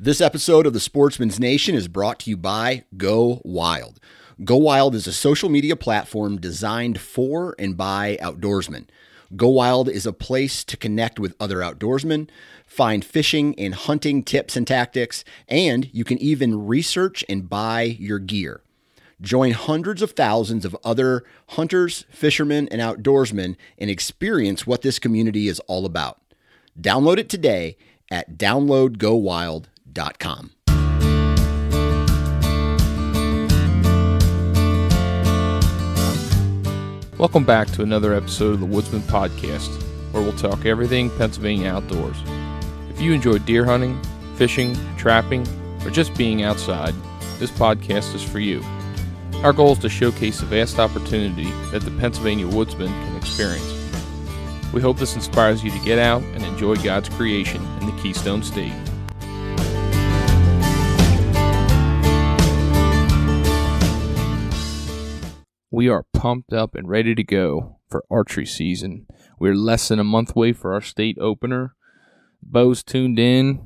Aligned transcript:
This 0.00 0.20
episode 0.20 0.64
of 0.64 0.74
the 0.74 0.78
Sportsman's 0.78 1.40
Nation 1.40 1.74
is 1.74 1.88
brought 1.88 2.20
to 2.20 2.30
you 2.30 2.36
by 2.36 2.84
Go 2.96 3.42
Wild. 3.44 3.98
Go 4.44 4.56
Wild 4.56 4.94
is 4.94 5.08
a 5.08 5.12
social 5.12 5.48
media 5.48 5.74
platform 5.74 6.40
designed 6.40 7.00
for 7.00 7.56
and 7.58 7.76
by 7.76 8.16
outdoorsmen. 8.22 8.86
Go 9.34 9.48
Wild 9.48 9.88
is 9.88 10.06
a 10.06 10.12
place 10.12 10.62
to 10.62 10.76
connect 10.76 11.18
with 11.18 11.34
other 11.40 11.56
outdoorsmen, 11.56 12.28
find 12.64 13.04
fishing 13.04 13.58
and 13.58 13.74
hunting 13.74 14.22
tips 14.22 14.56
and 14.56 14.68
tactics, 14.68 15.24
and 15.48 15.92
you 15.92 16.04
can 16.04 16.18
even 16.18 16.68
research 16.68 17.24
and 17.28 17.50
buy 17.50 17.82
your 17.82 18.20
gear. 18.20 18.60
Join 19.20 19.50
hundreds 19.50 20.00
of 20.00 20.12
thousands 20.12 20.64
of 20.64 20.76
other 20.84 21.24
hunters, 21.48 22.04
fishermen, 22.08 22.68
and 22.68 22.80
outdoorsmen 22.80 23.56
and 23.76 23.90
experience 23.90 24.64
what 24.64 24.82
this 24.82 25.00
community 25.00 25.48
is 25.48 25.58
all 25.66 25.84
about. 25.84 26.20
Download 26.80 27.18
it 27.18 27.28
today 27.28 27.76
at 28.12 28.38
downloadgowild.com. 28.38 29.72
Welcome 37.18 37.44
back 37.44 37.66
to 37.72 37.82
another 37.82 38.14
episode 38.14 38.54
of 38.54 38.60
the 38.60 38.66
Woodsman 38.66 39.02
Podcast, 39.02 39.82
where 40.12 40.22
we'll 40.22 40.36
talk 40.36 40.64
everything 40.64 41.10
Pennsylvania 41.18 41.70
outdoors. 41.70 42.16
If 42.90 43.00
you 43.00 43.12
enjoy 43.12 43.38
deer 43.38 43.64
hunting, 43.64 44.00
fishing, 44.36 44.76
trapping, 44.96 45.44
or 45.84 45.90
just 45.90 46.16
being 46.16 46.44
outside, 46.44 46.94
this 47.40 47.50
podcast 47.50 48.14
is 48.14 48.22
for 48.22 48.38
you. 48.38 48.62
Our 49.42 49.52
goal 49.52 49.72
is 49.72 49.80
to 49.80 49.88
showcase 49.88 50.38
the 50.38 50.46
vast 50.46 50.78
opportunity 50.78 51.50
that 51.72 51.82
the 51.82 51.90
Pennsylvania 51.98 52.46
woodsman 52.46 52.88
can 52.88 53.16
experience. 53.16 53.74
We 54.72 54.80
hope 54.80 54.98
this 54.98 55.16
inspires 55.16 55.64
you 55.64 55.72
to 55.72 55.84
get 55.84 55.98
out 55.98 56.22
and 56.22 56.44
enjoy 56.44 56.76
God's 56.76 57.08
creation 57.08 57.64
in 57.80 57.86
the 57.86 58.00
Keystone 58.00 58.44
State. 58.44 58.72
We 65.78 65.88
are 65.88 66.06
pumped 66.12 66.52
up 66.52 66.74
and 66.74 66.88
ready 66.88 67.14
to 67.14 67.22
go 67.22 67.78
for 67.88 68.04
archery 68.10 68.46
season. 68.46 69.06
We're 69.38 69.54
less 69.54 69.86
than 69.86 70.00
a 70.00 70.02
month 70.02 70.34
away 70.34 70.52
for 70.52 70.74
our 70.74 70.80
state 70.80 71.16
opener. 71.20 71.76
Bows 72.42 72.82
tuned 72.82 73.20
in. 73.20 73.64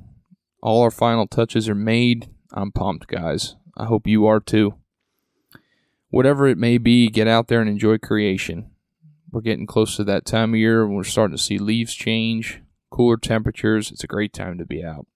All 0.60 0.82
our 0.82 0.90
final 0.90 1.26
touches 1.26 1.70
are 1.70 1.74
made. 1.74 2.28
I'm 2.52 2.70
pumped, 2.70 3.06
guys. 3.06 3.56
I 3.78 3.86
hope 3.86 4.06
you 4.06 4.26
are 4.26 4.40
too. 4.40 4.74
Whatever 6.10 6.46
it 6.48 6.58
may 6.58 6.76
be, 6.76 7.08
get 7.08 7.28
out 7.28 7.48
there 7.48 7.62
and 7.62 7.70
enjoy 7.70 7.96
creation. 7.96 8.70
We're 9.30 9.40
getting 9.40 9.66
close 9.66 9.96
to 9.96 10.04
that 10.04 10.26
time 10.26 10.52
of 10.52 10.60
year 10.60 10.86
when 10.86 10.96
we're 10.96 11.04
starting 11.04 11.38
to 11.38 11.42
see 11.42 11.56
leaves 11.56 11.94
change, 11.94 12.60
cooler 12.90 13.16
temperatures. 13.16 13.90
It's 13.90 14.04
a 14.04 14.06
great 14.06 14.34
time 14.34 14.58
to 14.58 14.66
be 14.66 14.84
out. 14.84 15.06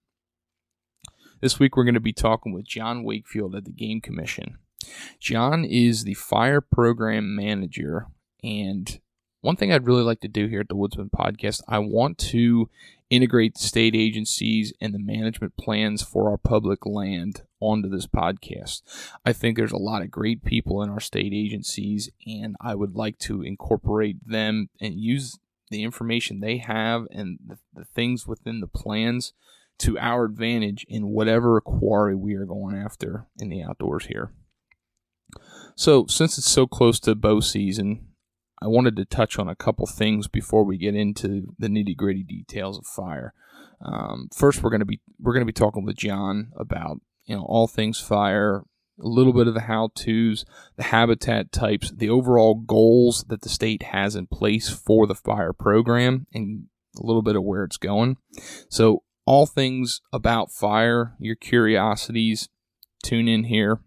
This 1.42 1.58
week 1.58 1.76
we're 1.76 1.84
going 1.84 1.92
to 1.92 2.00
be 2.00 2.14
talking 2.14 2.54
with 2.54 2.64
John 2.64 3.04
Wakefield 3.04 3.54
at 3.54 3.66
the 3.66 3.70
Game 3.70 4.00
Commission. 4.00 4.56
John 5.20 5.64
is 5.64 6.04
the 6.04 6.14
fire 6.14 6.60
program 6.60 7.34
manager. 7.34 8.06
And 8.42 9.00
one 9.40 9.56
thing 9.56 9.72
I'd 9.72 9.86
really 9.86 10.02
like 10.02 10.20
to 10.20 10.28
do 10.28 10.46
here 10.46 10.60
at 10.60 10.68
the 10.68 10.76
Woodsman 10.76 11.10
podcast, 11.10 11.62
I 11.68 11.78
want 11.78 12.18
to 12.18 12.68
integrate 13.10 13.56
state 13.56 13.94
agencies 13.94 14.72
and 14.80 14.92
the 14.92 14.98
management 14.98 15.56
plans 15.56 16.02
for 16.02 16.30
our 16.30 16.36
public 16.36 16.84
land 16.84 17.42
onto 17.60 17.88
this 17.88 18.06
podcast. 18.06 18.82
I 19.24 19.32
think 19.32 19.56
there's 19.56 19.72
a 19.72 19.76
lot 19.76 20.02
of 20.02 20.10
great 20.10 20.44
people 20.44 20.82
in 20.82 20.90
our 20.90 21.00
state 21.00 21.32
agencies, 21.32 22.10
and 22.26 22.56
I 22.60 22.74
would 22.74 22.96
like 22.96 23.18
to 23.20 23.42
incorporate 23.42 24.16
them 24.28 24.68
and 24.80 24.94
use 24.94 25.38
the 25.70 25.82
information 25.82 26.40
they 26.40 26.58
have 26.58 27.06
and 27.10 27.38
the, 27.44 27.58
the 27.74 27.84
things 27.84 28.26
within 28.26 28.60
the 28.60 28.66
plans 28.66 29.32
to 29.78 29.98
our 29.98 30.24
advantage 30.24 30.86
in 30.88 31.08
whatever 31.08 31.60
quarry 31.60 32.14
we 32.14 32.34
are 32.34 32.46
going 32.46 32.76
after 32.76 33.26
in 33.38 33.48
the 33.48 33.62
outdoors 33.62 34.06
here. 34.06 34.32
So, 35.76 36.06
since 36.06 36.38
it's 36.38 36.50
so 36.50 36.66
close 36.66 36.98
to 37.00 37.14
bow 37.14 37.40
season, 37.40 38.06
I 38.62 38.66
wanted 38.66 38.96
to 38.96 39.04
touch 39.04 39.38
on 39.38 39.46
a 39.46 39.54
couple 39.54 39.86
things 39.86 40.26
before 40.26 40.64
we 40.64 40.78
get 40.78 40.94
into 40.94 41.54
the 41.58 41.68
nitty 41.68 41.94
gritty 41.94 42.22
details 42.22 42.78
of 42.78 42.86
fire. 42.86 43.34
Um, 43.84 44.30
first, 44.34 44.62
we're 44.62 44.70
going 44.70 44.80
to 44.80 44.86
be 44.86 45.02
we're 45.20 45.34
going 45.34 45.46
to 45.46 45.52
be 45.52 45.52
talking 45.52 45.84
with 45.84 45.96
John 45.96 46.50
about 46.56 47.02
you 47.26 47.36
know 47.36 47.42
all 47.42 47.68
things 47.68 48.00
fire, 48.00 48.62
a 48.98 49.06
little 49.06 49.34
bit 49.34 49.48
of 49.48 49.52
the 49.52 49.60
how 49.60 49.90
tos, 49.94 50.46
the 50.76 50.84
habitat 50.84 51.52
types, 51.52 51.90
the 51.90 52.08
overall 52.08 52.54
goals 52.54 53.26
that 53.28 53.42
the 53.42 53.50
state 53.50 53.82
has 53.82 54.16
in 54.16 54.28
place 54.28 54.70
for 54.70 55.06
the 55.06 55.14
fire 55.14 55.52
program, 55.52 56.26
and 56.32 56.68
a 56.98 57.04
little 57.04 57.22
bit 57.22 57.36
of 57.36 57.44
where 57.44 57.64
it's 57.64 57.76
going. 57.76 58.16
So, 58.70 59.02
all 59.26 59.44
things 59.44 60.00
about 60.10 60.50
fire, 60.50 61.16
your 61.18 61.36
curiosities, 61.36 62.48
tune 63.02 63.28
in 63.28 63.44
here 63.44 63.80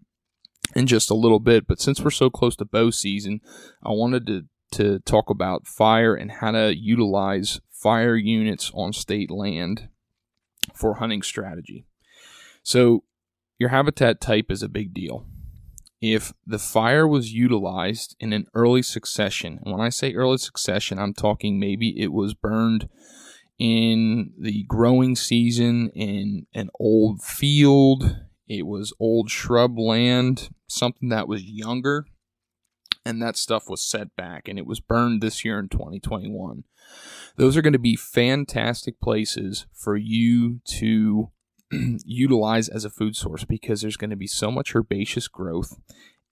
in 0.74 0.86
just 0.86 1.10
a 1.10 1.14
little 1.14 1.40
bit. 1.40 1.66
But 1.66 1.80
since 1.80 2.00
we're 2.00 2.10
so 2.10 2.30
close 2.30 2.56
to 2.56 2.64
bow 2.64 2.90
season, 2.90 3.40
I 3.82 3.90
wanted 3.90 4.26
to, 4.26 4.46
to 4.72 4.98
talk 5.00 5.30
about 5.30 5.66
fire 5.66 6.14
and 6.14 6.30
how 6.30 6.52
to 6.52 6.76
utilize 6.76 7.60
fire 7.70 8.16
units 8.16 8.70
on 8.74 8.92
state 8.92 9.30
land 9.30 9.88
for 10.74 10.94
hunting 10.94 11.22
strategy. 11.22 11.86
So, 12.62 13.04
your 13.58 13.70
habitat 13.70 14.20
type 14.20 14.50
is 14.50 14.62
a 14.62 14.68
big 14.68 14.94
deal. 14.94 15.26
If 16.00 16.32
the 16.46 16.58
fire 16.58 17.06
was 17.06 17.32
utilized 17.32 18.16
in 18.18 18.32
an 18.32 18.46
early 18.54 18.82
succession, 18.82 19.60
and 19.62 19.72
when 19.72 19.82
I 19.82 19.90
say 19.90 20.14
early 20.14 20.38
succession, 20.38 20.98
I'm 20.98 21.12
talking 21.12 21.60
maybe 21.60 22.00
it 22.00 22.10
was 22.10 22.32
burned 22.32 22.88
in 23.58 24.32
the 24.38 24.64
growing 24.64 25.14
season 25.14 25.90
in 25.90 26.46
an 26.54 26.70
old 26.80 27.22
field, 27.22 28.16
it 28.50 28.66
was 28.66 28.92
old 28.98 29.30
shrub 29.30 29.78
land, 29.78 30.50
something 30.66 31.08
that 31.10 31.28
was 31.28 31.44
younger, 31.44 32.04
and 33.06 33.22
that 33.22 33.36
stuff 33.36 33.70
was 33.70 33.80
set 33.80 34.16
back, 34.16 34.48
and 34.48 34.58
it 34.58 34.66
was 34.66 34.80
burned 34.80 35.22
this 35.22 35.44
year 35.44 35.60
in 35.60 35.68
2021. 35.68 36.64
Those 37.36 37.56
are 37.56 37.62
going 37.62 37.74
to 37.74 37.78
be 37.78 37.94
fantastic 37.94 39.00
places 39.00 39.66
for 39.72 39.96
you 39.96 40.58
to 40.64 41.30
utilize 42.04 42.68
as 42.68 42.84
a 42.84 42.90
food 42.90 43.14
source 43.14 43.44
because 43.44 43.82
there's 43.82 43.96
going 43.96 44.10
to 44.10 44.16
be 44.16 44.26
so 44.26 44.50
much 44.50 44.74
herbaceous 44.74 45.28
growth, 45.28 45.78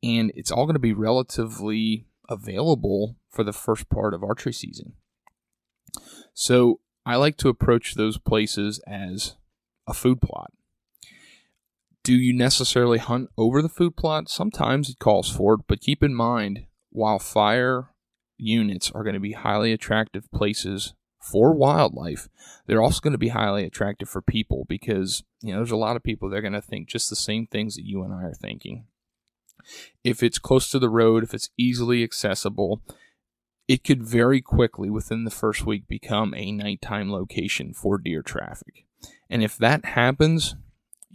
and 0.03 0.33
it's 0.35 0.51
all 0.51 0.67
going 0.67 0.75
to 0.75 0.81
be 0.81 0.93
relatively 0.93 2.05
available 2.29 3.15
for 3.31 3.45
the 3.45 3.53
first 3.53 3.89
part 3.89 4.13
of 4.13 4.25
archery 4.25 4.53
season. 4.53 4.95
So 6.35 6.81
I 7.07 7.15
like 7.15 7.37
to 7.37 7.49
approach 7.49 7.95
those 7.95 8.19
places 8.19 8.81
as 8.89 9.37
a 9.87 9.95
food 9.95 10.21
plot. 10.21 10.51
Do 12.09 12.15
you 12.15 12.33
necessarily 12.33 12.97
hunt 12.97 13.29
over 13.37 13.61
the 13.61 13.69
food 13.69 13.95
plot? 13.95 14.31
Sometimes 14.31 14.89
it 14.89 14.99
calls 14.99 15.29
for 15.29 15.53
it, 15.53 15.61
but 15.69 15.83
keep 15.83 16.03
in 16.03 16.15
mind 16.15 16.65
while 16.89 17.19
fire 17.19 17.91
units 18.39 18.91
are 18.93 19.03
going 19.03 19.13
to 19.13 19.21
be 19.21 19.33
highly 19.33 19.75
attractive 19.75 20.25
places 20.33 20.95
for 21.21 21.53
wildlife, 21.53 22.31
they're 22.65 22.81
also 22.81 23.01
going 23.01 23.13
to 23.13 23.19
be 23.19 23.29
highly 23.29 23.63
attractive 23.63 24.09
for 24.09 24.23
people 24.23 24.65
because, 24.71 25.23
you 25.43 25.53
know, 25.53 25.59
there's 25.59 25.71
a 25.71 25.77
lot 25.77 25.97
of 25.97 26.03
people 26.03 26.31
that 26.31 26.37
are 26.37 26.41
going 26.41 26.55
to 26.55 26.63
think 26.63 26.89
just 26.89 27.11
the 27.11 27.15
same 27.15 27.47
things 27.47 27.75
that 27.75 27.85
you 27.85 28.03
and 28.03 28.15
I 28.15 28.23
are 28.23 28.33
thinking. 28.33 28.87
If 30.03 30.23
it's 30.23 30.39
close 30.39 30.71
to 30.71 30.79
the 30.79 30.89
road, 30.89 31.25
if 31.25 31.35
it's 31.35 31.51
easily 31.59 32.03
accessible, 32.03 32.81
it 33.69 33.85
could 33.85 34.03
very 34.03 34.41
quickly 34.41 34.89
within 34.89 35.25
the 35.25 35.31
first 35.31 35.67
week 35.67 35.87
become 35.87 36.33
a 36.33 36.53
nighttime 36.53 37.13
location 37.13 37.75
for 37.75 37.99
deer 37.99 38.23
traffic. 38.23 38.87
And 39.29 39.43
if 39.43 39.59
that 39.59 39.85
happens, 39.85 40.57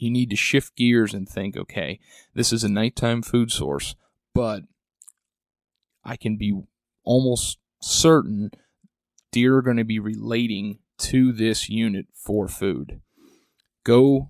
you 0.03 0.12
need 0.12 0.30
to 0.30 0.36
shift 0.36 0.75
gears 0.75 1.14
and 1.14 1.28
think, 1.28 1.58
okay, 1.58 2.00
this 2.34 2.53
is 2.53 2.64
a 2.64 2.69
nighttime 2.69 3.22
food 3.22 3.52
source, 3.52 3.96
but 4.34 4.64
I 6.03 6.18
can 6.18 6.38
be 6.38 6.62
almost 7.03 7.58
certain 7.81 8.52
deer 9.31 9.58
are 9.58 9.62
going 9.62 9.78
to 9.78 9.84
be 9.84 10.00
relating 10.00 10.80
to 10.97 11.34
this 11.34 11.69
unit 11.69 12.08
for 12.14 12.47
food. 12.47 13.02
Go 13.84 14.30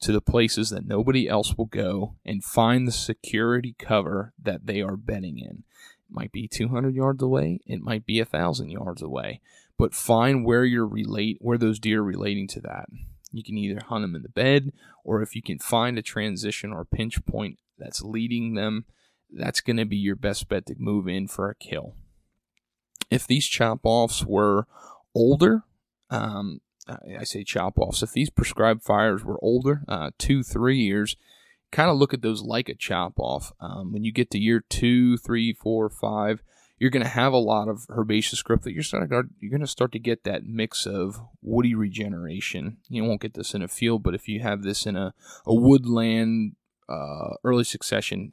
to 0.00 0.12
the 0.12 0.20
places 0.20 0.70
that 0.70 0.86
nobody 0.86 1.28
else 1.28 1.54
will 1.56 1.66
go 1.66 2.16
and 2.24 2.42
find 2.42 2.86
the 2.86 2.92
security 2.92 3.74
cover 3.78 4.32
that 4.40 4.66
they 4.66 4.80
are 4.80 4.96
bedding 4.96 5.38
in. 5.38 5.64
It 6.08 6.10
might 6.10 6.32
be 6.32 6.48
200 6.48 6.94
yards 6.94 7.22
away, 7.22 7.60
it 7.66 7.80
might 7.80 8.06
be 8.06 8.20
a 8.20 8.24
1000 8.24 8.70
yards 8.70 9.02
away, 9.02 9.40
but 9.76 9.94
find 9.94 10.44
where 10.44 10.64
you're 10.64 10.86
relate 10.86 11.38
where 11.40 11.58
those 11.58 11.78
deer 11.78 12.00
are 12.00 12.04
relating 12.04 12.48
to 12.48 12.60
that. 12.62 12.86
You 13.30 13.42
can 13.42 13.58
either 13.58 13.80
hunt 13.86 14.02
them 14.02 14.14
in 14.14 14.22
the 14.22 14.28
bed 14.28 14.72
or 15.04 15.22
if 15.22 15.36
you 15.36 15.42
can 15.42 15.58
find 15.58 15.98
a 15.98 16.02
transition 16.02 16.72
or 16.72 16.84
pinch 16.84 17.24
point 17.24 17.58
that's 17.78 18.02
leading 18.02 18.54
them, 18.54 18.84
that's 19.30 19.60
going 19.60 19.76
to 19.76 19.84
be 19.84 19.96
your 19.96 20.16
best 20.16 20.48
bet 20.48 20.66
to 20.66 20.74
move 20.78 21.06
in 21.06 21.28
for 21.28 21.50
a 21.50 21.54
kill 21.54 21.94
if 23.10 23.26
these 23.26 23.46
chop 23.46 23.80
offs 23.84 24.24
were 24.24 24.66
older, 25.14 25.62
um, 26.10 26.60
I 26.88 27.24
say 27.24 27.44
chop 27.44 27.78
offs, 27.78 28.02
if 28.02 28.12
these 28.12 28.30
prescribed 28.30 28.82
fires 28.82 29.24
were 29.24 29.38
older, 29.42 29.82
uh, 29.88 30.10
two, 30.18 30.42
three 30.42 30.78
years, 30.78 31.16
kind 31.70 31.90
of 31.90 31.98
look 31.98 32.14
at 32.14 32.22
those 32.22 32.42
like 32.42 32.68
a 32.68 32.74
chop 32.74 33.14
off. 33.18 33.52
Um, 33.60 33.92
when 33.92 34.04
you 34.04 34.12
get 34.12 34.30
to 34.30 34.38
year 34.38 34.64
two, 34.68 35.18
three, 35.18 35.52
four, 35.52 35.90
five, 35.90 36.42
you're 36.78 36.90
going 36.90 37.02
to 37.02 37.08
have 37.08 37.32
a 37.32 37.38
lot 37.38 37.68
of 37.68 37.86
herbaceous 37.90 38.42
growth 38.42 38.62
that 38.62 38.72
you're 38.72 38.82
starting 38.82 39.10
you're 39.40 39.50
going 39.50 39.60
to 39.60 39.66
start 39.66 39.92
to 39.92 39.98
get 39.98 40.24
that 40.24 40.44
mix 40.44 40.86
of 40.86 41.20
woody 41.42 41.74
regeneration. 41.74 42.78
You 42.88 43.04
won't 43.04 43.20
get 43.20 43.34
this 43.34 43.54
in 43.54 43.62
a 43.62 43.68
field, 43.68 44.02
but 44.02 44.14
if 44.14 44.28
you 44.28 44.40
have 44.40 44.62
this 44.62 44.86
in 44.86 44.96
a, 44.96 45.12
a 45.46 45.54
woodland 45.54 46.56
uh, 46.88 47.34
early 47.44 47.64
succession 47.64 48.30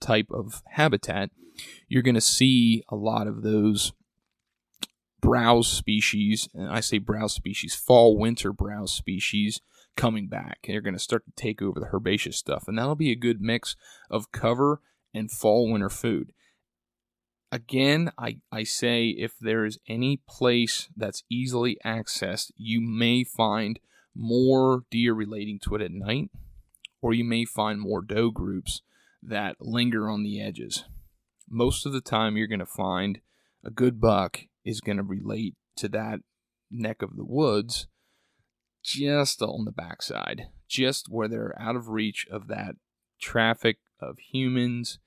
type 0.00 0.28
of 0.30 0.62
habitat, 0.72 1.30
you're 1.88 2.02
going 2.02 2.14
to 2.14 2.20
see 2.20 2.84
a 2.88 2.96
lot 2.96 3.26
of 3.26 3.42
those 3.42 3.92
browse 5.20 5.68
species, 5.68 6.48
and 6.54 6.68
I 6.68 6.80
say 6.80 6.98
browse 6.98 7.34
species, 7.34 7.74
fall 7.74 8.16
winter 8.16 8.52
browse 8.52 8.92
species 8.92 9.60
coming 9.96 10.28
back. 10.28 10.58
They're 10.66 10.80
going 10.80 10.94
to 10.94 11.00
start 11.00 11.24
to 11.24 11.32
take 11.32 11.60
over 11.60 11.80
the 11.80 11.90
herbaceous 11.92 12.36
stuff, 12.36 12.68
and 12.68 12.78
that'll 12.78 12.94
be 12.94 13.10
a 13.10 13.16
good 13.16 13.40
mix 13.40 13.74
of 14.10 14.30
cover 14.30 14.80
and 15.12 15.30
fall 15.30 15.70
winter 15.70 15.88
food. 15.88 16.32
Again, 17.50 18.12
I, 18.18 18.38
I 18.52 18.64
say 18.64 19.08
if 19.08 19.38
there 19.40 19.64
is 19.64 19.78
any 19.88 20.20
place 20.28 20.88
that's 20.96 21.24
easily 21.30 21.78
accessed, 21.84 22.50
you 22.56 22.80
may 22.80 23.24
find 23.24 23.80
more 24.14 24.84
deer 24.90 25.14
relating 25.14 25.58
to 25.60 25.74
it 25.74 25.82
at 25.82 25.90
night, 25.90 26.30
or 27.00 27.14
you 27.14 27.24
may 27.24 27.44
find 27.44 27.80
more 27.80 28.02
doe 28.02 28.30
groups 28.30 28.82
that 29.22 29.56
linger 29.60 30.10
on 30.10 30.22
the 30.22 30.40
edges. 30.40 30.84
Most 31.48 31.86
of 31.86 31.92
the 31.92 32.00
time, 32.00 32.36
you're 32.36 32.46
going 32.46 32.58
to 32.58 32.66
find 32.66 33.20
a 33.64 33.70
good 33.70 34.00
buck 34.00 34.40
is 34.64 34.80
going 34.80 34.98
to 34.98 35.02
relate 35.02 35.54
to 35.76 35.88
that 35.88 36.20
neck 36.70 37.02
of 37.02 37.16
the 37.16 37.24
woods 37.24 37.86
just 38.82 39.42
on 39.42 39.64
the 39.64 39.72
backside, 39.72 40.48
just 40.68 41.08
where 41.08 41.28
they're 41.28 41.54
out 41.58 41.76
of 41.76 41.88
reach 41.88 42.26
of 42.30 42.48
that 42.48 42.76
traffic 43.20 43.78
of 44.00 44.18
humans. 44.18 44.98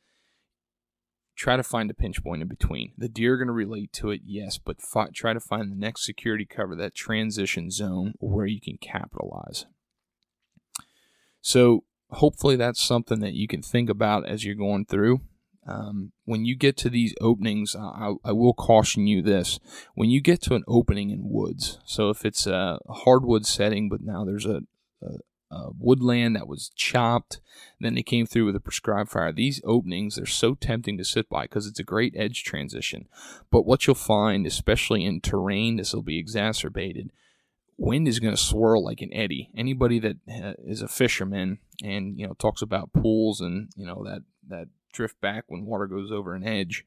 Try 1.42 1.58
to 1.58 1.64
find 1.64 1.90
a 1.90 1.96
pinch 1.96 2.24
point 2.24 2.44
in 2.44 2.48
between. 2.48 2.92
The 3.00 3.10
deer 3.10 3.34
are 3.34 3.38
going 3.38 3.48
to 3.48 3.52
relate 3.52 3.92
to 3.94 4.12
it, 4.12 4.22
yes, 4.24 4.60
but 4.60 4.78
try 5.16 5.34
to 5.34 5.40
find 5.40 5.72
the 5.72 5.76
next 5.76 6.06
security 6.06 6.46
cover, 6.46 6.76
that 6.76 6.94
transition 6.94 7.72
zone 7.72 8.14
where 8.20 8.46
you 8.46 8.62
can 8.62 8.78
capitalize. 8.78 9.66
So, 11.42 11.84
hopefully, 12.12 12.58
that's 12.58 12.80
something 12.80 13.22
that 13.22 13.34
you 13.34 13.48
can 13.48 13.64
think 13.64 13.90
about 13.90 14.28
as 14.28 14.46
you're 14.46 14.54
going 14.54 14.86
through. 14.86 15.22
Um, 15.66 16.12
when 16.26 16.46
you 16.46 16.56
get 16.56 16.78
to 16.78 16.92
these 16.92 17.16
openings, 17.20 17.76
I, 17.76 18.14
I, 18.24 18.34
will 18.34 18.54
caution 18.54 19.08
you 19.08 19.24
this: 19.24 19.60
when 19.96 20.12
you 20.12 20.22
get 20.22 20.44
to 20.44 20.54
an 20.54 20.64
opening 20.68 21.10
in 21.10 21.22
woods, 21.24 21.80
so 21.86 22.12
if 22.12 22.24
it's 22.24 22.46
a 22.46 22.78
hardwood 22.88 23.48
setting, 23.48 23.90
but 23.90 24.02
now 24.02 24.24
there's 24.26 24.46
a, 24.46 24.62
a, 25.02 25.18
a 25.52 25.70
woodland 25.78 26.36
that 26.36 26.48
was 26.48 26.72
chopped, 26.76 27.42
then 27.80 27.94
they 27.96 28.04
came 28.04 28.26
through 28.26 28.46
with 28.46 28.56
a 28.56 28.62
prescribed 28.62 29.10
fire. 29.10 29.32
These 29.32 29.62
openings 29.64 30.16
they're 30.16 30.26
so 30.26 30.56
tempting 30.56 30.98
to 30.98 31.04
sit 31.04 31.30
by 31.30 31.44
because 31.44 31.68
it's 31.68 31.80
a 31.80 31.84
great 31.84 32.14
edge 32.16 32.44
transition. 32.44 33.08
But 33.52 33.66
what 33.66 33.86
you'll 33.86 33.96
find, 33.96 34.48
especially 34.48 35.04
in 35.06 35.22
terrain, 35.22 35.76
this 35.76 35.94
will 35.94 36.04
be 36.04 36.18
exacerbated. 36.18 37.12
Wind 37.78 38.08
is 38.08 38.20
going 38.20 38.36
to 38.36 38.42
swirl 38.42 38.84
like 38.84 39.02
an 39.02 39.14
eddy. 39.14 39.50
Anybody 39.56 40.00
that 40.00 40.18
uh, 40.30 40.54
is 40.66 40.82
a 40.82 40.88
fisherman 40.88 41.60
and 41.84 42.18
you 42.18 42.28
know 42.28 42.34
talks 42.34 42.62
about 42.62 42.94
pools 42.94 43.42
and 43.42 43.70
you 43.76 43.86
know 43.86 44.04
that 44.06 44.22
that 44.48 44.68
drift 44.94 45.20
back 45.22 45.46
when 45.48 45.66
water 45.66 45.88
goes 45.88 46.12
over 46.12 46.34
an 46.34 46.46
edge. 46.46 46.86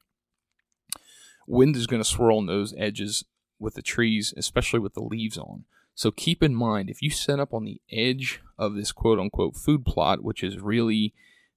Wind 1.47 1.77
is 1.77 1.87
going 1.87 2.03
to 2.03 2.09
swirl 2.09 2.39
on 2.39 2.47
those 2.47 2.75
edges 2.79 3.25
with 3.59 3.75
the 3.75 3.83
trees, 3.83 4.33
especially 4.37 4.81
with 4.81 4.95
the 4.95 5.03
leaves 5.03 5.37
on. 5.37 5.65
So 5.95 6.11
keep 6.11 6.43
in 6.43 6.55
mind 6.55 6.91
if 6.91 7.03
you 7.03 7.11
set 7.11 7.39
up 7.39 7.55
on 7.55 7.65
the 7.65 7.81
edge 7.91 8.41
of 8.59 8.75
this 8.75 8.93
quote 8.93 9.19
unquote 9.19 9.57
food 9.57 9.85
plot, 9.85 10.23
which 10.23 10.43
is 10.43 10.61
really 10.61 11.15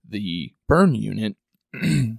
the 0.08 0.54
burn 0.68 0.96
unit, 0.96 1.36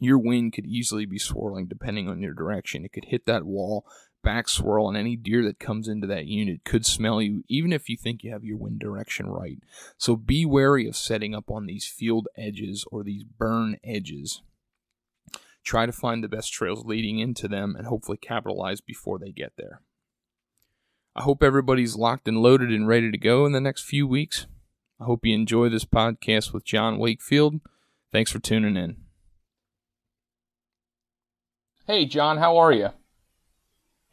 your 0.00 0.18
wind 0.18 0.52
could 0.52 0.66
easily 0.66 1.06
be 1.06 1.18
swirling 1.18 1.66
depending 1.66 2.08
on 2.08 2.20
your 2.20 2.34
direction. 2.34 2.84
It 2.84 2.92
could 2.92 3.06
hit 3.06 3.26
that 3.26 3.44
wall, 3.44 3.86
back 4.22 4.48
swirl, 4.48 4.88
and 4.88 4.96
any 4.96 5.16
deer 5.16 5.44
that 5.44 5.60
comes 5.60 5.88
into 5.88 6.06
that 6.08 6.26
unit 6.26 6.64
could 6.64 6.84
smell 6.84 7.22
you, 7.22 7.44
even 7.48 7.72
if 7.72 7.88
you 7.88 7.96
think 7.96 8.22
you 8.22 8.32
have 8.32 8.44
your 8.44 8.58
wind 8.58 8.80
direction 8.80 9.28
right. 9.28 9.58
So 9.96 10.16
be 10.16 10.44
wary 10.44 10.88
of 10.88 10.96
setting 10.96 11.34
up 11.34 11.50
on 11.50 11.66
these 11.66 11.86
field 11.86 12.28
edges 12.36 12.84
or 12.90 13.04
these 13.04 13.24
burn 13.24 13.76
edges. 13.84 14.42
Try 15.64 15.86
to 15.86 15.92
find 15.92 16.24
the 16.24 16.28
best 16.28 16.52
trails 16.52 16.84
leading 16.84 17.18
into 17.18 17.46
them 17.46 17.76
and 17.76 17.86
hopefully 17.86 18.18
capitalize 18.18 18.80
before 18.80 19.18
they 19.18 19.30
get 19.30 19.52
there. 19.56 19.82
I 21.18 21.22
hope 21.22 21.42
everybody's 21.42 21.96
locked 21.96 22.28
and 22.28 22.38
loaded 22.38 22.70
and 22.70 22.86
ready 22.86 23.10
to 23.10 23.18
go 23.18 23.44
in 23.44 23.50
the 23.50 23.60
next 23.60 23.82
few 23.82 24.06
weeks. 24.06 24.46
I 25.00 25.04
hope 25.04 25.26
you 25.26 25.34
enjoy 25.34 25.68
this 25.68 25.84
podcast 25.84 26.52
with 26.52 26.64
John 26.64 26.96
Wakefield. 26.96 27.60
Thanks 28.12 28.30
for 28.30 28.38
tuning 28.38 28.76
in. 28.76 28.98
Hey, 31.88 32.04
John, 32.04 32.38
how 32.38 32.56
are 32.58 32.70
you? 32.70 32.90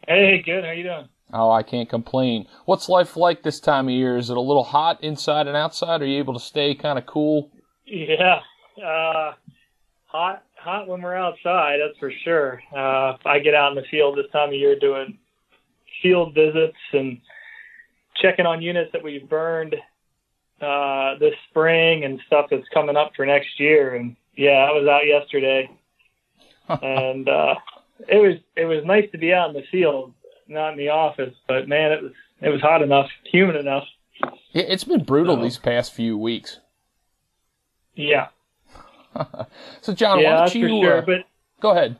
Hey, 0.07 0.41
good. 0.43 0.63
How 0.63 0.71
you 0.71 0.81
doing? 0.81 1.09
Oh, 1.31 1.51
I 1.51 1.61
can't 1.61 1.87
complain. 1.87 2.47
What's 2.65 2.89
life 2.89 3.15
like 3.15 3.43
this 3.43 3.59
time 3.59 3.87
of 3.87 3.93
year? 3.93 4.17
Is 4.17 4.31
it 4.31 4.37
a 4.37 4.41
little 4.41 4.63
hot 4.63 5.03
inside 5.03 5.45
and 5.45 5.55
outside? 5.55 6.01
Are 6.01 6.07
you 6.07 6.17
able 6.17 6.33
to 6.33 6.39
stay 6.39 6.73
kind 6.73 6.97
of 6.97 7.05
cool? 7.05 7.51
Yeah, 7.85 8.39
uh, 8.83 9.33
hot, 10.05 10.43
hot 10.57 10.87
when 10.87 11.03
we're 11.03 11.13
outside. 11.13 11.77
That's 11.85 11.99
for 11.99 12.11
sure. 12.23 12.63
Uh, 12.75 13.17
I 13.27 13.37
get 13.43 13.53
out 13.53 13.73
in 13.73 13.75
the 13.75 13.87
field 13.91 14.17
this 14.17 14.31
time 14.31 14.49
of 14.49 14.55
year 14.55 14.79
doing 14.79 15.19
field 16.05 16.35
visits 16.35 16.77
and 16.93 17.19
checking 18.21 18.45
on 18.45 18.61
units 18.61 18.91
that 18.93 19.03
we've 19.03 19.27
burned 19.27 19.75
uh, 20.61 21.17
this 21.17 21.33
spring 21.49 22.03
and 22.03 22.19
stuff 22.27 22.45
that's 22.51 22.67
coming 22.71 22.95
up 22.95 23.13
for 23.15 23.25
next 23.25 23.59
year. 23.59 23.95
And 23.95 24.15
yeah, 24.35 24.67
I 24.69 24.71
was 24.71 24.87
out 24.87 25.07
yesterday, 25.07 25.67
and 26.69 27.27
uh, 27.27 27.55
it 28.07 28.17
was 28.17 28.37
it 28.55 28.65
was 28.65 28.85
nice 28.85 29.09
to 29.13 29.17
be 29.17 29.33
out 29.33 29.49
in 29.49 29.55
the 29.55 29.63
field, 29.71 30.13
not 30.47 30.73
in 30.73 30.77
the 30.77 30.89
office. 30.89 31.33
But 31.47 31.67
man, 31.67 31.91
it 31.91 32.03
was 32.03 32.11
it 32.41 32.49
was 32.49 32.61
hot 32.61 32.83
enough, 32.83 33.09
humid 33.23 33.55
enough. 33.55 33.85
It's 34.53 34.83
been 34.83 35.03
brutal 35.03 35.37
so, 35.37 35.41
these 35.41 35.57
past 35.57 35.91
few 35.91 36.17
weeks. 36.19 36.59
Yeah. 37.95 38.27
so 39.81 39.93
John, 39.93 40.19
yeah, 40.19 40.35
why 40.35 40.45
don't 40.45 40.55
you 40.55 40.67
sure, 40.67 40.99
uh, 40.99 41.01
but 41.01 41.25
go 41.61 41.71
ahead? 41.71 41.97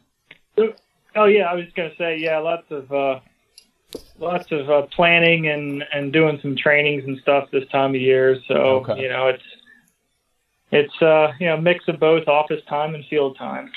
Oh 1.16 1.26
yeah, 1.26 1.46
I 1.46 1.56
was 1.56 1.66
going 1.76 1.90
to 1.90 1.96
say 1.98 2.20
yeah, 2.20 2.38
lots 2.38 2.66
of 2.70 2.92
uh, 2.92 3.20
lots 4.20 4.52
of 4.52 4.70
uh, 4.70 4.84
planning 4.84 5.48
and 5.48 5.84
and 5.94 6.12
doing 6.12 6.40
some 6.42 6.56
trainings 6.56 7.04
and 7.06 7.18
stuff 7.20 7.50
this 7.52 7.68
time 7.70 7.96
of 7.96 8.02
year. 8.02 8.40
So 8.48 8.56
okay. 8.56 9.02
you 9.02 9.10
know 9.10 9.28
it's 9.28 9.44
it's 10.72 11.02
uh, 11.02 11.32
you 11.40 11.48
know 11.48 11.58
mix 11.58 11.88
of 11.88 12.00
both 12.00 12.28
office 12.28 12.62
time 12.68 12.96
and 12.96 13.06
field 13.06 13.38
time. 13.38 13.72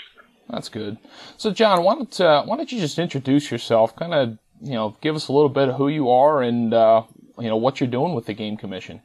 That's 0.48 0.68
good. 0.68 0.96
So, 1.36 1.50
John, 1.52 1.82
why 1.84 1.94
don't 1.94 2.20
uh, 2.20 2.44
why 2.44 2.56
don't 2.56 2.72
you 2.72 2.80
just 2.80 2.98
introduce 2.98 3.50
yourself? 3.50 3.94
Kind 3.94 4.14
of, 4.14 4.38
you 4.62 4.72
know, 4.72 4.96
give 5.00 5.14
us 5.14 5.28
a 5.28 5.32
little 5.32 5.50
bit 5.50 5.68
of 5.68 5.76
who 5.76 5.88
you 5.88 6.10
are 6.10 6.42
and 6.42 6.72
uh, 6.72 7.02
you 7.38 7.48
know 7.48 7.56
what 7.56 7.80
you're 7.80 7.90
doing 7.90 8.14
with 8.14 8.26
the 8.26 8.34
Game 8.34 8.56
Commission. 8.56 9.02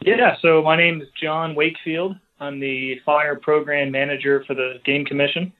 Yeah. 0.00 0.36
So 0.40 0.62
my 0.62 0.76
name 0.76 1.02
is 1.02 1.08
John 1.20 1.54
Wakefield. 1.54 2.16
I'm 2.40 2.60
the 2.60 3.00
fire 3.04 3.36
program 3.36 3.90
manager 3.90 4.44
for 4.46 4.54
the 4.54 4.80
Game 4.84 5.04
Commission. 5.04 5.52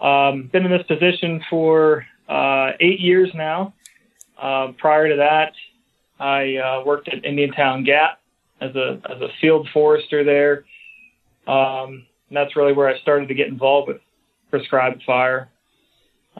Um, 0.00 0.48
been 0.52 0.64
in 0.64 0.70
this 0.70 0.86
position 0.86 1.42
for 1.48 2.06
uh, 2.28 2.72
eight 2.80 3.00
years 3.00 3.30
now. 3.34 3.74
Uh, 4.40 4.72
prior 4.78 5.08
to 5.08 5.16
that, 5.16 5.52
I 6.18 6.56
uh, 6.56 6.84
worked 6.84 7.08
at 7.08 7.24
Indiantown 7.24 7.84
Gap 7.84 8.20
as 8.60 8.74
a 8.76 9.00
as 9.08 9.20
a 9.20 9.28
field 9.40 9.68
forester 9.72 10.24
there. 10.24 10.64
Um, 11.46 12.06
and 12.28 12.36
that's 12.36 12.56
really 12.56 12.72
where 12.72 12.88
I 12.88 12.98
started 13.00 13.28
to 13.28 13.34
get 13.34 13.48
involved 13.48 13.88
with 13.88 14.00
prescribed 14.50 15.02
fire. 15.04 15.50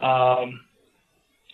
Um, 0.01 0.61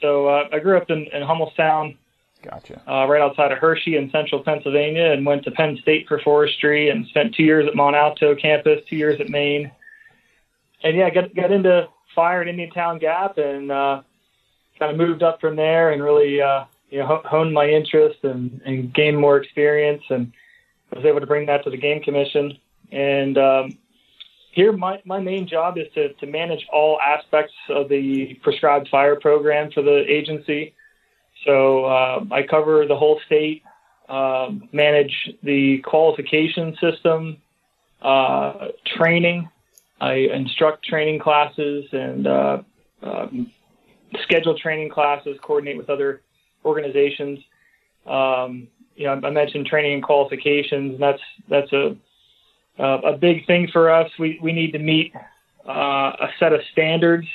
so 0.00 0.28
uh, 0.28 0.48
I 0.52 0.58
grew 0.60 0.76
up 0.76 0.90
in, 0.90 1.06
in 1.12 1.22
Hummelstown, 1.22 1.96
gotcha, 2.42 2.80
uh, 2.88 3.06
right 3.06 3.20
outside 3.20 3.52
of 3.52 3.58
Hershey 3.58 3.96
in 3.96 4.10
central 4.10 4.42
Pennsylvania, 4.42 5.12
and 5.12 5.26
went 5.26 5.44
to 5.44 5.50
Penn 5.50 5.78
State 5.82 6.06
for 6.08 6.20
forestry, 6.20 6.88
and 6.88 7.06
spent 7.08 7.34
two 7.34 7.42
years 7.42 7.66
at 7.68 7.74
Mont 7.74 7.96
Alto 7.96 8.34
campus, 8.34 8.80
two 8.88 8.96
years 8.96 9.20
at 9.20 9.28
Main, 9.28 9.70
and 10.82 10.96
yeah, 10.96 11.10
got 11.10 11.34
got 11.34 11.50
into 11.50 11.88
fire 12.14 12.40
at 12.40 12.48
Indiantown 12.48 12.98
Gap, 12.98 13.36
and 13.36 13.70
uh, 13.70 14.02
kind 14.80 14.90
of 14.90 14.98
moved 14.98 15.22
up 15.22 15.40
from 15.40 15.54
there, 15.54 15.92
and 15.92 16.02
really 16.02 16.40
uh, 16.40 16.64
you 16.90 16.98
know 16.98 17.22
honed 17.24 17.54
my 17.54 17.68
interest 17.68 18.18
and, 18.24 18.60
and 18.64 18.92
gained 18.92 19.18
more 19.18 19.36
experience, 19.36 20.02
and 20.10 20.32
was 20.92 21.04
able 21.04 21.20
to 21.20 21.26
bring 21.26 21.46
that 21.46 21.62
to 21.62 21.70
the 21.70 21.76
game 21.76 22.02
commission, 22.02 22.58
and 22.90 23.38
um, 23.38 23.78
here 24.52 24.72
my, 24.72 25.00
my 25.04 25.20
main 25.20 25.46
job 25.46 25.78
is 25.78 25.86
to, 25.94 26.12
to 26.14 26.26
manage 26.26 26.66
all 26.72 26.98
aspects 27.00 27.54
of 27.68 27.88
the 27.88 28.34
prescribed 28.42 28.88
fire 28.88 29.16
program 29.16 29.70
for 29.70 29.82
the 29.82 30.04
agency. 30.08 30.74
So 31.46 31.84
uh, 31.84 32.24
I 32.30 32.42
cover 32.42 32.86
the 32.86 32.96
whole 32.96 33.20
state, 33.26 33.62
uh, 34.08 34.50
manage 34.72 35.30
the 35.42 35.78
qualification 35.78 36.76
system, 36.80 37.38
uh, 38.02 38.68
training. 38.96 39.48
I 40.00 40.14
instruct 40.14 40.84
training 40.84 41.20
classes 41.20 41.84
and 41.92 42.26
uh, 42.26 42.62
um, 43.02 43.52
schedule 44.22 44.58
training 44.58 44.90
classes, 44.90 45.38
coordinate 45.42 45.76
with 45.76 45.90
other 45.90 46.22
organizations. 46.64 47.38
Um, 48.06 48.68
you 48.96 49.06
know, 49.06 49.20
I 49.22 49.30
mentioned 49.30 49.66
training 49.66 49.94
and 49.94 50.02
qualifications, 50.02 50.94
and 50.94 51.02
that's 51.02 51.22
that's 51.48 51.72
a 51.72 51.96
uh, 52.78 53.00
a 53.04 53.16
big 53.16 53.46
thing 53.46 53.68
for 53.72 53.90
us. 53.90 54.10
We 54.18 54.38
we 54.42 54.52
need 54.52 54.72
to 54.72 54.78
meet 54.78 55.12
uh, 55.66 56.12
a 56.20 56.28
set 56.38 56.52
of 56.52 56.60
standards 56.72 57.26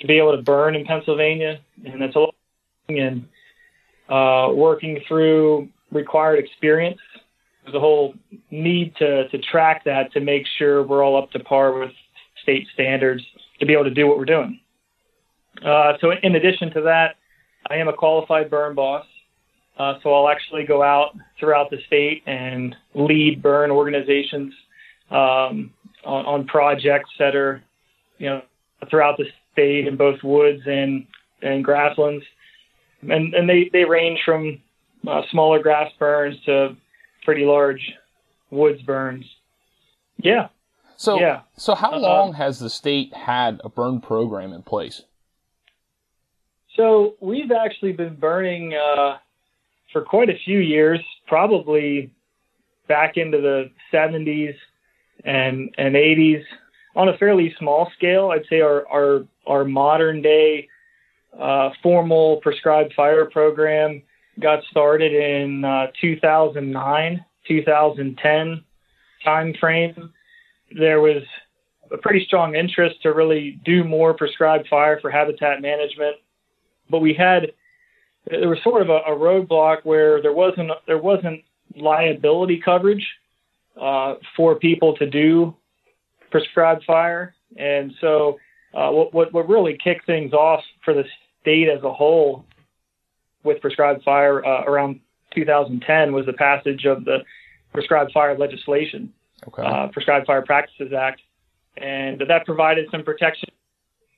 to 0.00 0.06
be 0.06 0.18
able 0.18 0.36
to 0.36 0.42
burn 0.42 0.74
in 0.74 0.84
Pennsylvania, 0.84 1.60
and 1.84 2.00
that's 2.00 2.16
a 2.16 2.18
lot. 2.20 2.34
And 2.88 3.26
uh, 4.08 4.50
working 4.52 5.00
through 5.08 5.68
required 5.90 6.38
experience, 6.38 7.00
there's 7.64 7.74
a 7.74 7.80
whole 7.80 8.14
need 8.50 8.94
to 8.96 9.28
to 9.28 9.38
track 9.38 9.84
that 9.84 10.12
to 10.12 10.20
make 10.20 10.46
sure 10.58 10.82
we're 10.82 11.04
all 11.04 11.16
up 11.16 11.30
to 11.32 11.40
par 11.40 11.78
with 11.78 11.92
state 12.42 12.66
standards 12.74 13.24
to 13.58 13.66
be 13.66 13.72
able 13.72 13.84
to 13.84 13.90
do 13.90 14.06
what 14.06 14.18
we're 14.18 14.24
doing. 14.24 14.60
Uh, 15.64 15.94
so, 16.00 16.12
in 16.22 16.36
addition 16.36 16.72
to 16.72 16.82
that, 16.82 17.16
I 17.68 17.76
am 17.76 17.88
a 17.88 17.92
qualified 17.92 18.50
burn 18.50 18.74
boss. 18.74 19.06
Uh, 19.78 19.94
so 20.02 20.14
I'll 20.14 20.28
actually 20.28 20.64
go 20.64 20.82
out 20.82 21.14
throughout 21.38 21.70
the 21.70 21.78
state 21.86 22.22
and 22.26 22.74
lead 22.94 23.42
burn 23.42 23.70
organizations 23.70 24.54
um, 25.10 25.70
on, 26.04 26.24
on, 26.24 26.46
projects 26.46 27.10
that 27.18 27.36
are, 27.36 27.62
you 28.18 28.26
know, 28.26 28.42
throughout 28.88 29.18
the 29.18 29.26
state 29.52 29.86
in 29.86 29.96
both 29.96 30.22
woods 30.22 30.62
and 30.66 31.06
and 31.42 31.62
grasslands, 31.62 32.24
and 33.02 33.34
and 33.34 33.48
they 33.48 33.68
they 33.70 33.84
range 33.84 34.18
from 34.24 34.60
uh, 35.06 35.22
smaller 35.30 35.62
grass 35.62 35.92
burns 35.98 36.36
to 36.46 36.74
pretty 37.24 37.44
large 37.44 37.92
woods 38.50 38.80
burns. 38.82 39.26
Yeah. 40.16 40.48
So 40.96 41.20
yeah. 41.20 41.42
So 41.58 41.74
how 41.74 41.92
uh, 41.92 41.98
long 41.98 42.32
has 42.34 42.60
the 42.60 42.70
state 42.70 43.12
had 43.12 43.60
a 43.62 43.68
burn 43.68 44.00
program 44.00 44.54
in 44.54 44.62
place? 44.62 45.02
So 46.76 47.14
we've 47.20 47.52
actually 47.52 47.92
been 47.92 48.16
burning 48.16 48.74
uh, 48.74 49.16
for 49.92 50.02
quite 50.02 50.28
a 50.28 50.38
few 50.44 50.58
years, 50.58 51.00
probably 51.26 52.10
back 52.88 53.16
into 53.16 53.40
the 53.40 53.70
70s 53.92 54.54
and 55.24 55.74
and 55.78 55.94
80s 55.94 56.42
on 56.94 57.08
a 57.08 57.16
fairly 57.18 57.54
small 57.58 57.90
scale. 57.96 58.30
I'd 58.30 58.46
say 58.48 58.60
our 58.60 58.86
our, 58.88 59.26
our 59.46 59.64
modern 59.64 60.22
day 60.22 60.68
uh, 61.38 61.70
formal 61.82 62.40
prescribed 62.42 62.94
fire 62.94 63.24
program 63.26 64.02
got 64.40 64.62
started 64.70 65.12
in 65.12 65.64
uh, 65.64 65.86
2009, 66.00 67.24
2010 67.48 68.64
time 69.24 69.54
frame. 69.58 70.12
There 70.76 71.00
was 71.00 71.22
a 71.90 71.96
pretty 71.98 72.24
strong 72.26 72.54
interest 72.54 73.02
to 73.02 73.12
really 73.12 73.58
do 73.64 73.84
more 73.84 74.14
prescribed 74.14 74.68
fire 74.68 74.98
for 75.00 75.10
habitat 75.10 75.62
management, 75.62 76.16
but 76.90 77.00
we 77.00 77.14
had 77.14 77.52
there 78.28 78.48
was 78.48 78.58
sort 78.62 78.82
of 78.82 78.88
a, 78.88 78.98
a 79.06 79.16
roadblock 79.16 79.78
where 79.84 80.20
there 80.20 80.32
wasn't 80.32 80.70
there 80.86 80.98
wasn't 80.98 81.42
liability 81.76 82.60
coverage 82.64 83.06
uh, 83.80 84.14
for 84.36 84.56
people 84.56 84.96
to 84.96 85.08
do 85.08 85.54
prescribed 86.30 86.84
fire, 86.84 87.34
and 87.56 87.92
so 88.00 88.38
uh, 88.74 88.90
what, 88.90 89.14
what 89.14 89.32
what 89.32 89.48
really 89.48 89.78
kicked 89.82 90.06
things 90.06 90.32
off 90.32 90.62
for 90.84 90.94
the 90.94 91.04
state 91.40 91.68
as 91.68 91.82
a 91.82 91.92
whole 91.92 92.44
with 93.44 93.60
prescribed 93.60 94.02
fire 94.02 94.44
uh, 94.44 94.64
around 94.64 95.00
2010 95.34 96.12
was 96.12 96.26
the 96.26 96.32
passage 96.32 96.84
of 96.84 97.04
the 97.04 97.18
prescribed 97.72 98.10
fire 98.12 98.36
legislation, 98.36 99.12
okay. 99.46 99.62
Uh, 99.62 99.86
prescribed 99.88 100.26
Fire 100.26 100.42
Practices 100.42 100.92
Act, 100.92 101.20
and 101.76 102.20
that 102.26 102.44
provided 102.44 102.86
some 102.90 103.04
protection 103.04 103.50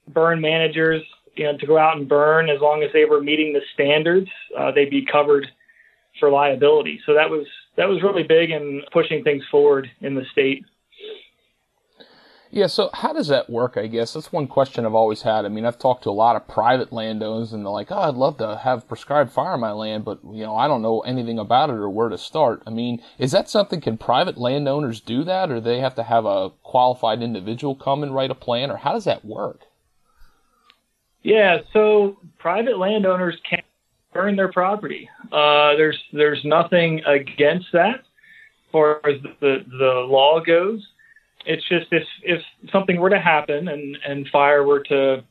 burn 0.06 0.40
managers 0.40 1.02
you 1.38 1.44
know, 1.44 1.56
to 1.56 1.66
go 1.66 1.78
out 1.78 1.96
and 1.96 2.08
burn 2.08 2.50
as 2.50 2.60
long 2.60 2.82
as 2.82 2.92
they 2.92 3.04
were 3.04 3.20
meeting 3.20 3.52
the 3.52 3.60
standards, 3.74 4.28
uh, 4.58 4.72
they'd 4.72 4.90
be 4.90 5.04
covered 5.04 5.46
for 6.18 6.30
liability. 6.30 7.00
So 7.06 7.14
that 7.14 7.30
was 7.30 7.46
that 7.76 7.88
was 7.88 8.02
really 8.02 8.24
big 8.24 8.50
in 8.50 8.82
pushing 8.92 9.22
things 9.22 9.44
forward 9.50 9.88
in 10.00 10.14
the 10.14 10.24
state. 10.32 10.64
Yeah, 12.50 12.66
so 12.66 12.88
how 12.94 13.12
does 13.12 13.28
that 13.28 13.50
work? 13.50 13.76
I 13.76 13.86
guess 13.88 14.14
that's 14.14 14.32
one 14.32 14.46
question 14.46 14.86
I've 14.86 14.94
always 14.94 15.20
had. 15.20 15.44
I 15.44 15.48
mean, 15.48 15.66
I've 15.66 15.78
talked 15.78 16.04
to 16.04 16.10
a 16.10 16.12
lot 16.12 16.34
of 16.34 16.48
private 16.48 16.92
landowners, 16.92 17.52
and 17.52 17.64
they're 17.64 17.70
like, 17.70 17.92
"Oh, 17.92 17.98
I'd 17.98 18.14
love 18.14 18.38
to 18.38 18.56
have 18.56 18.88
prescribed 18.88 19.30
fire 19.30 19.52
on 19.52 19.60
my 19.60 19.72
land, 19.72 20.06
but 20.06 20.20
you 20.24 20.44
know, 20.44 20.56
I 20.56 20.66
don't 20.66 20.80
know 20.80 21.00
anything 21.00 21.38
about 21.38 21.68
it 21.68 21.74
or 21.74 21.90
where 21.90 22.08
to 22.08 22.16
start." 22.16 22.62
I 22.66 22.70
mean, 22.70 23.02
is 23.18 23.32
that 23.32 23.50
something? 23.50 23.82
Can 23.82 23.98
private 23.98 24.38
landowners 24.38 25.00
do 25.00 25.24
that, 25.24 25.50
or 25.50 25.56
do 25.56 25.60
they 25.60 25.80
have 25.80 25.94
to 25.96 26.02
have 26.02 26.24
a 26.24 26.50
qualified 26.62 27.22
individual 27.22 27.74
come 27.74 28.02
and 28.02 28.14
write 28.14 28.30
a 28.30 28.34
plan, 28.34 28.70
or 28.70 28.78
how 28.78 28.92
does 28.92 29.04
that 29.04 29.26
work? 29.26 29.67
Yeah, 31.28 31.58
so 31.74 32.16
private 32.38 32.78
landowners 32.78 33.36
can 33.48 33.60
burn 34.14 34.34
their 34.34 34.50
property. 34.50 35.10
Uh, 35.30 35.76
there's 35.76 35.98
there's 36.10 36.42
nothing 36.42 37.02
against 37.04 37.66
that, 37.74 37.96
as 37.96 38.72
far 38.72 39.06
as 39.06 39.20
the 39.40 39.62
the 39.68 40.06
law 40.08 40.40
goes. 40.40 40.80
It's 41.44 41.68
just 41.68 41.88
if 41.92 42.04
if 42.22 42.42
something 42.72 42.98
were 42.98 43.10
to 43.10 43.20
happen 43.20 43.68
and 43.68 43.98
and 44.06 44.26
fire 44.28 44.64
were 44.64 44.82
to 44.84 45.22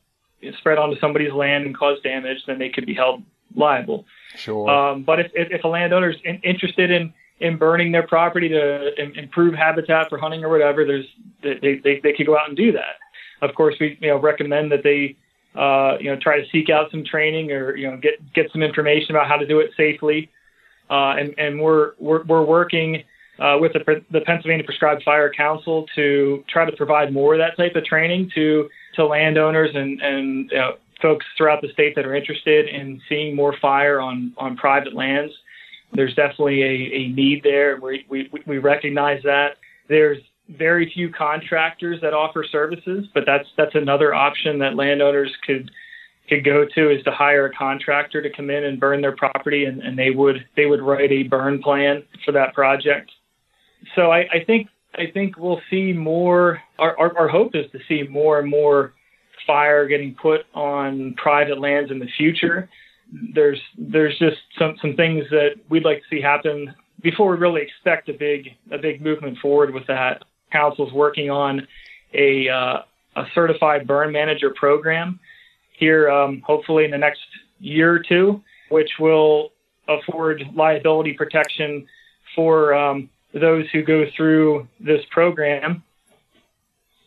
spread 0.60 0.78
onto 0.78 1.00
somebody's 1.00 1.32
land 1.32 1.66
and 1.66 1.76
cause 1.76 1.98
damage, 2.04 2.38
then 2.46 2.60
they 2.60 2.68
could 2.68 2.86
be 2.86 2.94
held 2.94 3.24
liable. 3.56 4.04
Sure. 4.36 4.70
Um, 4.70 5.02
but 5.02 5.18
if, 5.18 5.32
if 5.34 5.48
if 5.50 5.64
a 5.64 5.68
landowner 5.68 6.10
is 6.10 6.16
in, 6.24 6.36
interested 6.44 6.92
in 6.92 7.12
in 7.40 7.56
burning 7.56 7.90
their 7.90 8.06
property 8.06 8.48
to 8.50 9.18
improve 9.18 9.52
habitat 9.52 10.08
for 10.08 10.18
hunting 10.18 10.44
or 10.44 10.48
whatever, 10.48 10.84
there's 10.84 11.06
they, 11.42 11.80
they 11.82 11.98
they 12.04 12.12
could 12.12 12.26
go 12.26 12.38
out 12.38 12.46
and 12.46 12.56
do 12.56 12.70
that. 12.70 13.00
Of 13.42 13.56
course, 13.56 13.74
we 13.80 13.98
you 14.00 14.10
know 14.10 14.20
recommend 14.20 14.70
that 14.70 14.84
they 14.84 15.16
uh, 15.58 15.98
you 15.98 16.08
know, 16.08 16.16
try 16.20 16.40
to 16.40 16.46
seek 16.50 16.70
out 16.70 16.90
some 16.90 17.04
training 17.04 17.50
or 17.50 17.76
you 17.76 17.90
know 17.90 17.96
get 17.96 18.14
get 18.32 18.50
some 18.52 18.62
information 18.62 19.10
about 19.10 19.26
how 19.26 19.36
to 19.36 19.46
do 19.46 19.58
it 19.58 19.70
safely. 19.76 20.30
Uh, 20.88 21.16
and 21.18 21.34
and 21.36 21.60
we're 21.60 21.92
we're, 21.98 22.22
we're 22.24 22.44
working 22.44 23.02
uh, 23.40 23.56
with 23.60 23.72
the, 23.72 24.04
the 24.10 24.20
Pennsylvania 24.20 24.64
Prescribed 24.64 25.02
Fire 25.02 25.32
Council 25.32 25.86
to 25.96 26.44
try 26.48 26.64
to 26.64 26.76
provide 26.76 27.12
more 27.12 27.34
of 27.34 27.40
that 27.40 27.56
type 27.56 27.74
of 27.74 27.84
training 27.84 28.30
to 28.36 28.68
to 28.94 29.04
landowners 29.04 29.70
and 29.74 30.00
and 30.00 30.50
you 30.50 30.58
know, 30.58 30.76
folks 31.02 31.26
throughout 31.36 31.60
the 31.60 31.68
state 31.72 31.94
that 31.96 32.06
are 32.06 32.14
interested 32.14 32.68
in 32.68 33.00
seeing 33.08 33.34
more 33.34 33.54
fire 33.60 34.00
on 34.00 34.32
on 34.38 34.56
private 34.56 34.94
lands. 34.94 35.32
There's 35.92 36.14
definitely 36.14 36.62
a, 36.62 36.66
a 36.66 37.08
need 37.08 37.42
there. 37.42 37.80
We, 37.80 38.06
we 38.08 38.30
we 38.46 38.58
recognize 38.58 39.22
that. 39.24 39.56
There's 39.88 40.18
very 40.48 40.90
few 40.92 41.10
contractors 41.10 42.00
that 42.00 42.14
offer 42.14 42.44
services, 42.50 43.06
but 43.14 43.24
that's 43.26 43.48
that's 43.56 43.74
another 43.74 44.14
option 44.14 44.58
that 44.60 44.76
landowners 44.76 45.34
could 45.46 45.70
could 46.28 46.44
go 46.44 46.64
to 46.74 46.90
is 46.90 47.02
to 47.04 47.10
hire 47.10 47.46
a 47.46 47.52
contractor 47.52 48.22
to 48.22 48.30
come 48.30 48.50
in 48.50 48.64
and 48.64 48.78
burn 48.78 49.00
their 49.00 49.16
property 49.16 49.64
and, 49.64 49.80
and 49.82 49.98
they 49.98 50.10
would 50.10 50.46
they 50.56 50.66
would 50.66 50.80
write 50.80 51.10
a 51.10 51.24
burn 51.24 51.60
plan 51.62 52.02
for 52.24 52.32
that 52.32 52.54
project. 52.54 53.10
So 53.94 54.10
I, 54.10 54.20
I 54.32 54.44
think 54.46 54.68
I 54.94 55.10
think 55.12 55.36
we'll 55.36 55.60
see 55.70 55.92
more 55.92 56.60
our, 56.78 56.98
our, 56.98 57.18
our 57.18 57.28
hope 57.28 57.54
is 57.54 57.70
to 57.72 57.78
see 57.88 58.08
more 58.08 58.38
and 58.38 58.48
more 58.48 58.94
fire 59.46 59.86
getting 59.86 60.14
put 60.14 60.42
on 60.54 61.14
private 61.16 61.60
lands 61.60 61.90
in 61.90 61.98
the 61.98 62.08
future. 62.16 62.68
There's 63.34 63.60
there's 63.76 64.18
just 64.18 64.38
some 64.58 64.76
some 64.80 64.94
things 64.96 65.24
that 65.30 65.56
we'd 65.68 65.84
like 65.84 65.98
to 65.98 66.16
see 66.16 66.20
happen 66.20 66.74
before 67.02 67.30
we 67.30 67.36
really 67.36 67.62
expect 67.62 68.08
a 68.08 68.12
big 68.12 68.48
a 68.70 68.78
big 68.78 69.00
movement 69.00 69.38
forward 69.38 69.72
with 69.72 69.86
that. 69.86 70.24
Council 70.50 70.86
is 70.86 70.92
working 70.92 71.30
on 71.30 71.66
a, 72.12 72.48
uh, 72.48 72.82
a 73.16 73.24
certified 73.34 73.86
burn 73.86 74.12
manager 74.12 74.50
program 74.50 75.18
here, 75.72 76.10
um, 76.10 76.42
hopefully 76.44 76.84
in 76.84 76.90
the 76.90 76.98
next 76.98 77.20
year 77.60 77.92
or 77.92 77.98
two, 77.98 78.42
which 78.70 78.90
will 78.98 79.52
afford 79.88 80.42
liability 80.54 81.12
protection 81.12 81.86
for 82.34 82.74
um, 82.74 83.08
those 83.32 83.66
who 83.72 83.82
go 83.82 84.04
through 84.16 84.68
this 84.80 85.00
program, 85.10 85.82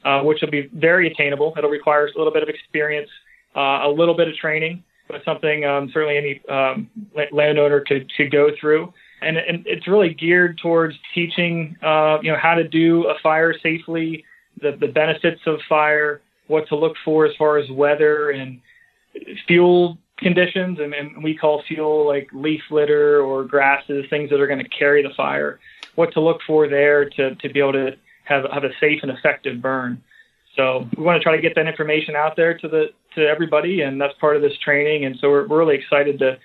uh, 0.03 0.21
which 0.21 0.41
will 0.41 0.49
be 0.49 0.69
very 0.73 1.07
attainable. 1.11 1.53
It'll 1.57 1.69
require 1.69 2.07
a 2.07 2.17
little 2.17 2.33
bit 2.33 2.43
of 2.43 2.49
experience, 2.49 3.09
uh, 3.55 3.81
a 3.83 3.89
little 3.89 4.15
bit 4.15 4.27
of 4.27 4.35
training, 4.35 4.83
but 5.07 5.23
something 5.25 5.65
um, 5.65 5.91
certainly 5.93 6.17
any 6.17 6.41
um, 6.49 6.89
landowner 7.31 7.81
could, 7.81 8.11
could 8.15 8.31
go 8.31 8.49
through 8.59 8.93
and, 9.21 9.37
and 9.37 9.65
it's 9.67 9.87
really 9.87 10.13
geared 10.13 10.57
towards 10.57 10.95
teaching, 11.13 11.77
uh, 11.81 12.19
you 12.21 12.31
know, 12.31 12.37
how 12.37 12.55
to 12.55 12.67
do 12.67 13.07
a 13.07 13.17
fire 13.19 13.53
safely, 13.57 14.25
the, 14.61 14.71
the 14.79 14.87
benefits 14.87 15.41
of 15.45 15.59
fire, 15.67 16.21
what 16.47 16.67
to 16.69 16.75
look 16.75 16.95
for 17.05 17.25
as 17.25 17.35
far 17.37 17.57
as 17.57 17.69
weather 17.69 18.31
and 18.31 18.61
fuel 19.47 19.97
conditions, 20.17 20.79
and, 20.79 20.93
and 20.93 21.23
we 21.23 21.35
call 21.35 21.63
fuel 21.67 22.05
like 22.05 22.29
leaf 22.33 22.61
litter 22.69 23.21
or 23.21 23.43
grasses, 23.43 24.05
things 24.09 24.29
that 24.29 24.39
are 24.39 24.47
going 24.47 24.63
to 24.63 24.69
carry 24.69 25.01
the 25.01 25.13
fire, 25.15 25.59
what 25.95 26.13
to 26.13 26.21
look 26.21 26.39
for 26.45 26.67
there 26.67 27.09
to, 27.09 27.35
to 27.35 27.49
be 27.49 27.59
able 27.59 27.73
to 27.73 27.95
have, 28.25 28.45
have 28.51 28.63
a 28.63 28.69
safe 28.79 28.99
and 29.01 29.11
effective 29.11 29.61
burn. 29.61 30.01
So 30.55 30.87
we 30.97 31.03
want 31.03 31.19
to 31.19 31.23
try 31.23 31.35
to 31.35 31.41
get 31.41 31.55
that 31.55 31.67
information 31.67 32.15
out 32.15 32.35
there 32.35 32.57
to 32.57 32.67
the 32.67 32.91
to 33.15 33.27
everybody, 33.27 33.81
and 33.81 33.99
that's 33.99 34.13
part 34.19 34.37
of 34.37 34.41
this 34.41 34.57
training. 34.59 35.03
And 35.03 35.17
so 35.19 35.29
we're, 35.29 35.45
we're 35.47 35.59
really 35.59 35.75
excited 35.75 36.19
to 36.19 36.37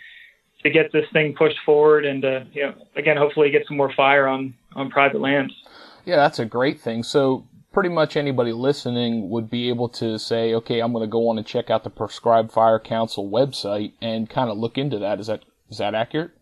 to 0.66 0.70
get 0.73 0.92
this 0.92 1.06
thing 1.12 1.35
pushed 1.35 1.58
forward 1.64 2.04
and 2.04 2.23
to, 2.23 2.46
you 2.52 2.62
know, 2.62 2.75
again, 2.96 3.16
hopefully 3.16 3.50
get 3.50 3.66
some 3.68 3.76
more 3.76 3.92
fire 3.92 4.26
on, 4.26 4.54
on 4.75 4.90
private 4.90 5.20
lands. 5.20 5.54
Yeah, 6.04 6.16
that's 6.16 6.38
a 6.38 6.44
great 6.44 6.80
thing. 6.80 7.02
So 7.02 7.46
pretty 7.73 7.88
much 7.88 8.16
anybody 8.16 8.52
listening 8.52 9.30
would 9.30 9.49
be 9.49 9.68
able 9.68 9.88
to 9.90 10.18
say, 10.18 10.54
okay, 10.54 10.80
I'm 10.80 10.92
going 10.92 11.04
to 11.04 11.11
go 11.11 11.28
on 11.28 11.38
and 11.38 11.46
check 11.46 11.70
out 11.70 11.85
the 11.85 11.90
Prescribed 11.90 12.50
Fire 12.50 12.78
Council 12.80 13.30
website 13.30 13.92
and 14.00 14.28
kind 14.28 14.50
of 14.50 14.58
look 14.58 14.76
into 14.76 14.99
that. 14.99 15.20
Is 15.20 15.28
that, 15.28 15.44
is 15.70 15.78
that 15.78 15.94
accurate? 15.94 16.32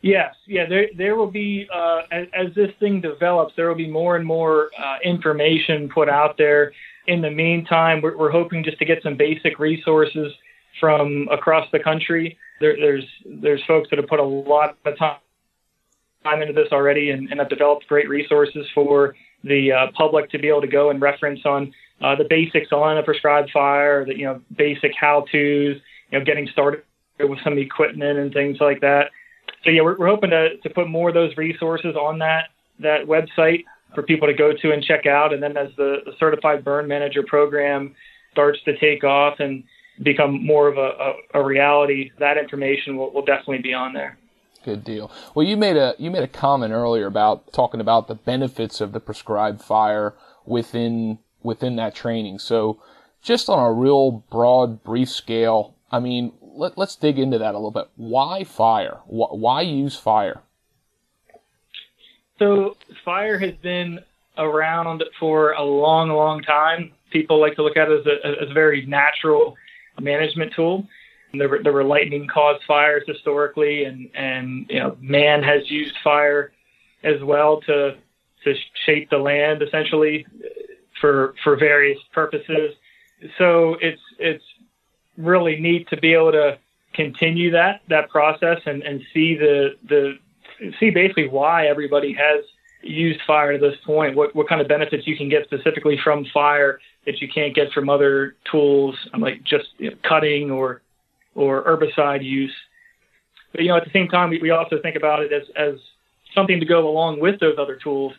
Yes, 0.00 0.34
yeah, 0.48 0.66
there 0.68 0.88
there 0.96 1.14
will 1.14 1.30
be 1.30 1.68
uh, 1.72 2.02
as, 2.10 2.26
as, 2.34 2.54
this 2.56 2.72
thing 2.80 3.00
develops, 3.00 3.54
there 3.54 3.68
will 3.68 3.76
be 3.76 3.88
more 3.88 4.16
and 4.16 4.26
more 4.26 4.70
uh, 4.76 4.96
information 5.04 5.88
put 5.88 6.08
out 6.08 6.36
there. 6.36 6.72
In 7.06 7.20
the 7.20 7.30
meantime, 7.30 8.00
we're, 8.02 8.16
we're, 8.16 8.30
hoping 8.32 8.64
just 8.64 8.80
to 8.80 8.84
get 8.84 9.00
some 9.04 9.16
basic 9.16 9.60
resources 9.60 10.32
from 10.80 11.28
across 11.30 11.66
the 11.72 11.78
country. 11.78 12.38
There, 12.60 12.76
there's 12.76 13.04
there's 13.24 13.62
folks 13.64 13.90
that 13.90 13.98
have 13.98 14.08
put 14.08 14.20
a 14.20 14.24
lot 14.24 14.76
of 14.84 14.98
time 14.98 15.18
time 16.24 16.40
into 16.40 16.52
this 16.52 16.68
already 16.70 17.10
and, 17.10 17.30
and 17.30 17.40
have 17.40 17.48
developed 17.48 17.88
great 17.88 18.08
resources 18.08 18.66
for 18.74 19.16
the 19.42 19.72
uh, 19.72 19.86
public 19.92 20.30
to 20.30 20.38
be 20.38 20.48
able 20.48 20.60
to 20.60 20.68
go 20.68 20.90
and 20.90 21.00
reference 21.00 21.40
on 21.44 21.74
uh, 22.00 22.14
the 22.14 22.24
basics 22.24 22.70
on 22.70 22.96
a 22.96 23.02
prescribed 23.02 23.50
fire, 23.50 24.04
the 24.04 24.16
you 24.16 24.24
know 24.24 24.40
basic 24.56 24.92
how-tos, 24.98 25.32
you 25.32 25.78
know 26.12 26.24
getting 26.24 26.46
started 26.48 26.82
with 27.18 27.38
some 27.42 27.58
equipment 27.58 28.18
and 28.18 28.32
things 28.32 28.58
like 28.60 28.80
that 28.80 29.10
so 29.64 29.70
yeah, 29.70 29.82
we're, 29.82 29.96
we're 29.96 30.08
hoping 30.08 30.30
to, 30.30 30.56
to 30.58 30.70
put 30.70 30.88
more 30.88 31.08
of 31.08 31.14
those 31.14 31.36
resources 31.36 31.94
on 31.96 32.18
that 32.18 32.50
that 32.80 33.06
website 33.06 33.64
for 33.94 34.02
people 34.02 34.26
to 34.26 34.34
go 34.34 34.52
to 34.52 34.72
and 34.72 34.82
check 34.82 35.06
out. 35.06 35.32
And 35.32 35.42
then 35.42 35.56
as 35.56 35.68
the, 35.76 35.98
the 36.04 36.12
certified 36.18 36.64
burn 36.64 36.88
manager 36.88 37.22
program 37.22 37.94
starts 38.32 38.58
to 38.64 38.76
take 38.78 39.04
off 39.04 39.38
and 39.38 39.64
become 40.00 40.44
more 40.44 40.68
of 40.68 40.78
a, 40.78 41.14
a, 41.34 41.40
a 41.40 41.44
reality, 41.44 42.10
that 42.18 42.38
information 42.38 42.96
will, 42.96 43.12
will 43.12 43.24
definitely 43.24 43.58
be 43.58 43.74
on 43.74 43.92
there. 43.92 44.18
Good 44.64 44.84
deal. 44.84 45.10
Well, 45.34 45.44
you 45.44 45.56
made 45.56 45.76
a 45.76 45.94
you 45.98 46.10
made 46.10 46.22
a 46.22 46.28
comment 46.28 46.72
earlier 46.72 47.06
about 47.06 47.52
talking 47.52 47.80
about 47.80 48.06
the 48.06 48.14
benefits 48.14 48.80
of 48.80 48.92
the 48.92 49.00
prescribed 49.00 49.60
fire 49.60 50.14
within 50.46 51.18
within 51.42 51.74
that 51.76 51.96
training. 51.96 52.38
So, 52.38 52.80
just 53.22 53.48
on 53.48 53.58
a 53.58 53.72
real 53.72 54.22
broad, 54.30 54.84
brief 54.84 55.10
scale, 55.10 55.74
I 55.90 55.98
mean, 55.98 56.32
let, 56.40 56.78
us 56.78 56.96
dig 56.96 57.18
into 57.18 57.38
that 57.38 57.54
a 57.54 57.58
little 57.58 57.70
bit. 57.70 57.88
Why 57.96 58.44
fire? 58.44 59.00
Why 59.06 59.62
use 59.62 59.96
fire? 59.96 60.42
So 62.38 62.76
fire 63.04 63.38
has 63.38 63.54
been 63.62 64.00
around 64.38 65.04
for 65.20 65.52
a 65.52 65.62
long, 65.62 66.10
long 66.10 66.42
time. 66.42 66.92
People 67.10 67.40
like 67.40 67.56
to 67.56 67.62
look 67.62 67.76
at 67.76 67.88
it 67.88 68.00
as 68.00 68.06
a, 68.06 68.42
as 68.42 68.50
a 68.50 68.54
very 68.54 68.86
natural 68.86 69.56
management 70.00 70.52
tool. 70.54 70.86
There 71.34 71.48
were, 71.48 71.60
there 71.62 71.72
were 71.72 71.84
lightning 71.84 72.28
caused 72.32 72.62
fires 72.66 73.04
historically, 73.06 73.84
and, 73.84 74.10
and 74.14 74.66
you 74.68 74.78
know 74.78 74.96
man 75.00 75.42
has 75.42 75.70
used 75.70 75.94
fire 76.04 76.52
as 77.02 77.22
well 77.22 77.60
to 77.62 77.96
to 78.44 78.54
shape 78.86 79.08
the 79.10 79.18
land 79.18 79.62
essentially 79.62 80.26
for 81.00 81.34
for 81.42 81.56
various 81.56 81.98
purposes. 82.12 82.74
So 83.38 83.76
it's 83.80 84.00
it's 84.18 84.44
really 85.16 85.60
neat 85.60 85.88
to 85.88 85.96
be 85.96 86.12
able 86.14 86.32
to 86.32 86.58
continue 86.94 87.50
that 87.52 87.80
that 87.88 88.10
process 88.10 88.58
and, 88.66 88.82
and 88.82 89.00
see 89.14 89.36
the 89.36 89.70
the 89.88 90.18
see 90.78 90.90
basically 90.90 91.28
why 91.28 91.66
everybody 91.66 92.12
has 92.12 92.44
used 92.82 93.20
fire 93.26 93.52
to 93.52 93.58
this 93.58 93.78
point. 93.84 94.16
What 94.16 94.34
what 94.34 94.48
kind 94.48 94.60
of 94.60 94.68
benefits 94.68 95.06
you 95.06 95.16
can 95.16 95.28
get 95.28 95.44
specifically 95.44 95.98
from 96.02 96.24
fire 96.32 96.78
that 97.06 97.20
you 97.20 97.28
can't 97.28 97.54
get 97.54 97.72
from 97.72 97.88
other 97.88 98.36
tools, 98.50 98.96
like 99.18 99.42
just 99.42 99.68
you 99.78 99.90
know, 99.90 99.96
cutting 100.08 100.50
or 100.50 100.82
or 101.34 101.62
herbicide 101.64 102.24
use. 102.24 102.54
But 103.52 103.62
you 103.62 103.68
know, 103.68 103.76
at 103.76 103.84
the 103.84 103.90
same 103.92 104.08
time, 104.08 104.30
we, 104.30 104.40
we 104.40 104.50
also 104.50 104.80
think 104.80 104.96
about 104.96 105.20
it 105.22 105.32
as 105.32 105.42
as 105.56 105.74
something 106.34 106.60
to 106.60 106.66
go 106.66 106.88
along 106.88 107.20
with 107.20 107.40
those 107.40 107.56
other 107.58 107.76
tools. 107.76 108.12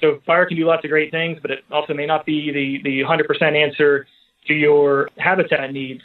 So 0.00 0.20
fire 0.26 0.46
can 0.46 0.56
do 0.56 0.66
lots 0.66 0.84
of 0.84 0.90
great 0.90 1.10
things, 1.10 1.38
but 1.40 1.50
it 1.50 1.64
also 1.70 1.94
may 1.94 2.06
not 2.06 2.26
be 2.26 2.50
the 2.52 2.82
the 2.82 3.00
100% 3.00 3.56
answer 3.56 4.06
to 4.46 4.54
your 4.54 5.08
habitat 5.16 5.72
needs. 5.72 6.02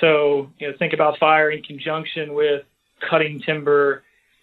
So, 0.00 0.50
you 0.58 0.68
know, 0.68 0.74
think 0.78 0.94
about 0.94 1.18
fire 1.18 1.50
in 1.50 1.62
conjunction 1.62 2.34
with 2.34 2.62
cutting 3.08 3.40
timber 3.44 4.02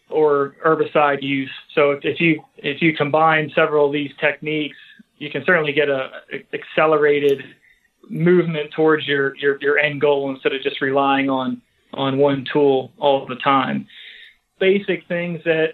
or 0.09 0.55
herbicide 0.65 1.21
use. 1.21 1.51
So 1.75 1.91
if, 1.91 1.99
if 2.03 2.19
you 2.19 2.43
if 2.57 2.81
you 2.81 2.95
combine 2.95 3.51
several 3.55 3.87
of 3.87 3.93
these 3.93 4.11
techniques, 4.19 4.77
you 5.19 5.29
can 5.29 5.43
certainly 5.45 5.73
get 5.73 5.89
a, 5.89 6.09
a 6.33 6.55
accelerated 6.55 7.43
movement 8.09 8.71
towards 8.75 9.07
your, 9.07 9.35
your 9.37 9.57
your 9.61 9.77
end 9.77 10.01
goal 10.01 10.31
instead 10.31 10.53
of 10.53 10.61
just 10.63 10.81
relying 10.81 11.29
on 11.29 11.61
on 11.93 12.17
one 12.17 12.45
tool 12.51 12.91
all 12.97 13.25
the 13.27 13.35
time. 13.35 13.87
Basic 14.59 15.07
things 15.07 15.41
that 15.45 15.73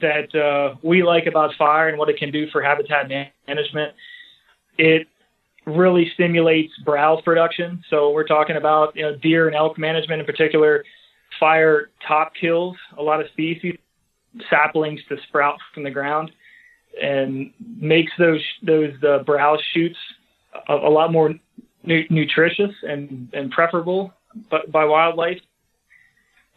that 0.00 0.34
uh, 0.34 0.76
we 0.82 1.02
like 1.02 1.26
about 1.26 1.54
fire 1.58 1.88
and 1.88 1.98
what 1.98 2.08
it 2.08 2.16
can 2.18 2.30
do 2.30 2.48
for 2.50 2.62
habitat 2.62 3.08
management. 3.46 3.92
It 4.76 5.06
really 5.66 6.10
stimulates 6.14 6.72
browse 6.84 7.22
production. 7.22 7.82
So 7.88 8.10
we're 8.10 8.26
talking 8.26 8.56
about 8.56 8.96
you 8.96 9.02
know 9.02 9.16
deer 9.16 9.46
and 9.46 9.56
elk 9.56 9.78
management 9.78 10.20
in 10.20 10.26
particular. 10.26 10.84
Fire 11.40 11.90
top 12.06 12.32
kills 12.40 12.76
a 12.96 13.02
lot 13.02 13.20
of 13.20 13.26
species, 13.32 13.76
saplings 14.48 15.00
to 15.08 15.16
sprout 15.26 15.58
from 15.72 15.82
the 15.82 15.90
ground, 15.90 16.30
and 17.00 17.52
makes 17.78 18.12
those 18.18 18.42
those 18.62 18.92
uh, 19.02 19.18
browse 19.24 19.62
shoots 19.72 19.98
a, 20.68 20.74
a 20.74 20.90
lot 20.90 21.12
more 21.12 21.34
nu- 21.82 22.06
nutritious 22.10 22.72
and, 22.82 23.28
and 23.32 23.50
preferable 23.50 24.12
by, 24.50 24.60
by 24.68 24.84
wildlife. 24.84 25.40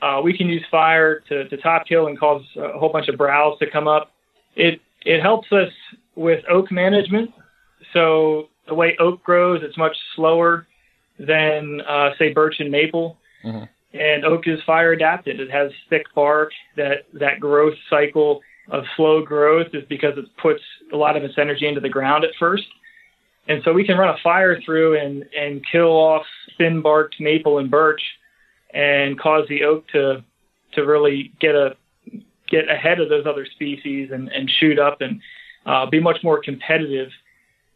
Uh, 0.01 0.21
we 0.23 0.37
can 0.37 0.47
use 0.47 0.63
fire 0.69 1.21
to, 1.21 1.47
to 1.49 1.57
top 1.57 1.87
kill 1.87 2.07
and 2.07 2.19
cause 2.19 2.43
a 2.55 2.77
whole 2.77 2.89
bunch 2.89 3.07
of 3.07 3.17
browse 3.17 3.57
to 3.59 3.69
come 3.69 3.87
up. 3.87 4.11
It 4.55 4.79
it 5.05 5.21
helps 5.21 5.51
us 5.51 5.71
with 6.15 6.43
oak 6.49 6.71
management. 6.71 7.31
So 7.93 8.49
the 8.67 8.75
way 8.75 8.95
oak 8.99 9.23
grows, 9.23 9.61
it's 9.63 9.77
much 9.77 9.95
slower 10.15 10.67
than 11.17 11.81
uh, 11.81 12.11
say 12.19 12.33
birch 12.33 12.59
and 12.59 12.69
maple. 12.69 13.17
Mm-hmm. 13.43 13.65
And 13.97 14.25
oak 14.25 14.47
is 14.47 14.59
fire 14.65 14.91
adapted. 14.91 15.39
It 15.39 15.49
has 15.49 15.71
thick 15.89 16.05
bark. 16.13 16.51
That 16.75 17.05
that 17.13 17.39
growth 17.39 17.75
cycle 17.89 18.41
of 18.69 18.83
slow 18.95 19.23
growth 19.23 19.67
is 19.73 19.83
because 19.87 20.17
it 20.17 20.25
puts 20.41 20.61
a 20.93 20.97
lot 20.97 21.15
of 21.15 21.23
its 21.23 21.35
energy 21.37 21.67
into 21.67 21.81
the 21.81 21.89
ground 21.89 22.23
at 22.23 22.31
first. 22.39 22.65
And 23.47 23.61
so 23.63 23.71
we 23.71 23.85
can 23.85 23.97
run 23.97 24.09
a 24.09 24.17
fire 24.21 24.59
through 24.61 24.99
and, 24.99 25.23
and 25.37 25.65
kill 25.71 25.91
off 25.91 26.25
thin 26.57 26.81
barked 26.81 27.15
maple 27.19 27.59
and 27.59 27.71
birch 27.71 28.01
and 28.73 29.17
cause 29.19 29.45
the 29.47 29.63
oak 29.63 29.87
to 29.89 30.23
to 30.73 30.81
really 30.81 31.31
get 31.39 31.55
a 31.55 31.75
get 32.49 32.69
ahead 32.69 32.99
of 32.99 33.09
those 33.09 33.25
other 33.25 33.45
species 33.45 34.09
and, 34.11 34.29
and 34.29 34.49
shoot 34.59 34.79
up 34.79 35.01
and 35.01 35.21
uh, 35.65 35.85
be 35.85 35.99
much 35.99 36.17
more 36.23 36.41
competitive 36.41 37.09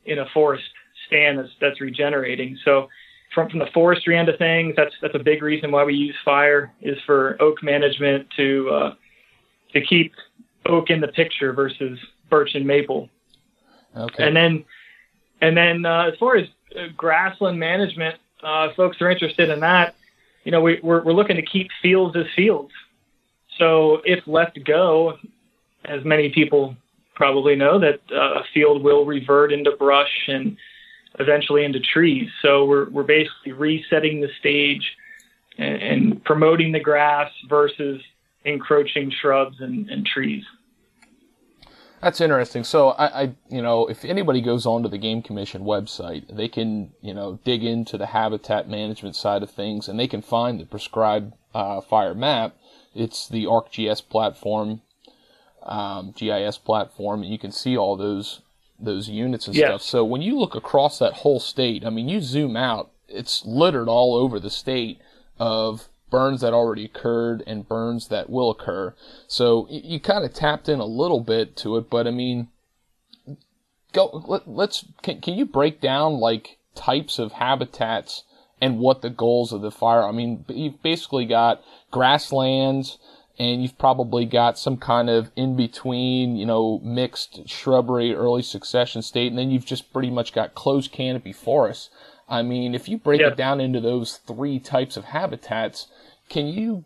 in 0.06 0.19
a 0.19 0.25
forest 0.34 0.63
stand 1.08 1.39
that's, 1.39 1.49
that's 1.60 1.82
regenerating. 1.82 2.58
So 2.63 2.88
from, 3.34 3.49
from 3.49 3.60
the 3.60 3.67
forestry 3.73 4.17
end 4.17 4.30
of 4.30 4.38
things, 4.38 4.73
that's 4.75 4.93
that's 5.01 5.15
a 5.15 5.19
big 5.19 5.41
reason 5.41 5.71
why 5.71 5.84
we 5.84 5.93
use 5.93 6.15
fire 6.23 6.73
is 6.82 6.97
for 7.06 7.41
oak 7.41 7.63
management 7.63 8.27
to 8.38 8.69
uh, 8.69 8.93
to 9.73 9.82
keep 9.82 10.13
oak 10.65 10.89
in 10.89 11.02
the 11.02 11.08
picture 11.08 11.54
versus 11.54 12.00
birch 12.30 12.56
and 12.56 12.65
maple. 12.65 13.10
Okay. 13.95 14.28
And 14.28 14.36
then 14.36 14.65
and 15.41 15.58
then 15.58 15.86
uh, 15.86 16.10
as 16.12 16.17
far 16.17 16.36
as 16.36 16.47
uh, 16.76 16.88
grassland 16.95 17.60
management, 17.60 18.15
uh, 18.43 18.69
folks 18.76 19.02
are 19.02 19.10
interested 19.10 19.50
in 19.50 19.60
that. 19.62 19.95
You 20.43 20.52
know, 20.52 20.62
we, 20.62 20.80
we're 20.82 21.04
we're 21.04 21.13
looking 21.13 21.36
to 21.36 21.41
keep 21.41 21.69
fields 21.82 22.15
as 22.15 22.26
fields. 22.36 22.71
So 23.58 24.02
if 24.06 24.26
left 24.28 24.63
go, 24.63 25.17
as 25.86 26.04
many 26.06 26.30
people 26.30 26.76
probably 27.15 27.56
know, 27.56 27.80
that 27.80 28.00
uh, 28.12 28.39
a 28.39 28.43
field 28.54 28.82
will 28.82 29.06
revert 29.06 29.52
into 29.52 29.71
brush 29.71 30.28
and 30.28 30.58
eventually 31.19 31.63
into 31.63 31.80
trees. 31.80 32.30
So 32.41 32.65
we're, 32.65 32.89
we're 32.89 33.04
basically 33.04 33.52
resetting 33.52 34.21
the 34.21 34.30
stage 34.39 34.95
and, 35.58 35.82
and 35.82 36.24
promoting 36.24 36.71
the 36.71 36.80
grass 36.80 37.32
versus 37.47 38.02
encroaching 38.45 39.12
shrubs 39.12 39.60
and, 39.60 39.89
and 39.89 40.06
trees. 40.06 40.43
That's 42.01 42.19
interesting. 42.19 42.63
So 42.63 42.89
I, 42.89 43.21
I, 43.21 43.36
you 43.49 43.62
know, 43.62 43.86
if 43.86 44.04
anybody 44.04 44.41
goes 44.41 44.65
onto 44.65 44.89
the 44.89 44.97
Game 44.97 45.21
Commission 45.21 45.62
website, 45.62 46.36
they 46.36 46.47
can, 46.47 46.93
you 47.01 47.13
know, 47.13 47.39
dig 47.43 47.63
into 47.63 47.97
the 47.97 48.08
habitat 48.08 48.67
management 48.67 49.15
side 49.15 49.43
of 49.43 49.51
things, 49.51 49.88
and 49.88 49.99
they 49.99 50.08
can 50.08 50.23
find 50.23 50.60
the 50.60 50.65
prescribed 50.65 51.34
uh, 51.54 51.80
fire 51.82 52.15
map. 52.15 52.56
It's 52.95 53.27
the 53.27 53.45
ArcGIS 53.45 54.10
platform, 54.10 54.82
um, 55.63 56.13
GIS 56.17 56.58
platform, 56.58 57.21
and 57.21 57.32
you 57.32 57.38
can 57.38 57.51
see 57.51 57.77
all 57.77 57.95
those 57.95 58.41
those 58.80 59.08
units 59.08 59.45
and 59.45 59.56
yes. 59.56 59.67
stuff. 59.67 59.82
So 59.84 60.04
when 60.04 60.23
you 60.23 60.39
look 60.39 60.56
across 60.56 60.97
that 60.97 61.13
whole 61.13 61.39
state, 61.39 61.86
I 61.86 61.91
mean, 61.91 62.10
you 62.10 62.19
zoom 62.19 62.58
out, 62.58 62.89
it's 63.08 63.45
littered 63.45 63.88
all 63.88 64.15
over 64.15 64.39
the 64.39 64.49
state 64.49 64.99
of 65.38 65.88
burns 66.12 66.41
that 66.41 66.54
already 66.54 66.86
occurred 66.86 67.41
and 67.47 67.67
burns 67.67 68.10
that 68.10 68.30
will 68.30 68.52
occur. 68.52 68.93
So 69.28 69.65
you, 69.71 69.82
you 69.84 70.00
kind 70.00 70.24
of 70.24 70.34
tapped 70.34 70.69
in 70.69 70.80
a 70.80 70.86
little 70.86 71.21
bit 71.21 71.56
to 71.58 71.78
it, 71.78 71.89
but 71.89 72.06
I 72.06 72.12
mean, 72.12 72.50
go 73.93 74.24
let, 74.28 74.69
us 74.69 74.86
can, 75.02 75.21
can 75.21 75.34
you 75.34 75.45
break 75.45 75.82
down 75.82 76.19
like 76.19 76.58
types 76.76 77.17
of 77.17 77.34
habitats 77.34 78.24
and 78.62 78.78
what 78.78 79.02
the 79.02 79.10
goals 79.10 79.52
of 79.52 79.62
the 79.62 79.71
fire? 79.71 80.04
I 80.04 80.12
mean, 80.12 80.45
you've 80.47 80.84
basically 80.84 81.26
got 81.26 81.63
grasslands 81.89 83.00
and 83.39 83.63
you've 83.63 83.78
probably 83.80 84.26
got 84.26 84.60
some 84.60 84.78
kind 84.78 85.10
of 85.10 85.32
in 85.36 85.56
between, 85.56 86.36
you 86.36 86.45
know, 86.45 86.80
mixed 86.84 87.50
shrubbery, 87.50 88.13
early 88.13 88.43
succession 88.43 89.02
state, 89.02 89.32
and 89.32 89.39
then 89.39 89.50
you've 89.50 89.65
just 89.65 89.91
pretty 89.91 90.12
much 90.12 90.32
got 90.32 90.54
closed 90.54 90.91
canopy 90.91 91.34
forests. 91.34 91.89
I 92.30 92.43
mean, 92.43 92.76
if 92.76 92.88
you 92.88 92.97
break 92.97 93.19
it 93.19 93.36
down 93.36 93.60
into 93.60 93.82
those 93.82 94.17
three 94.17 94.60
types 94.60 94.95
of 94.95 95.06
habitats, 95.06 95.88
can 96.32 96.48
you 96.48 96.86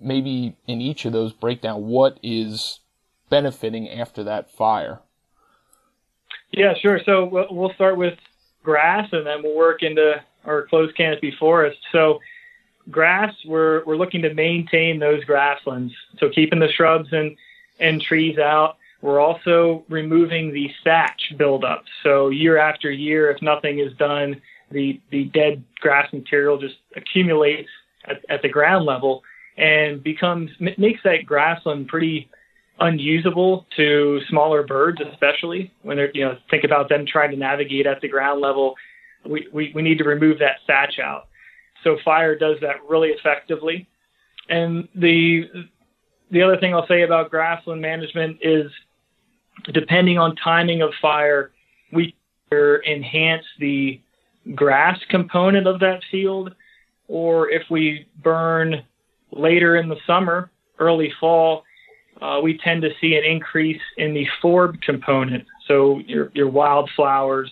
maybe 0.00 0.56
in 0.66 0.80
each 0.80 1.04
of 1.04 1.12
those 1.12 1.32
break 1.32 1.62
down 1.62 1.86
what 1.86 2.18
is 2.22 2.80
benefiting 3.30 3.88
after 3.88 4.24
that 4.24 4.50
fire. 4.50 5.00
Yeah, 6.50 6.74
sure. 6.74 7.00
So 7.06 7.24
we'll 7.50 7.72
start 7.74 7.96
with 7.96 8.18
grass 8.62 9.08
and 9.12 9.26
then 9.26 9.42
we'll 9.42 9.56
work 9.56 9.82
into 9.82 10.22
our 10.44 10.66
closed 10.66 10.96
canopy 10.96 11.34
forest. 11.38 11.78
So 11.92 12.20
grass, 12.90 13.34
we're, 13.46 13.84
we're 13.84 13.96
looking 13.96 14.22
to 14.22 14.34
maintain 14.34 14.98
those 14.98 15.24
grasslands. 15.24 15.94
So 16.18 16.28
keeping 16.28 16.58
the 16.58 16.70
shrubs 16.70 17.08
and, 17.12 17.36
and 17.80 18.02
trees 18.02 18.38
out. 18.38 18.76
We're 19.00 19.18
also 19.18 19.84
removing 19.88 20.52
the 20.52 20.70
thatch 20.84 21.32
buildup. 21.36 21.84
So 22.02 22.28
year 22.28 22.58
after 22.58 22.90
year, 22.90 23.30
if 23.30 23.40
nothing 23.40 23.78
is 23.78 23.94
done, 23.94 24.42
the, 24.70 25.00
the 25.10 25.24
dead 25.24 25.64
grass 25.80 26.12
material 26.12 26.58
just 26.58 26.76
accumulates 26.94 27.70
at, 28.06 28.24
at 28.28 28.42
the 28.42 28.48
ground 28.48 28.84
level 28.84 29.22
and 29.56 30.02
becomes 30.02 30.50
makes 30.78 31.00
that 31.04 31.26
grassland 31.26 31.88
pretty 31.88 32.30
unusable 32.80 33.66
to 33.76 34.20
smaller 34.28 34.62
birds, 34.62 35.00
especially 35.12 35.72
when 35.82 35.96
they're 35.96 36.10
you 36.14 36.24
know 36.24 36.36
think 36.50 36.64
about 36.64 36.88
them 36.88 37.04
trying 37.06 37.30
to 37.30 37.36
navigate 37.36 37.86
at 37.86 38.00
the 38.00 38.08
ground 38.08 38.40
level. 38.40 38.74
We, 39.24 39.46
we, 39.52 39.70
we 39.72 39.82
need 39.82 39.98
to 39.98 40.04
remove 40.04 40.40
that 40.40 40.56
thatch 40.66 40.98
out. 40.98 41.28
So 41.84 41.96
fire 42.04 42.36
does 42.36 42.56
that 42.60 42.76
really 42.88 43.10
effectively. 43.10 43.88
And 44.48 44.88
the 44.94 45.48
the 46.30 46.42
other 46.42 46.56
thing 46.58 46.74
I'll 46.74 46.86
say 46.86 47.02
about 47.02 47.30
grassland 47.30 47.80
management 47.80 48.38
is 48.42 48.70
depending 49.72 50.18
on 50.18 50.34
timing 50.36 50.82
of 50.82 50.92
fire, 51.00 51.52
we 51.92 52.14
enhance 52.52 53.44
the 53.58 54.00
grass 54.54 54.98
component 55.08 55.66
of 55.66 55.80
that 55.80 56.00
field, 56.10 56.54
or 57.12 57.50
if 57.50 57.62
we 57.68 58.06
burn 58.24 58.82
later 59.32 59.76
in 59.76 59.86
the 59.86 59.96
summer, 60.06 60.50
early 60.78 61.12
fall, 61.20 61.62
uh, 62.22 62.40
we 62.42 62.56
tend 62.56 62.80
to 62.80 62.88
see 63.02 63.16
an 63.16 63.22
increase 63.22 63.82
in 63.98 64.14
the 64.14 64.26
forb 64.42 64.80
component. 64.80 65.44
So 65.68 65.98
your 66.06 66.30
your 66.32 66.48
wildflowers 66.48 67.50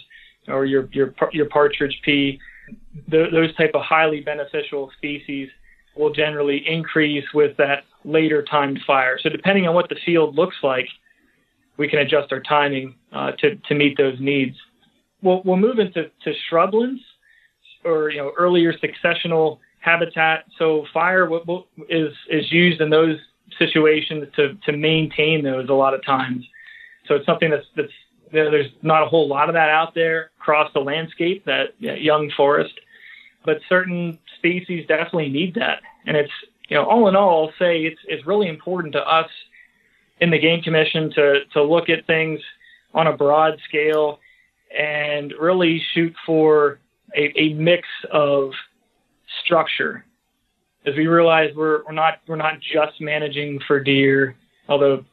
or 0.48 0.64
your 0.64 0.88
your 0.92 1.14
your 1.32 1.44
partridge 1.44 2.00
pea, 2.02 2.40
th- 3.10 3.32
those 3.32 3.54
type 3.56 3.72
of 3.74 3.82
highly 3.82 4.22
beneficial 4.22 4.90
species 4.96 5.50
will 5.94 6.12
generally 6.14 6.64
increase 6.66 7.26
with 7.34 7.54
that 7.58 7.84
later 8.02 8.42
timed 8.42 8.80
fire. 8.86 9.18
So 9.22 9.28
depending 9.28 9.68
on 9.68 9.74
what 9.74 9.90
the 9.90 9.96
field 10.06 10.36
looks 10.36 10.56
like, 10.62 10.88
we 11.76 11.86
can 11.86 11.98
adjust 11.98 12.32
our 12.32 12.40
timing 12.40 12.94
uh, 13.12 13.32
to 13.40 13.56
to 13.56 13.74
meet 13.74 13.98
those 13.98 14.18
needs. 14.20 14.56
We'll 15.20 15.42
we'll 15.44 15.58
move 15.58 15.78
into 15.78 16.10
to 16.24 16.32
shrublands 16.50 17.00
or 17.84 18.10
you 18.10 18.18
know 18.18 18.32
earlier 18.36 18.72
successional 18.74 19.58
habitat. 19.80 20.44
So 20.58 20.86
fire 20.92 21.28
is 21.88 22.12
is 22.28 22.50
used 22.52 22.80
in 22.80 22.90
those 22.90 23.18
situations 23.58 24.28
to 24.36 24.54
to 24.66 24.76
maintain 24.76 25.42
those 25.42 25.68
a 25.68 25.74
lot 25.74 25.94
of 25.94 26.04
times. 26.04 26.46
So 27.06 27.14
it's 27.16 27.26
something 27.26 27.50
that's 27.50 27.66
that's 27.76 27.92
there's 28.32 28.70
not 28.82 29.02
a 29.02 29.06
whole 29.06 29.28
lot 29.28 29.48
of 29.48 29.54
that 29.54 29.70
out 29.70 29.94
there 29.94 30.30
across 30.40 30.72
the 30.72 30.80
landscape 30.80 31.44
that 31.46 31.74
young 31.80 32.30
forest, 32.36 32.74
but 33.44 33.58
certain 33.68 34.18
species 34.36 34.86
definitely 34.86 35.28
need 35.28 35.54
that. 35.56 35.80
And 36.06 36.16
it's 36.16 36.32
you 36.68 36.76
know 36.76 36.84
all 36.84 37.08
in 37.08 37.16
all, 37.16 37.46
I'll 37.46 37.52
say 37.58 37.82
it's 37.82 38.00
it's 38.06 38.26
really 38.26 38.48
important 38.48 38.92
to 38.94 39.00
us 39.00 39.30
in 40.20 40.30
the 40.30 40.38
game 40.38 40.62
commission 40.62 41.10
to 41.14 41.40
to 41.52 41.62
look 41.62 41.88
at 41.88 42.06
things 42.06 42.40
on 42.94 43.06
a 43.06 43.16
broad 43.16 43.58
scale 43.68 44.20
and 44.76 45.32
really 45.40 45.82
shoot 45.94 46.14
for 46.24 46.78
a, 47.16 47.38
a 47.38 47.54
mix 47.54 47.86
of 48.10 48.52
structure 49.44 50.04
as 50.86 50.94
we 50.96 51.06
realize 51.06 51.54
we're, 51.54 51.84
we're 51.84 51.92
not 51.92 52.20
we're 52.26 52.36
not 52.36 52.54
just 52.60 53.00
managing 53.00 53.60
for 53.66 53.80
deer, 53.80 54.36
although 54.68 55.04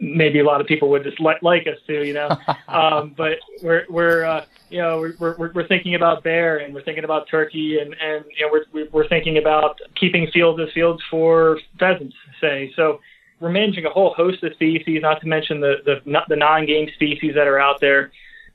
maybe 0.00 0.40
a 0.40 0.44
lot 0.44 0.60
of 0.60 0.66
people 0.66 0.90
would 0.90 1.04
just 1.04 1.20
li- 1.20 1.34
like 1.40 1.66
us 1.66 1.78
to, 1.86 2.06
you 2.06 2.12
know. 2.12 2.28
um, 2.68 3.14
but 3.16 3.38
we're 3.62 3.84
we're 3.88 4.24
uh, 4.24 4.44
you 4.68 4.78
know 4.78 5.00
we're, 5.18 5.36
we're 5.38 5.52
we're 5.52 5.68
thinking 5.68 5.94
about 5.94 6.22
bear 6.22 6.58
and 6.58 6.74
we're 6.74 6.82
thinking 6.82 7.04
about 7.04 7.28
turkey 7.30 7.78
and 7.78 7.94
and 8.00 8.24
you 8.36 8.46
know 8.46 8.52
we're 8.52 8.86
we're 8.92 9.08
thinking 9.08 9.38
about 9.38 9.78
keeping 9.98 10.28
fields 10.32 10.60
as 10.60 10.72
fields 10.72 11.02
for 11.10 11.58
pheasants, 11.78 12.16
say. 12.40 12.72
So 12.76 13.00
we're 13.40 13.50
managing 13.50 13.86
a 13.86 13.90
whole 13.90 14.14
host 14.14 14.42
of 14.42 14.52
species, 14.54 15.00
not 15.02 15.20
to 15.22 15.26
mention 15.26 15.60
the 15.60 15.76
the 15.84 16.22
the 16.28 16.36
non-game 16.36 16.88
species 16.94 17.34
that 17.34 17.46
are 17.46 17.58
out 17.58 17.80
there. 17.80 18.12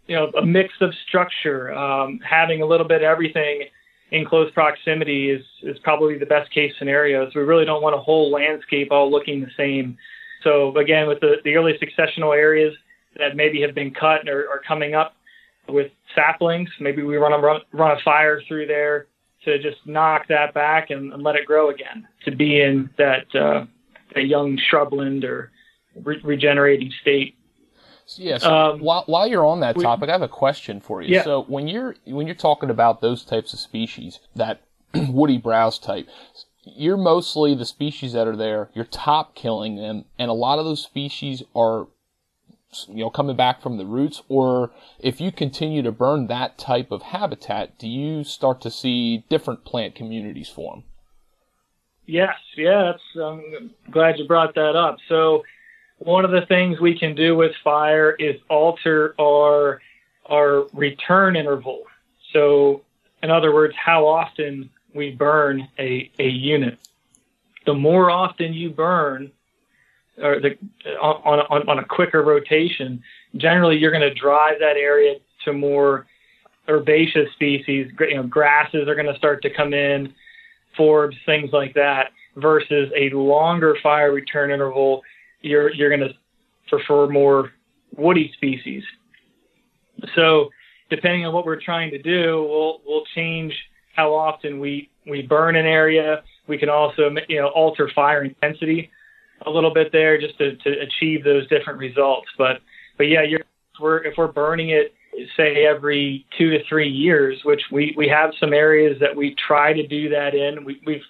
You 0.10 0.16
know, 0.16 0.32
a 0.38 0.46
mix 0.46 0.74
of 0.82 0.92
structure, 1.08 1.72
um, 1.72 2.20
having 2.28 2.64
a 2.64 2.66
little 2.66 2.88
bit 2.88 2.98
of 2.98 3.04
everything 3.04 3.66
in 4.12 4.26
close 4.26 4.52
proximity 4.54 5.30
is, 5.30 5.46
is 5.62 5.78
probably 5.84 6.18
the 6.18 6.26
best 6.26 6.52
case 6.52 6.74
scenario. 6.80 7.30
So 7.30 7.40
we 7.40 7.46
really 7.46 7.66
don't 7.66 7.84
want 7.84 7.96
a 7.96 8.00
whole 8.00 8.32
landscape 8.32 8.88
all 8.92 9.12
looking 9.12 9.40
the 9.40 9.52
same. 9.56 9.98
So 10.44 10.76
again, 10.78 11.08
with 11.08 11.20
the, 11.20 11.36
the 11.44 11.56
early 11.56 11.74
successional 11.78 12.36
areas 12.36 12.74
that 13.18 13.36
maybe 13.36 13.62
have 13.62 13.76
been 13.76 13.92
cut 13.92 14.28
or 14.28 14.50
are 14.50 14.62
coming 14.68 14.96
up 14.96 15.14
with 15.68 15.92
saplings, 16.16 16.70
maybe 16.80 17.04
we 17.04 17.18
run 17.18 17.34
a, 17.34 17.38
run, 17.38 17.62
a 17.92 18.02
fire 18.04 18.42
through 18.48 18.66
there 18.66 19.06
to 19.46 19.60
just 19.62 19.78
knock 19.86 20.28
that 20.28 20.56
back 20.56 20.90
and, 20.90 21.14
and 21.14 21.22
let 21.22 21.36
it 21.36 21.46
grow 21.46 21.70
again 21.70 22.08
to 22.26 22.36
be 22.36 22.62
in 22.62 22.90
that, 22.98 23.28
uh, 23.36 23.66
a 24.16 24.22
young 24.22 24.58
shrubland 24.58 25.24
or 25.24 25.52
re- 26.04 26.22
regenerating 26.24 26.92
state. 27.02 27.36
Yes. 28.18 28.44
Um, 28.44 28.80
while 28.80 29.04
while 29.06 29.28
you're 29.28 29.46
on 29.46 29.60
that 29.60 29.80
topic, 29.80 30.08
we, 30.08 30.10
I 30.10 30.14
have 30.14 30.22
a 30.22 30.28
question 30.28 30.80
for 30.80 31.02
you. 31.02 31.16
Yeah. 31.16 31.24
So 31.24 31.44
when 31.48 31.68
you're 31.68 31.96
when 32.06 32.26
you're 32.26 32.36
talking 32.36 32.70
about 32.70 33.02
those 33.02 33.24
types 33.24 33.54
of 33.54 33.60
species, 33.60 34.20
that 34.36 34.62
woody 34.94 35.38
browse 35.38 35.78
type, 35.78 36.08
you're 36.64 36.98
mostly 36.98 37.56
the 37.56 37.66
species 37.66 38.14
that 38.14 38.28
are 38.28 38.36
there. 38.36 38.70
You're 38.74 38.86
top 38.86 39.36
killing 39.36 39.76
them, 39.76 40.06
and 40.18 40.30
a 40.30 40.34
lot 40.34 40.60
of 40.60 40.66
those 40.66 40.84
species 40.84 41.44
are, 41.56 41.88
you 42.88 43.04
know, 43.04 43.10
coming 43.10 43.36
back 43.36 43.62
from 43.62 43.78
the 43.78 43.86
roots. 43.86 44.24
Or 44.28 44.72
if 45.00 45.22
you 45.22 45.32
continue 45.32 45.82
to 45.82 45.92
burn 45.92 46.28
that 46.28 46.58
type 46.58 46.92
of 46.92 47.04
habitat, 47.04 47.78
do 47.78 47.88
you 47.88 48.24
start 48.24 48.62
to 48.62 48.72
see 48.72 49.26
different 49.30 49.66
plant 49.66 49.96
communities 49.96 50.50
form? 50.50 50.84
Yes. 52.06 52.36
Yeah. 52.58 52.94
That's. 52.94 53.24
I'm 53.24 53.72
glad 53.92 54.18
you 54.18 54.28
brought 54.28 54.56
that 54.56 54.76
up. 54.76 54.98
So 55.08 55.44
one 56.00 56.26
of 56.26 56.32
the 56.32 56.46
things 56.48 56.80
we 56.80 56.98
can 56.98 57.14
do 57.14 57.36
with 57.36 57.52
fire 57.64 58.12
is 58.12 58.36
alter 58.50 59.14
our 59.20 59.82
our 60.26 60.68
return 60.74 61.36
interval. 61.36 61.84
So, 62.34 62.82
in 63.24 63.32
other 63.32 63.54
words, 63.54 63.74
how 63.76 64.08
often 64.08 64.70
we 64.94 65.12
burn 65.12 65.68
a, 65.78 66.10
a 66.20 66.28
unit. 66.28 66.80
The 67.66 67.74
more 67.74 68.10
often 68.10 68.54
you 68.54 68.70
burn, 68.70 69.32
or 70.22 70.40
the 70.40 70.58
on, 71.02 71.40
on, 71.40 71.70
on 71.70 71.80
a 71.80 71.86
quicker 71.86 72.24
rotation, 72.24 73.04
generally 73.38 73.78
you're 73.78 73.92
going 73.92 74.02
to 74.02 74.14
drive 74.14 74.60
that 74.60 74.78
area 74.78 75.16
to 75.46 75.54
more 75.54 76.08
herbaceous 76.68 77.32
species. 77.34 77.92
You 78.00 78.16
know, 78.16 78.24
grasses 78.24 78.88
are 78.88 78.96
going 78.96 79.12
to 79.12 79.18
start 79.18 79.42
to 79.44 79.50
come 79.50 79.74
in, 79.74 80.14
forbs, 80.78 81.16
things 81.26 81.52
like 81.52 81.74
that, 81.74 82.12
versus 82.36 82.92
a 82.96 83.10
longer 83.10 83.76
fire 83.82 84.12
return 84.12 84.52
interval 84.52 85.02
you're 85.42 85.72
you're 85.74 85.90
going 85.90 86.08
to 86.08 86.16
prefer 86.68 87.08
more 87.08 87.52
woody 87.96 88.32
species. 88.36 88.84
So 90.16 90.50
depending 90.90 91.26
on 91.26 91.34
what 91.34 91.46
we're 91.46 91.62
trying 91.62 91.92
to 91.92 92.02
do, 92.02 92.46
we'll 92.50 92.82
we'll 92.86 93.06
change 93.16 93.54
how 93.96 94.14
often 94.14 94.60
we 94.60 94.90
we 95.08 95.22
burn 95.22 95.56
an 95.56 95.66
area. 95.66 96.24
We 96.48 96.58
can 96.58 96.70
also 96.70 97.10
you 97.28 97.42
know 97.42 97.48
alter 97.48 97.90
fire 97.94 98.24
intensity 98.24 98.90
a 99.46 99.50
little 99.50 99.74
bit 99.74 99.92
there 99.92 100.20
just 100.20 100.38
to, 100.38 100.56
to 100.58 100.70
achieve 100.80 101.24
those 101.24 101.48
different 101.48 101.80
results. 101.80 102.28
But 102.38 102.62
but 102.98 103.08
yeah, 103.08 103.24
you're 103.24 103.40
if 103.40 103.80
we're 103.80 104.04
if 104.04 104.14
we're 104.18 104.32
burning 104.32 104.70
it 104.70 104.94
say 105.36 105.66
every 105.66 106.26
two 106.38 106.50
to 106.52 106.64
three 106.68 106.90
years, 106.90 107.40
which 107.44 107.62
we 107.72 107.94
we 107.98 108.08
have 108.08 108.32
some 108.40 108.54
areas 108.54 108.98
that 109.00 109.16
we 109.16 109.36
try 109.36 109.74
to 109.74 109.86
do 109.88 110.10
that 110.10 110.36
in. 110.36 110.64
We, 110.64 110.82
we've 110.86 111.04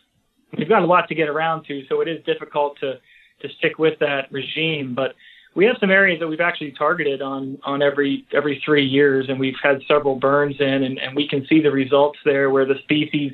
we've 0.58 0.70
got 0.70 0.82
a 0.82 0.86
lot 0.86 1.08
to 1.10 1.16
get 1.16 1.30
around 1.30 1.66
to, 1.66 1.84
so 1.88 2.02
it 2.02 2.08
is 2.08 2.24
difficult 2.26 2.80
to 2.80 3.00
to 3.42 3.50
stick 3.58 3.78
with 3.78 4.00
that 4.00 4.32
regime. 4.32 4.94
But 4.96 5.16
we 5.56 5.66
have 5.66 5.78
some 5.80 5.90
areas 5.90 6.20
that 6.20 6.28
we've 6.28 6.40
actually 6.40 6.72
targeted 6.72 7.22
on 7.22 7.58
on 7.64 7.82
every 7.82 8.26
every 8.34 8.62
three 8.64 8.86
years, 8.86 9.28
and 9.30 9.40
we've 9.40 9.58
had 9.62 9.82
several 9.88 10.16
burns 10.16 10.56
in, 10.60 10.84
and, 10.84 11.00
and 11.00 11.16
we 11.16 11.28
can 11.28 11.46
see 11.48 11.62
the 11.62 11.72
results 11.72 12.20
there 12.24 12.50
where 12.50 12.66
the 12.66 12.78
species, 12.84 13.34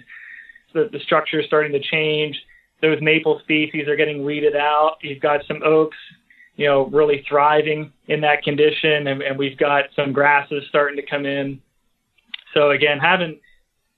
the, 0.74 0.90
the 0.92 1.00
structure 1.00 1.40
is 1.40 1.46
starting 1.46 1.72
to 1.74 1.80
change. 1.80 2.36
Those 2.82 2.98
maple 3.02 3.40
species 3.40 3.88
are 3.88 3.96
getting 3.96 4.24
weeded 4.24 4.56
out. 4.56 4.98
You've 5.02 5.22
got 5.22 5.42
some 5.48 5.62
oaks, 5.64 5.98
you 6.56 6.68
know, 6.68 6.88
really 6.88 7.26
thriving 7.28 7.92
in 8.08 8.22
that 8.22 8.44
condition, 8.44 9.08
and, 9.08 9.22
and 9.22 9.38
we've 9.38 9.58
got 9.58 9.86
some 9.96 10.14
grasses 10.14 10.64
starting 10.70 10.98
to 10.98 11.06
come 11.06 11.26
in. 11.26 11.62
So 12.54 12.72
again, 12.72 13.00
having 13.00 13.40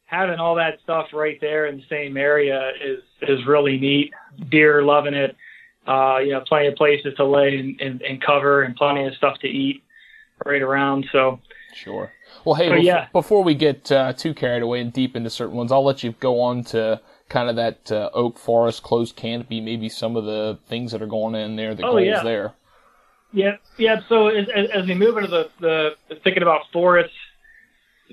having 0.06 0.40
all 0.40 0.56
that 0.56 0.80
stuff 0.84 1.08
right 1.14 1.38
there 1.40 1.68
in 1.68 1.78
the 1.78 1.84
same 1.88 2.18
area 2.18 2.72
is 2.84 3.04
is 3.22 3.46
really 3.46 3.78
neat. 3.78 4.12
Deer 4.50 4.82
loving 4.82 5.14
it 5.14 5.36
uh, 5.88 6.18
you 6.20 6.32
know, 6.32 6.42
plenty 6.42 6.68
of 6.68 6.76
places 6.76 7.14
to 7.16 7.26
lay 7.26 7.58
and, 7.58 7.80
and, 7.80 8.02
and, 8.02 8.22
cover 8.22 8.64
and 8.64 8.76
plenty 8.76 9.06
of 9.06 9.14
stuff 9.16 9.40
to 9.40 9.48
eat 9.48 9.84
right 10.46 10.62
around. 10.62 11.08
So 11.12 11.40
sure. 11.74 12.12
Well, 12.44 12.56
hey, 12.56 12.70
bef- 12.70 12.84
yeah. 12.84 13.08
before 13.14 13.44
we 13.44 13.56
get 13.56 13.92
uh, 13.92 14.14
too 14.14 14.34
carried 14.34 14.64
away 14.64 14.82
and 14.82 14.92
deep 14.92 15.16
into 15.16 15.30
certain 15.30 15.56
ones, 15.56 15.72
I'll 15.72 15.86
let 15.86 16.04
you 16.04 16.14
go 16.20 16.42
on 16.42 16.64
to 16.66 17.02
kind 17.30 17.50
of 17.50 17.56
that 17.56 17.92
uh, 17.92 18.10
oak 18.14 18.38
forest 18.38 18.84
closed 18.84 19.16
canopy, 19.16 19.62
maybe 19.62 19.90
some 19.90 20.16
of 20.16 20.26
the 20.26 20.60
things 20.68 20.92
that 20.92 21.02
are 21.02 21.08
going 21.08 21.36
in 21.36 21.56
there, 21.56 21.74
the 21.74 21.86
Oh, 21.86 21.94
goals 21.94 22.06
yeah. 22.06 22.24
there. 22.24 22.54
Yeah, 23.34 23.58
yeah. 23.78 24.02
So 24.08 24.28
as, 24.28 24.48
as, 24.54 24.70
as 24.74 24.88
we 24.88 24.94
move 24.94 25.18
into 25.18 25.30
the, 25.30 25.50
the 25.60 26.16
thinking 26.24 26.44
about 26.44 26.62
forests, 26.72 27.16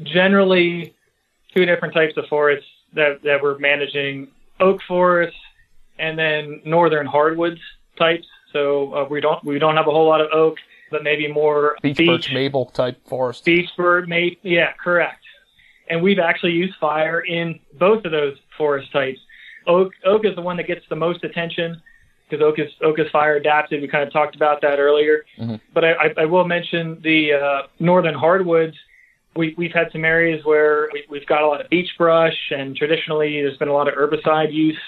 generally 0.02 0.94
two 1.54 1.64
different 1.64 1.94
types 1.94 2.16
of 2.16 2.26
forests 2.26 2.68
that, 2.94 3.22
that 3.22 3.42
we're 3.42 3.58
managing: 3.58 4.28
oak 4.58 4.80
forests 4.86 5.38
and 5.98 6.18
then 6.18 6.60
northern 6.64 7.06
hardwoods 7.06 7.60
types. 7.98 8.26
So 8.52 8.92
uh, 8.94 9.06
we 9.10 9.20
don't 9.20 9.42
we 9.44 9.58
don't 9.58 9.76
have 9.76 9.86
a 9.88 9.90
whole 9.90 10.08
lot 10.08 10.20
of 10.20 10.28
oak, 10.32 10.58
but 10.90 11.02
maybe 11.02 11.26
more 11.30 11.76
Beech, 11.82 11.96
birch, 11.98 12.32
maple 12.32 12.66
type 12.66 12.98
forest. 13.06 13.44
beech 13.44 13.70
birch, 13.76 14.08
mate. 14.08 14.38
Yeah, 14.42 14.72
correct. 14.82 15.24
And 15.88 16.02
we've 16.02 16.18
actually 16.18 16.52
used 16.52 16.74
fire 16.80 17.20
in 17.20 17.58
both 17.78 18.04
of 18.04 18.12
those 18.12 18.36
forest 18.56 18.90
types. 18.92 19.18
Oak 19.66 19.92
oak 20.04 20.24
is 20.24 20.34
the 20.34 20.42
one 20.42 20.56
that 20.58 20.66
gets 20.66 20.84
the 20.88 20.96
most 20.96 21.24
attention 21.24 21.80
because 22.28 22.42
oak 22.42 22.58
is 22.58 22.70
oak 22.82 22.98
is 22.98 23.10
fire 23.10 23.36
adapted. 23.36 23.82
We 23.82 23.88
kind 23.88 24.04
of 24.06 24.12
talked 24.12 24.36
about 24.36 24.60
that 24.62 24.78
earlier. 24.78 25.24
Mhm. 25.38 25.60
But 25.72 25.84
I, 25.84 25.92
I, 25.92 26.14
I 26.18 26.24
will 26.26 26.44
mention 26.46 27.00
the 27.02 27.32
uh, 27.34 27.62
northern 27.80 28.14
hardwoods. 28.14 28.76
We, 29.36 29.52
we've 29.58 29.72
had 29.72 29.90
some 29.90 30.04
areas 30.04 30.44
where 30.44 30.88
we, 30.92 31.04
we've 31.10 31.26
got 31.26 31.42
a 31.42 31.46
lot 31.48 31.60
of 31.60 31.68
beech 31.68 31.90
brush, 31.98 32.38
and 32.52 32.76
traditionally 32.76 33.42
there's 33.42 33.56
been 33.58 33.68
a 33.68 33.72
lot 33.72 33.88
of 33.88 33.94
herbicide 33.94 34.52
use 34.52 34.78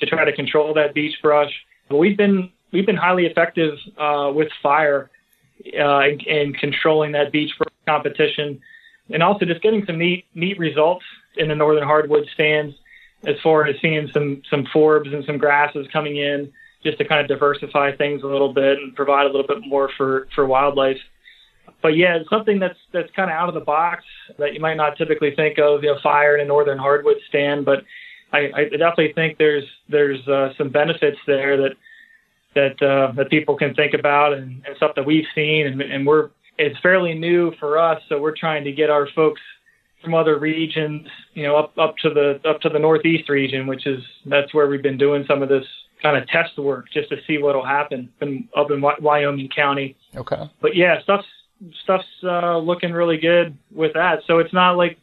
to 0.00 0.06
try 0.06 0.24
to 0.24 0.32
control 0.32 0.74
that 0.74 0.94
beech 0.94 1.14
brush. 1.22 1.52
But 1.88 1.96
we've 1.96 2.16
been 2.16 2.50
we've 2.72 2.86
been 2.86 2.96
highly 2.96 3.26
effective 3.26 3.78
uh, 3.98 4.30
with 4.34 4.48
fire 4.62 5.10
uh, 5.78 6.00
in, 6.00 6.20
in 6.20 6.52
controlling 6.54 7.12
that 7.12 7.32
beech 7.32 7.52
brush 7.58 7.72
competition, 7.86 8.60
and 9.10 9.22
also 9.22 9.44
just 9.44 9.62
getting 9.62 9.84
some 9.86 9.98
neat 9.98 10.26
neat 10.34 10.58
results 10.58 11.04
in 11.36 11.48
the 11.48 11.54
northern 11.54 11.84
hardwood 11.84 12.26
stands 12.34 12.74
as 13.26 13.36
far 13.42 13.66
as 13.66 13.76
seeing 13.80 14.08
some 14.12 14.42
some 14.50 14.64
forbs 14.74 15.12
and 15.14 15.24
some 15.24 15.38
grasses 15.38 15.86
coming 15.92 16.16
in 16.16 16.52
just 16.82 16.98
to 16.98 17.04
kind 17.04 17.20
of 17.20 17.28
diversify 17.28 17.94
things 17.96 18.22
a 18.22 18.26
little 18.26 18.52
bit 18.52 18.78
and 18.78 18.94
provide 18.94 19.24
a 19.24 19.30
little 19.30 19.46
bit 19.46 19.66
more 19.66 19.90
for 19.96 20.28
for 20.34 20.46
wildlife. 20.46 21.00
But 21.82 21.96
yeah, 21.96 22.16
it's 22.16 22.30
something 22.30 22.58
that's 22.58 22.78
that's 22.92 23.10
kind 23.12 23.30
of 23.30 23.34
out 23.34 23.48
of 23.48 23.54
the 23.54 23.60
box 23.60 24.04
that 24.38 24.54
you 24.54 24.60
might 24.60 24.76
not 24.76 24.96
typically 24.96 25.34
think 25.34 25.58
of, 25.58 25.82
you 25.82 25.92
know, 25.92 25.98
fire 26.02 26.36
in 26.36 26.40
a 26.40 26.44
northern 26.44 26.78
hardwood 26.78 27.16
stand. 27.28 27.64
But 27.64 27.84
I, 28.36 28.60
I 28.60 28.76
definitely 28.76 29.12
think 29.14 29.38
there's 29.38 29.64
there's 29.88 30.26
uh, 30.28 30.50
some 30.58 30.70
benefits 30.70 31.18
there 31.26 31.56
that 31.56 31.72
that 32.54 32.82
uh, 32.82 33.12
that 33.12 33.30
people 33.30 33.56
can 33.56 33.74
think 33.74 33.94
about 33.94 34.32
and, 34.32 34.62
and 34.66 34.76
stuff 34.76 34.92
that 34.96 35.06
we've 35.06 35.26
seen, 35.34 35.66
and, 35.66 35.80
and 35.80 36.06
we're 36.06 36.30
it's 36.58 36.78
fairly 36.80 37.14
new 37.14 37.52
for 37.60 37.78
us, 37.78 38.00
so 38.08 38.18
we're 38.20 38.36
trying 38.36 38.64
to 38.64 38.72
get 38.72 38.88
our 38.88 39.06
folks 39.14 39.40
from 40.02 40.14
other 40.14 40.38
regions, 40.38 41.06
you 41.34 41.42
know, 41.42 41.56
up 41.56 41.76
up 41.78 41.96
to 41.98 42.10
the 42.10 42.40
up 42.48 42.60
to 42.60 42.68
the 42.68 42.78
northeast 42.78 43.28
region, 43.28 43.66
which 43.66 43.86
is 43.86 44.02
that's 44.24 44.52
where 44.54 44.68
we've 44.68 44.82
been 44.82 44.98
doing 44.98 45.24
some 45.28 45.42
of 45.42 45.48
this 45.48 45.64
kind 46.02 46.16
of 46.16 46.28
test 46.28 46.56
work 46.58 46.86
just 46.92 47.08
to 47.08 47.16
see 47.26 47.38
what'll 47.38 47.64
happen 47.64 48.10
in, 48.20 48.48
up 48.56 48.70
in 48.70 48.82
Wyoming 49.00 49.48
County 49.48 49.96
Okay. 50.14 50.42
but 50.60 50.76
yeah, 50.76 51.00
stuff's 51.02 51.26
stuff's 51.82 52.04
uh, 52.22 52.58
looking 52.58 52.92
really 52.92 53.16
good 53.16 53.56
with 53.74 53.94
that. 53.94 54.20
So 54.26 54.38
it's 54.38 54.52
not 54.52 54.76
like 54.76 54.98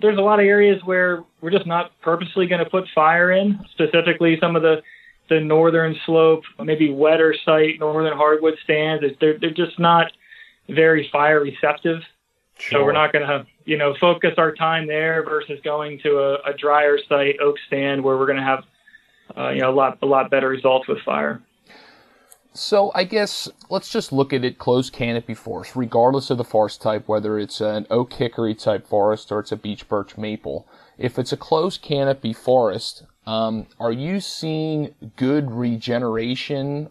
there's 0.00 0.18
a 0.18 0.22
lot 0.22 0.40
of 0.40 0.46
areas 0.46 0.82
where 0.84 1.24
we're 1.40 1.50
just 1.50 1.66
not 1.66 1.92
purposely 2.00 2.46
going 2.46 2.62
to 2.62 2.70
put 2.70 2.86
fire 2.94 3.32
in. 3.32 3.58
Specifically, 3.72 4.38
some 4.40 4.56
of 4.56 4.62
the 4.62 4.82
the 5.28 5.40
northern 5.40 5.96
slope, 6.06 6.44
maybe 6.62 6.90
wetter 6.90 7.34
site, 7.44 7.80
northern 7.80 8.16
hardwood 8.16 8.54
stands. 8.62 9.04
They're 9.20 9.38
they're 9.38 9.50
just 9.50 9.78
not 9.78 10.12
very 10.68 11.08
fire 11.10 11.40
receptive. 11.40 12.02
So 12.70 12.82
we're 12.82 12.92
not 12.92 13.12
going 13.12 13.26
to 13.26 13.46
you 13.64 13.76
know 13.76 13.94
focus 14.00 14.34
our 14.38 14.54
time 14.54 14.86
there 14.86 15.22
versus 15.24 15.60
going 15.62 15.98
to 16.00 16.18
a, 16.18 16.34
a 16.50 16.54
drier 16.56 16.98
site, 17.08 17.36
oak 17.40 17.56
stand, 17.66 18.02
where 18.02 18.16
we're 18.16 18.26
going 18.26 18.38
to 18.38 18.44
have 18.44 18.64
uh, 19.36 19.50
you 19.50 19.60
know 19.60 19.70
a 19.70 19.74
lot 19.74 19.98
a 20.02 20.06
lot 20.06 20.30
better 20.30 20.48
results 20.48 20.88
with 20.88 20.98
fire. 21.02 21.42
So 22.56 22.90
I 22.94 23.04
guess 23.04 23.48
let's 23.68 23.90
just 23.90 24.12
look 24.12 24.32
at 24.32 24.44
it 24.44 24.58
closed 24.58 24.92
canopy 24.92 25.34
forest, 25.34 25.76
regardless 25.76 26.30
of 26.30 26.38
the 26.38 26.44
forest 26.44 26.80
type, 26.80 27.06
whether 27.06 27.38
it's 27.38 27.60
an 27.60 27.86
oak 27.90 28.14
hickory 28.14 28.54
type 28.54 28.86
forest 28.86 29.30
or 29.30 29.40
it's 29.40 29.52
a 29.52 29.56
beech 29.56 29.88
birch 29.88 30.16
maple. 30.16 30.66
If 30.96 31.18
it's 31.18 31.32
a 31.32 31.36
closed 31.36 31.82
canopy 31.82 32.32
forest, 32.32 33.04
um, 33.26 33.66
are 33.78 33.92
you 33.92 34.20
seeing 34.20 34.94
good 35.16 35.50
regeneration 35.50 36.88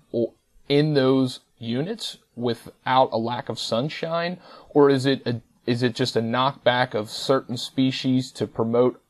in 0.69 0.93
those 0.93 1.39
units 1.58 2.17
without 2.36 3.10
a 3.12 3.17
lack 3.17 3.49
of 3.49 3.58
sunshine, 3.58 4.39
or 4.69 4.89
is 4.89 5.06
it 5.06 5.25
a, 5.25 5.41
is 5.65 5.82
it 5.82 5.95
just 5.95 6.15
a 6.15 6.21
knockback 6.21 6.93
of 6.93 7.10
certain 7.10 7.58
species 7.58 8.32
to 8.34 8.45
promote, 8.45 9.01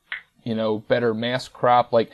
you 0.42 0.54
know, 0.54 0.78
better 0.78 1.12
mast 1.12 1.52
crop? 1.52 1.92
Like, 1.92 2.10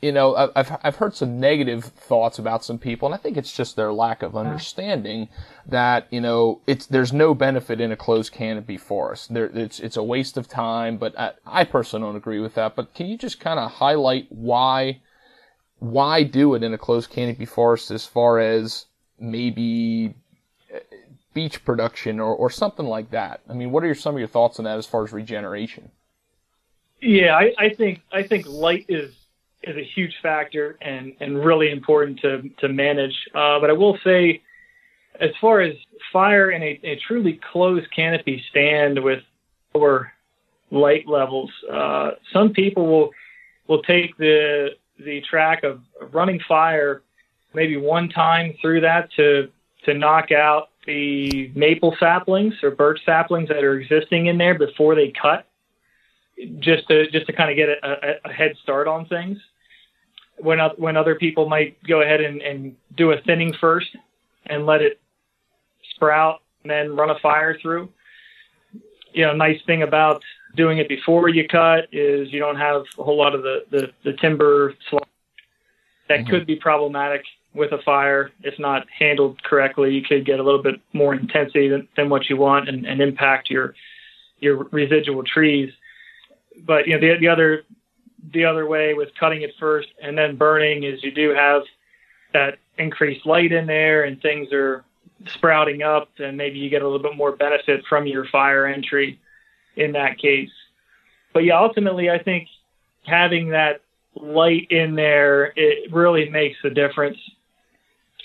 you 0.00 0.12
know, 0.12 0.36
I- 0.36 0.50
I've 0.54 0.78
I've 0.84 0.96
heard 0.96 1.14
some 1.16 1.40
negative 1.40 1.84
thoughts 1.84 2.38
about 2.38 2.64
some 2.64 2.78
people, 2.78 3.06
and 3.06 3.14
I 3.14 3.18
think 3.18 3.36
it's 3.36 3.52
just 3.52 3.74
their 3.74 3.92
lack 3.92 4.22
of 4.22 4.36
understanding 4.36 5.28
that 5.66 6.06
you 6.10 6.20
know 6.20 6.60
it's 6.66 6.86
there's 6.86 7.12
no 7.12 7.34
benefit 7.34 7.80
in 7.80 7.90
a 7.90 7.96
closed 7.96 8.32
canopy 8.32 8.76
forest. 8.76 9.34
There, 9.34 9.46
it's 9.46 9.80
it's 9.80 9.96
a 9.96 10.02
waste 10.02 10.36
of 10.36 10.48
time. 10.48 10.98
But 10.98 11.18
I, 11.18 11.32
I 11.46 11.64
personally 11.64 12.06
don't 12.06 12.16
agree 12.16 12.38
with 12.38 12.54
that. 12.54 12.76
But 12.76 12.94
can 12.94 13.06
you 13.06 13.16
just 13.18 13.40
kind 13.40 13.58
of 13.58 13.72
highlight 13.72 14.26
why 14.30 15.00
why 15.80 16.22
do 16.22 16.54
it 16.54 16.62
in 16.62 16.72
a 16.74 16.78
closed 16.78 17.10
canopy 17.10 17.44
forest 17.44 17.90
as 17.90 18.06
far 18.06 18.38
as 18.38 18.86
maybe 19.18 20.14
uh, 20.74 20.78
beech 21.34 21.64
production 21.64 22.20
or, 22.20 22.34
or 22.34 22.50
something 22.50 22.86
like 22.86 23.10
that? 23.10 23.40
I 23.48 23.52
mean, 23.52 23.70
what 23.72 23.82
are 23.82 23.86
your, 23.86 23.94
some 23.94 24.14
of 24.14 24.18
your 24.18 24.28
thoughts 24.28 24.58
on 24.58 24.64
that 24.64 24.78
as 24.78 24.86
far 24.86 25.04
as 25.04 25.12
regeneration? 25.12 25.90
Yeah, 27.00 27.36
I, 27.36 27.54
I 27.58 27.68
think 27.70 28.00
I 28.12 28.22
think 28.24 28.46
light 28.48 28.86
is 28.88 29.14
is 29.68 29.76
a 29.76 29.84
huge 29.94 30.14
factor 30.22 30.76
and 30.80 31.14
and 31.20 31.44
really 31.44 31.70
important 31.70 32.20
to 32.20 32.48
to 32.60 32.68
manage. 32.68 33.14
Uh, 33.34 33.60
but 33.60 33.70
I 33.70 33.74
will 33.74 33.98
say, 34.04 34.42
as 35.20 35.30
far 35.40 35.60
as 35.60 35.74
fire 36.12 36.50
in 36.50 36.62
a, 36.62 36.80
a 36.82 36.98
truly 37.06 37.40
closed 37.52 37.86
canopy 37.94 38.42
stand 38.50 39.02
with 39.02 39.22
lower 39.74 40.12
light 40.70 41.06
levels, 41.06 41.50
uh, 41.70 42.12
some 42.32 42.52
people 42.52 42.86
will 42.86 43.10
will 43.66 43.82
take 43.82 44.16
the 44.16 44.70
the 44.98 45.20
track 45.30 45.62
of 45.62 45.80
running 46.12 46.40
fire 46.48 47.02
maybe 47.54 47.76
one 47.76 48.08
time 48.08 48.54
through 48.60 48.80
that 48.80 49.10
to 49.12 49.48
to 49.84 49.94
knock 49.94 50.32
out 50.32 50.70
the 50.86 51.50
maple 51.54 51.94
saplings 52.00 52.54
or 52.62 52.70
birch 52.70 53.00
saplings 53.04 53.48
that 53.48 53.62
are 53.62 53.78
existing 53.78 54.26
in 54.26 54.38
there 54.38 54.58
before 54.58 54.94
they 54.94 55.12
cut 55.20 55.46
just 56.60 56.86
to 56.88 57.10
just 57.10 57.26
to 57.26 57.32
kind 57.32 57.50
of 57.50 57.56
get 57.56 57.68
a, 57.68 57.86
a, 57.86 58.30
a 58.30 58.32
head 58.32 58.56
start 58.62 58.88
on 58.88 59.06
things. 59.06 59.38
When 60.40 60.58
when 60.76 60.96
other 60.96 61.14
people 61.14 61.48
might 61.48 61.82
go 61.84 62.00
ahead 62.00 62.20
and, 62.20 62.40
and 62.42 62.76
do 62.96 63.12
a 63.12 63.20
thinning 63.22 63.52
first 63.60 63.88
and 64.46 64.66
let 64.66 64.82
it 64.82 65.00
sprout 65.94 66.40
and 66.62 66.70
then 66.70 66.96
run 66.96 67.10
a 67.10 67.18
fire 67.20 67.58
through. 67.60 67.88
You 69.12 69.26
know, 69.26 69.32
nice 69.34 69.60
thing 69.66 69.82
about 69.82 70.22
doing 70.56 70.78
it 70.78 70.88
before 70.88 71.28
you 71.28 71.46
cut 71.48 71.88
is 71.92 72.32
you 72.32 72.38
don't 72.38 72.56
have 72.56 72.82
a 72.98 73.02
whole 73.02 73.16
lot 73.16 73.34
of 73.34 73.42
the 73.42 73.64
the, 73.70 73.90
the 74.04 74.12
timber 74.14 74.74
that 76.08 76.20
Mhm. 76.20 76.30
could 76.30 76.46
be 76.46 76.56
problematic 76.56 77.24
with 77.54 77.72
a 77.72 77.78
fire 77.78 78.30
if 78.42 78.58
not 78.58 78.86
handled 78.90 79.42
correctly. 79.42 79.94
You 79.94 80.02
could 80.02 80.24
get 80.24 80.38
a 80.38 80.42
little 80.42 80.62
bit 80.62 80.80
more 80.92 81.14
intensity 81.14 81.68
than, 81.68 81.88
than 81.96 82.08
what 82.08 82.28
you 82.30 82.36
want 82.36 82.68
and, 82.68 82.86
and 82.86 83.00
impact 83.00 83.50
your 83.50 83.74
your 84.40 84.68
residual 84.70 85.24
trees 85.24 85.72
but 86.66 86.86
you 86.86 86.94
know 86.94 87.00
the 87.00 87.18
the 87.18 87.28
other 87.28 87.64
the 88.32 88.44
other 88.44 88.66
way 88.66 88.94
with 88.94 89.08
cutting 89.18 89.42
it 89.42 89.52
first 89.58 89.88
and 90.02 90.16
then 90.16 90.36
burning 90.36 90.84
is 90.84 91.02
you 91.02 91.10
do 91.10 91.30
have 91.30 91.62
that 92.32 92.58
increased 92.78 93.26
light 93.26 93.52
in 93.52 93.66
there 93.66 94.04
and 94.04 94.20
things 94.20 94.52
are 94.52 94.84
sprouting 95.26 95.82
up 95.82 96.08
and 96.18 96.36
maybe 96.36 96.58
you 96.58 96.70
get 96.70 96.82
a 96.82 96.84
little 96.84 97.02
bit 97.02 97.16
more 97.16 97.32
benefit 97.32 97.84
from 97.88 98.06
your 98.06 98.24
fire 98.26 98.66
entry 98.66 99.18
in 99.76 99.92
that 99.92 100.18
case. 100.18 100.50
But 101.32 101.44
yeah, 101.44 101.58
ultimately 101.58 102.10
I 102.10 102.22
think 102.22 102.48
having 103.04 103.50
that 103.50 103.80
light 104.14 104.68
in 104.70 104.94
there 104.94 105.52
it 105.56 105.92
really 105.92 106.28
makes 106.28 106.58
a 106.64 106.70
difference. 106.70 107.18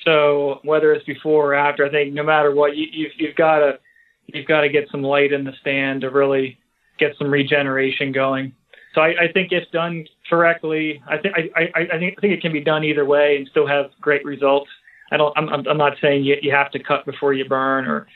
So 0.03 0.59
whether 0.63 0.91
it's 0.93 1.05
before 1.05 1.53
or 1.53 1.53
after, 1.53 1.85
I 1.85 1.89
think 1.89 2.13
no 2.13 2.23
matter 2.23 2.53
what, 2.53 2.75
you, 2.75 2.87
you've, 2.91 3.11
you've 3.17 3.35
got 3.35 3.59
to 3.59 3.79
you've 4.27 4.47
got 4.47 4.61
to 4.61 4.69
get 4.69 4.89
some 4.89 5.01
light 5.01 5.31
in 5.31 5.43
the 5.43 5.53
stand 5.61 6.01
to 6.01 6.09
really 6.09 6.57
get 6.97 7.15
some 7.17 7.31
regeneration 7.31 8.11
going. 8.11 8.53
So 8.93 9.01
I, 9.01 9.23
I 9.23 9.31
think 9.31 9.51
if 9.51 9.69
done 9.71 10.05
correctly, 10.29 11.01
I 11.07 11.17
think 11.17 11.35
I, 11.35 11.49
I, 11.59 11.79
I 11.93 11.97
think 11.97 12.15
I 12.17 12.21
think 12.21 12.33
it 12.33 12.41
can 12.41 12.53
be 12.53 12.61
done 12.61 12.83
either 12.83 13.05
way 13.05 13.37
and 13.37 13.47
still 13.47 13.67
have 13.67 13.91
great 13.99 14.23
results. 14.23 14.69
I 15.11 15.17
don't. 15.17 15.35
I'm, 15.37 15.49
I'm 15.67 15.77
not 15.77 15.93
saying 16.01 16.23
you, 16.23 16.37
you 16.41 16.51
have 16.51 16.71
to 16.71 16.79
cut 16.79 17.05
before 17.05 17.33
you 17.33 17.45
burn 17.45 17.85
or 17.85 18.07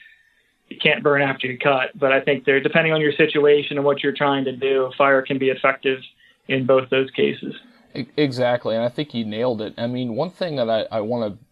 you 0.70 0.78
can't 0.82 1.04
burn 1.04 1.22
after 1.22 1.48
you 1.48 1.58
cut, 1.58 1.98
but 1.98 2.12
I 2.12 2.22
think 2.22 2.46
there, 2.46 2.60
depending 2.60 2.94
on 2.94 3.02
your 3.02 3.14
situation 3.14 3.78
and 3.78 3.86
what 3.86 4.04
you're 4.04 4.16
trying 4.16 4.46
to 4.46 4.56
do, 4.56 4.92
fire 4.98 5.22
can 5.22 5.38
be 5.38 5.50
effective 5.50 6.00
in 6.48 6.66
both 6.66 6.90
those 6.90 7.10
cases. 7.12 7.56
Exactly, 7.94 8.76
and 8.76 8.84
I 8.84 8.90
think 8.90 9.14
you 9.14 9.26
nailed 9.26 9.62
it. 9.62 9.74
I 9.78 9.88
mean, 9.88 10.16
one 10.16 10.30
thing 10.30 10.58
that 10.58 10.70
I, 10.70 10.82
I 10.92 11.02
want 11.02 11.34
to 11.34 11.46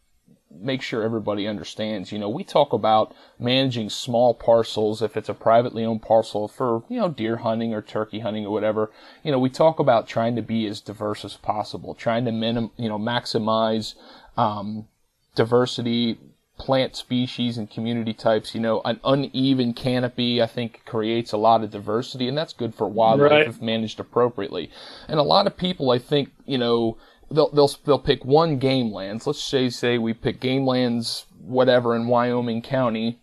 make 0.60 0.82
sure 0.82 1.04
everybody 1.04 1.48
understands. 1.48 2.12
You 2.12 2.20
know, 2.20 2.30
we 2.30 2.44
talk 2.44 2.74
about 2.74 3.16
managing 3.40 3.90
small 3.90 4.34
parcels 4.34 5.02
if 5.02 5.18
it's 5.18 5.30
a 5.30 5.34
privately 5.34 5.86
owned 5.86 6.02
parcel 6.02 6.48
for, 6.48 6.84
you 6.90 7.00
know, 7.00 7.10
deer 7.10 7.38
hunting 7.38 7.74
or 7.74 7.82
turkey 7.82 8.20
hunting 8.20 8.46
or 8.46 8.52
whatever. 8.52 8.92
You 9.24 9.32
know, 9.32 9.40
we 9.40 9.50
talk 9.50 9.80
about 9.80 10.08
trying 10.08 10.36
to 10.36 10.42
be 10.42 10.66
as 10.68 10.82
diverse 10.82 11.26
as 11.26 11.36
possible, 11.36 11.94
trying 11.94 12.26
to 12.26 12.32
minim, 12.32 12.72
you 12.78 12.90
know, 12.90 13.00
maximize, 13.00 13.96
um, 14.38 14.88
diversity, 15.36 16.18
plant 16.58 16.96
species 16.96 17.58
and 17.58 17.70
community 17.70 18.14
types. 18.14 18.56
You 18.56 18.62
know, 18.62 18.82
an 18.86 19.00
uneven 19.04 19.74
canopy, 19.74 20.42
I 20.42 20.48
think, 20.48 20.84
creates 20.86 21.32
a 21.32 21.38
lot 21.38 21.64
of 21.64 21.72
diversity, 21.72 22.28
and 22.28 22.38
that's 22.38 22.54
good 22.54 22.74
for 22.74 22.88
wildlife 22.88 23.32
right. 23.32 23.48
if 23.48 23.62
managed 23.62 24.00
appropriately. 24.00 24.72
And 25.08 25.20
a 25.20 25.24
lot 25.24 25.48
of 25.48 25.58
people, 25.58 25.92
I 25.92 26.00
think, 26.00 26.32
you 26.46 26.58
know, 26.58 26.98
they'll 27.32 27.50
they'll 27.50 27.72
they'll 27.86 28.00
pick 28.00 28.24
one 28.26 28.58
game 28.58 28.92
lands. 28.92 29.28
Let's 29.28 29.42
say 29.42 29.70
say 29.70 29.98
we 29.98 30.14
pick 30.14 30.40
game 30.40 30.66
lands 30.66 31.26
whatever 31.40 31.96
in 31.96 32.08
Wyoming 32.08 32.62
County 32.62 33.20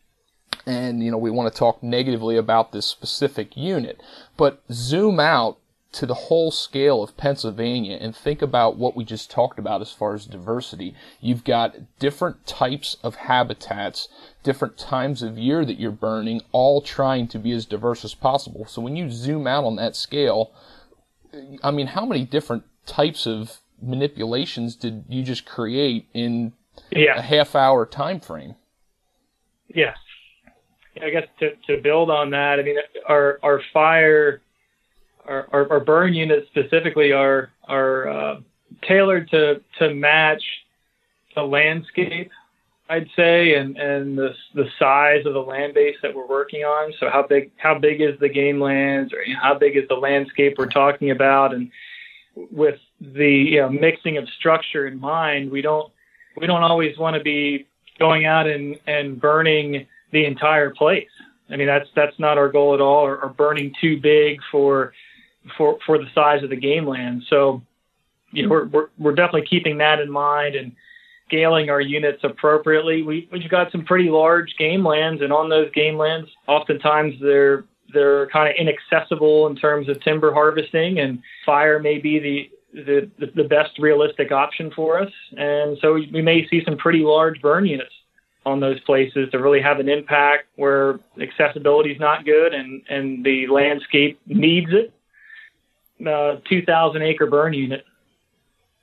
and 0.66 1.02
you 1.02 1.10
know 1.10 1.18
we 1.18 1.30
want 1.30 1.52
to 1.52 1.58
talk 1.58 1.82
negatively 1.82 2.36
about 2.36 2.70
this 2.70 2.86
specific 2.86 3.56
unit 3.56 4.00
but 4.36 4.62
zoom 4.70 5.18
out 5.18 5.58
to 5.92 6.06
the 6.06 6.14
whole 6.14 6.50
scale 6.50 7.02
of 7.02 7.16
Pennsylvania 7.18 7.98
and 8.00 8.16
think 8.16 8.40
about 8.40 8.76
what 8.76 8.96
we 8.96 9.04
just 9.04 9.30
talked 9.30 9.58
about 9.58 9.82
as 9.82 9.92
far 9.92 10.14
as 10.14 10.24
diversity. 10.24 10.94
You've 11.20 11.44
got 11.44 11.98
different 11.98 12.46
types 12.46 12.96
of 13.02 13.16
habitats, 13.16 14.08
different 14.42 14.78
times 14.78 15.22
of 15.22 15.36
year 15.36 15.66
that 15.66 15.78
you're 15.78 15.90
burning, 15.90 16.40
all 16.50 16.80
trying 16.80 17.28
to 17.28 17.38
be 17.38 17.52
as 17.52 17.66
diverse 17.66 18.06
as 18.06 18.14
possible. 18.14 18.64
So 18.64 18.80
when 18.80 18.96
you 18.96 19.10
zoom 19.10 19.46
out 19.46 19.64
on 19.64 19.76
that 19.76 19.94
scale, 19.94 20.52
I 21.62 21.70
mean, 21.70 21.88
how 21.88 22.06
many 22.06 22.24
different 22.24 22.64
types 22.86 23.26
of 23.26 23.60
manipulations 23.83 24.77
did 24.77 25.05
you 25.09 25.23
just 25.23 25.45
create 25.45 26.09
in 26.14 26.53
yeah. 26.90 27.16
a 27.16 27.23
half 27.23 27.55
hour 27.55 27.85
time 27.87 28.21
frame? 28.21 28.55
Yes. 29.75 29.97
I 31.03 31.11
guess 31.11 31.27
to, 31.40 31.57
to 31.68 31.83
build 31.83 32.11
on 32.11 32.31
that, 32.31 32.61
I 32.61 32.62
mean, 32.62 32.77
our, 33.09 33.38
our 33.42 33.61
fire 33.73 34.42
our, 35.27 35.49
our, 35.53 35.73
our 35.73 35.81
burn 35.81 36.14
units 36.14 36.49
specifically 36.49 37.12
are 37.12 37.51
are 37.68 38.09
uh, 38.09 38.40
tailored 38.83 39.31
to 39.31 39.61
to 39.79 39.95
match 39.95 40.42
the 41.35 41.42
landscape, 41.42 42.31
I'd 42.88 43.09
say, 43.16 43.55
and 43.55 43.77
and 43.77 44.18
the 44.18 44.35
the 44.55 44.68
size 44.79 45.25
of 45.27 45.35
the 45.35 45.40
land 45.42 45.75
base 45.75 45.97
that 46.03 46.14
we're 46.14 46.27
working 46.27 46.62
on. 46.62 46.92
So 46.99 47.09
how 47.11 47.23
big 47.27 47.53
how 47.57 47.79
big 47.79 48.01
is 48.01 48.18
the 48.21 48.29
game 48.29 48.61
lands, 48.61 49.12
or 49.12 49.23
how 49.40 49.55
big 49.55 49.77
is 49.77 49.88
the 49.88 49.95
landscape 49.95 50.55
we're 50.59 50.66
talking 50.66 51.11
about, 51.11 51.55
and 51.55 51.71
with 52.35 52.79
the 53.01 53.29
you 53.29 53.61
know, 53.61 53.68
mixing 53.68 54.16
of 54.16 54.29
structure 54.38 54.87
in 54.87 54.99
mind, 54.99 55.51
we 55.51 55.62
don't 55.62 55.92
we 56.37 56.47
don't 56.47 56.62
always 56.62 56.97
want 56.99 57.16
to 57.16 57.23
be 57.23 57.66
going 57.99 58.27
out 58.27 58.47
and 58.47 58.79
and 58.87 59.21
burning 59.21 59.87
the 60.12 60.25
entire 60.25 60.71
place. 60.71 61.09
I 61.51 61.57
mean 61.57 61.66
that's 61.66 61.88
that's 61.95 62.18
not 62.18 62.38
our 62.38 62.49
goal 62.49 62.75
at 62.75 62.81
all, 62.81 63.05
or, 63.05 63.23
or 63.23 63.29
burning 63.31 63.75
too 63.81 64.01
big 64.01 64.40
for 64.51 64.92
for 65.57 65.79
for 65.85 65.99
the 65.99 66.07
size 66.14 66.42
of 66.42 66.51
the 66.51 66.57
game 66.57 66.87
land. 66.87 67.25
So, 67.29 67.62
you 68.31 68.45
know, 68.45 68.49
we're 68.49 68.66
we're, 68.66 68.88
we're 68.99 69.14
definitely 69.14 69.47
keeping 69.49 69.79
that 69.79 70.01
in 70.01 70.11
mind 70.11 70.55
and 70.55 70.73
scaling 71.27 71.71
our 71.71 71.81
units 71.81 72.23
appropriately. 72.23 73.03
We 73.03 73.29
we've 73.33 73.49
got 73.49 73.73
some 73.73 73.85
pretty 73.85 74.11
large 74.11 74.55
game 74.59 74.85
lands, 74.85 75.23
and 75.23 75.33
on 75.33 75.49
those 75.49 75.71
game 75.73 75.97
lands, 75.97 76.31
oftentimes 76.47 77.14
they're 77.21 77.64
they're 77.92 78.26
kind 78.28 78.48
of 78.48 78.55
inaccessible 78.59 79.46
in 79.46 79.57
terms 79.57 79.88
of 79.88 80.00
timber 80.02 80.33
harvesting, 80.33 80.98
and 80.98 81.22
fire 81.44 81.78
may 81.78 81.98
be 81.98 82.18
the 82.18 82.50
the, 82.74 83.31
the 83.35 83.44
best 83.44 83.78
realistic 83.78 84.33
option 84.33 84.70
for 84.74 84.98
us. 84.98 85.12
And 85.37 85.76
so 85.83 85.92
we 85.92 86.22
may 86.22 86.48
see 86.48 86.62
some 86.64 86.78
pretty 86.78 87.00
large 87.00 87.42
burn 87.42 87.66
units 87.66 87.92
on 88.46 88.61
those 88.61 88.81
places 88.81 89.28
to 89.31 89.38
really 89.38 89.61
have 89.61 89.78
an 89.78 89.90
impact 89.90 90.46
where 90.57 90.98
accessibility 91.20 91.90
is 91.90 92.00
not 92.00 92.24
good 92.24 92.55
and, 92.55 92.83
and 92.88 93.22
the 93.26 93.46
landscape 93.48 94.18
needs 94.26 94.70
it 94.72 94.92
uh, 96.07 96.37
2,000 96.48 97.02
acre 97.02 97.26
burn 97.26 97.52
unit 97.52 97.85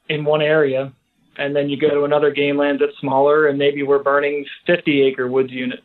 in 0.08 0.24
one 0.24 0.42
area, 0.42 0.92
and 1.38 1.56
then 1.56 1.70
you 1.70 1.78
go 1.78 1.90
to 1.90 2.04
another 2.04 2.32
game 2.32 2.58
land 2.58 2.80
that's 2.80 2.98
smaller, 3.00 3.48
and 3.48 3.58
maybe 3.58 3.84
we're 3.84 4.04
burning 4.04 4.46
50 4.66 5.02
acre 5.04 5.28
woods 5.28 5.52
unit. 5.52 5.82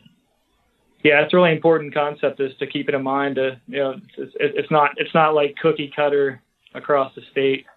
Yeah, 1.05 1.21
it's 1.21 1.31
a 1.33 1.37
really 1.37 1.51
important 1.51 1.93
concept 1.93 2.39
is 2.39 2.57
to 2.57 2.65
keep 2.65 2.89
it 2.89 2.95
in 2.95 3.03
mind. 3.03 3.35
To 3.35 3.61
you 3.67 3.77
know, 3.77 4.01
it's, 4.17 4.33
it's 4.39 4.71
not 4.71 4.89
it's 4.97 5.13
not 5.13 5.35
like 5.35 5.55
cookie 5.61 5.93
cutter 5.95 6.41
across 6.73 7.13
the 7.13 7.21
state. 7.29 7.67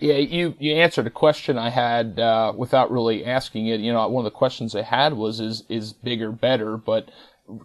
Yeah, 0.00 0.16
you 0.16 0.56
you 0.58 0.72
answered 0.74 1.06
a 1.06 1.10
question 1.10 1.56
I 1.56 1.70
had 1.70 2.18
uh, 2.18 2.52
without 2.56 2.90
really 2.90 3.24
asking 3.24 3.68
it. 3.68 3.78
You 3.78 3.92
know, 3.92 4.08
one 4.08 4.26
of 4.26 4.32
the 4.32 4.36
questions 4.36 4.74
I 4.74 4.82
had 4.82 5.12
was 5.12 5.38
is 5.38 5.62
is 5.68 5.92
bigger 5.92 6.32
better, 6.32 6.76
but 6.76 7.12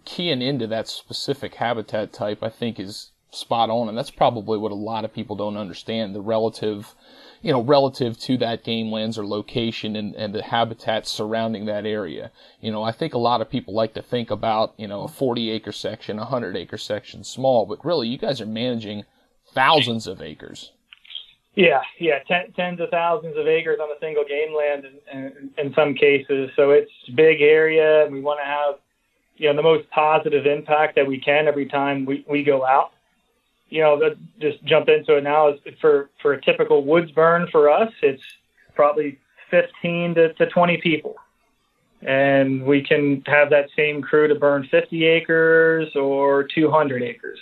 keying 0.04 0.42
into 0.42 0.68
that 0.68 0.86
specific 0.86 1.56
habitat 1.56 2.12
type, 2.12 2.44
I 2.44 2.48
think 2.48 2.78
is 2.78 3.10
spot 3.32 3.70
on, 3.70 3.88
and 3.88 3.98
that's 3.98 4.12
probably 4.12 4.58
what 4.58 4.70
a 4.70 4.76
lot 4.76 5.04
of 5.04 5.12
people 5.12 5.34
don't 5.34 5.56
understand 5.56 6.14
the 6.14 6.20
relative, 6.20 6.94
you 7.42 7.52
know, 7.52 7.62
relative 7.62 8.18
to 8.18 8.36
that 8.38 8.64
game 8.64 8.90
lands 8.90 9.18
or 9.18 9.26
location 9.26 9.96
and, 9.96 10.14
and 10.16 10.34
the 10.34 10.42
habitats 10.42 11.10
surrounding 11.10 11.66
that 11.66 11.86
area. 11.86 12.30
You 12.60 12.72
know, 12.72 12.82
I 12.82 12.92
think 12.92 13.14
a 13.14 13.18
lot 13.18 13.40
of 13.40 13.50
people 13.50 13.74
like 13.74 13.94
to 13.94 14.02
think 14.02 14.30
about, 14.30 14.74
you 14.76 14.88
know, 14.88 15.02
a 15.02 15.08
40 15.08 15.50
acre 15.50 15.72
section, 15.72 16.18
a 16.18 16.22
100 16.22 16.56
acre 16.56 16.78
section 16.78 17.24
small, 17.24 17.66
but 17.66 17.84
really 17.84 18.08
you 18.08 18.18
guys 18.18 18.40
are 18.40 18.46
managing 18.46 19.04
thousands 19.52 20.06
of 20.06 20.20
acres. 20.20 20.72
Yeah, 21.54 21.80
yeah, 21.98 22.20
ten, 22.28 22.52
tens 22.52 22.80
of 22.80 22.88
thousands 22.90 23.36
of 23.36 23.48
acres 23.48 23.78
on 23.82 23.90
a 23.90 23.98
single 24.00 24.24
game 24.24 24.54
land 24.54 24.84
in, 24.84 25.18
in, 25.18 25.50
in 25.58 25.74
some 25.74 25.94
cases. 25.94 26.50
So 26.54 26.70
it's 26.70 26.90
big 27.16 27.40
area, 27.40 28.04
and 28.04 28.14
we 28.14 28.20
want 28.20 28.38
to 28.38 28.44
have, 28.44 28.76
you 29.36 29.48
know, 29.48 29.56
the 29.56 29.62
most 29.62 29.90
positive 29.90 30.46
impact 30.46 30.94
that 30.94 31.06
we 31.06 31.18
can 31.18 31.48
every 31.48 31.66
time 31.66 32.04
we, 32.04 32.24
we 32.28 32.44
go 32.44 32.64
out 32.64 32.92
you 33.68 33.80
know, 33.82 34.00
just 34.40 34.62
jump 34.64 34.88
into 34.88 35.16
it 35.16 35.24
now. 35.24 35.48
Is 35.48 35.60
for 35.80 36.10
for 36.20 36.32
a 36.32 36.40
typical 36.40 36.84
woods 36.84 37.10
burn 37.10 37.48
for 37.50 37.70
us, 37.70 37.92
it's 38.02 38.22
probably 38.74 39.18
15 39.50 40.14
to, 40.14 40.32
to 40.34 40.46
20 40.46 40.78
people, 40.78 41.16
and 42.02 42.64
we 42.64 42.82
can 42.82 43.22
have 43.26 43.50
that 43.50 43.68
same 43.76 44.02
crew 44.02 44.28
to 44.28 44.34
burn 44.34 44.68
50 44.70 45.04
acres 45.04 45.94
or 45.96 46.44
200 46.44 47.02
acres. 47.02 47.38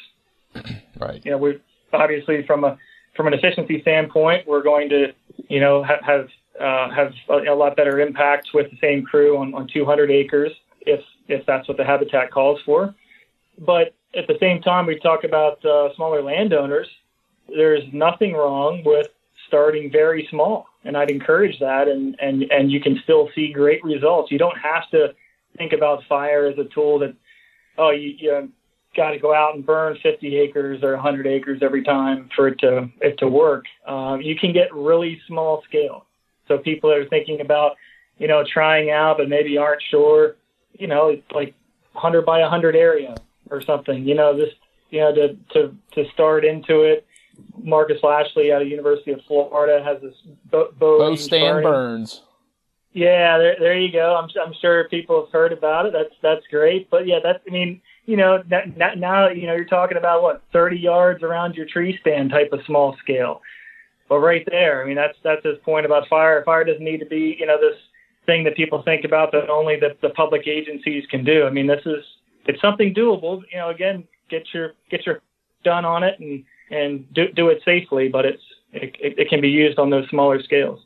Right. 0.98 1.20
You 1.26 1.32
know, 1.32 1.36
we 1.36 1.60
obviously 1.92 2.42
from 2.46 2.64
a 2.64 2.78
from 3.14 3.26
an 3.26 3.34
efficiency 3.34 3.82
standpoint, 3.82 4.48
we're 4.48 4.62
going 4.62 4.88
to 4.88 5.12
you 5.48 5.60
know 5.60 5.84
ha- 5.84 6.00
have 6.02 6.28
uh, 6.58 6.88
have 6.90 7.12
a, 7.28 7.52
a 7.52 7.54
lot 7.54 7.76
better 7.76 8.00
impact 8.00 8.48
with 8.54 8.70
the 8.70 8.78
same 8.80 9.04
crew 9.04 9.36
on, 9.36 9.52
on 9.52 9.68
200 9.68 10.10
acres 10.10 10.52
if 10.80 11.00
if 11.28 11.44
that's 11.44 11.68
what 11.68 11.76
the 11.76 11.84
habitat 11.84 12.30
calls 12.30 12.60
for. 12.64 12.94
But 13.58 13.94
at 14.16 14.26
the 14.26 14.36
same 14.40 14.62
time, 14.62 14.86
we 14.86 14.98
talk 14.98 15.24
about 15.24 15.64
uh, 15.64 15.94
smaller 15.94 16.22
landowners. 16.22 16.88
There's 17.48 17.84
nothing 17.92 18.32
wrong 18.32 18.82
with 18.84 19.08
starting 19.46 19.92
very 19.92 20.26
small, 20.30 20.66
and 20.84 20.96
I'd 20.96 21.10
encourage 21.10 21.58
that. 21.60 21.86
And 21.86 22.16
and 22.20 22.44
and 22.50 22.72
you 22.72 22.80
can 22.80 22.98
still 23.04 23.28
see 23.34 23.52
great 23.52 23.84
results. 23.84 24.32
You 24.32 24.38
don't 24.38 24.58
have 24.58 24.88
to 24.90 25.14
think 25.58 25.72
about 25.72 26.02
fire 26.08 26.46
as 26.46 26.58
a 26.58 26.64
tool 26.64 26.98
that 27.00 27.14
oh 27.78 27.90
you, 27.90 28.14
you 28.18 28.52
got 28.96 29.10
to 29.10 29.18
go 29.18 29.34
out 29.34 29.54
and 29.54 29.64
burn 29.64 29.96
50 30.02 30.36
acres 30.38 30.82
or 30.82 30.92
100 30.94 31.26
acres 31.26 31.60
every 31.62 31.84
time 31.84 32.30
for 32.34 32.48
it 32.48 32.58
to 32.60 32.88
it 33.00 33.18
to 33.18 33.28
work. 33.28 33.66
Um, 33.86 34.22
you 34.22 34.34
can 34.34 34.52
get 34.52 34.74
really 34.74 35.20
small 35.28 35.62
scale. 35.68 36.06
So 36.48 36.58
people 36.58 36.90
that 36.90 36.98
are 36.98 37.08
thinking 37.08 37.40
about 37.42 37.76
you 38.18 38.28
know 38.28 38.42
trying 38.50 38.90
out 38.90 39.18
but 39.18 39.28
maybe 39.28 39.58
aren't 39.58 39.82
sure. 39.90 40.36
You 40.78 40.88
know, 40.88 41.20
like 41.32 41.54
100 41.92 42.26
by 42.26 42.40
100 42.40 42.76
area 42.76 43.14
or 43.50 43.60
something. 43.60 44.06
You 44.06 44.14
know, 44.14 44.36
just 44.38 44.56
you 44.90 45.00
know 45.00 45.14
to 45.14 45.36
to 45.52 45.74
to 45.92 46.10
start 46.12 46.44
into 46.44 46.82
it. 46.82 47.06
Marcus 47.62 48.02
Lashley 48.02 48.50
out 48.52 48.62
of 48.62 48.68
University 48.68 49.12
of 49.12 49.20
Florida 49.28 49.84
has 49.84 50.00
this 50.00 50.14
bow, 50.50 50.70
bow, 50.78 50.98
bow 50.98 51.14
stand 51.16 51.62
burns. 51.62 52.22
Yeah, 52.92 53.36
there, 53.36 53.56
there 53.60 53.78
you 53.78 53.92
go. 53.92 54.16
I'm, 54.16 54.30
I'm 54.42 54.54
sure 54.58 54.88
people 54.88 55.22
have 55.22 55.30
heard 55.30 55.52
about 55.52 55.84
it. 55.84 55.92
That's 55.92 56.14
that's 56.22 56.46
great. 56.50 56.88
But 56.88 57.06
yeah, 57.06 57.18
that's 57.22 57.40
I 57.46 57.50
mean, 57.50 57.82
you 58.06 58.16
know, 58.16 58.42
now, 58.48 58.94
now 58.96 59.28
you 59.28 59.46
know 59.46 59.54
you're 59.54 59.66
talking 59.66 59.98
about 59.98 60.22
what 60.22 60.42
30 60.52 60.78
yards 60.78 61.22
around 61.22 61.56
your 61.56 61.66
tree 61.66 61.98
stand 62.00 62.30
type 62.30 62.52
of 62.52 62.60
small 62.64 62.96
scale. 63.02 63.42
But 64.08 64.20
right 64.20 64.46
there, 64.48 64.82
I 64.82 64.86
mean, 64.86 64.96
that's 64.96 65.18
that's 65.22 65.44
his 65.44 65.58
point 65.64 65.84
about 65.84 66.08
fire. 66.08 66.42
Fire 66.44 66.64
doesn't 66.64 66.82
need 66.82 67.00
to 67.00 67.06
be, 67.06 67.36
you 67.38 67.46
know, 67.46 67.60
this 67.60 67.76
thing 68.24 68.44
that 68.44 68.56
people 68.56 68.82
think 68.82 69.04
about 69.04 69.32
that 69.32 69.50
only 69.50 69.78
the, 69.78 69.96
the 70.02 70.10
public 70.10 70.46
agencies 70.46 71.04
can 71.10 71.24
do. 71.24 71.44
I 71.46 71.50
mean, 71.50 71.66
this 71.66 71.84
is 71.84 72.04
it's 72.48 72.60
something 72.60 72.94
doable. 72.94 73.42
You 73.52 73.58
know, 73.58 73.70
again, 73.70 74.04
get 74.28 74.52
your 74.52 74.72
get 74.90 75.06
your 75.06 75.20
done 75.64 75.84
on 75.84 76.02
it 76.02 76.18
and 76.20 76.44
and 76.70 77.12
do 77.14 77.28
do 77.32 77.48
it 77.48 77.62
safely. 77.64 78.08
But 78.08 78.24
it's 78.26 78.42
it, 78.72 78.96
it, 79.00 79.18
it 79.18 79.28
can 79.28 79.40
be 79.40 79.48
used 79.48 79.78
on 79.78 79.90
those 79.90 80.08
smaller 80.08 80.42
scales. 80.42 80.80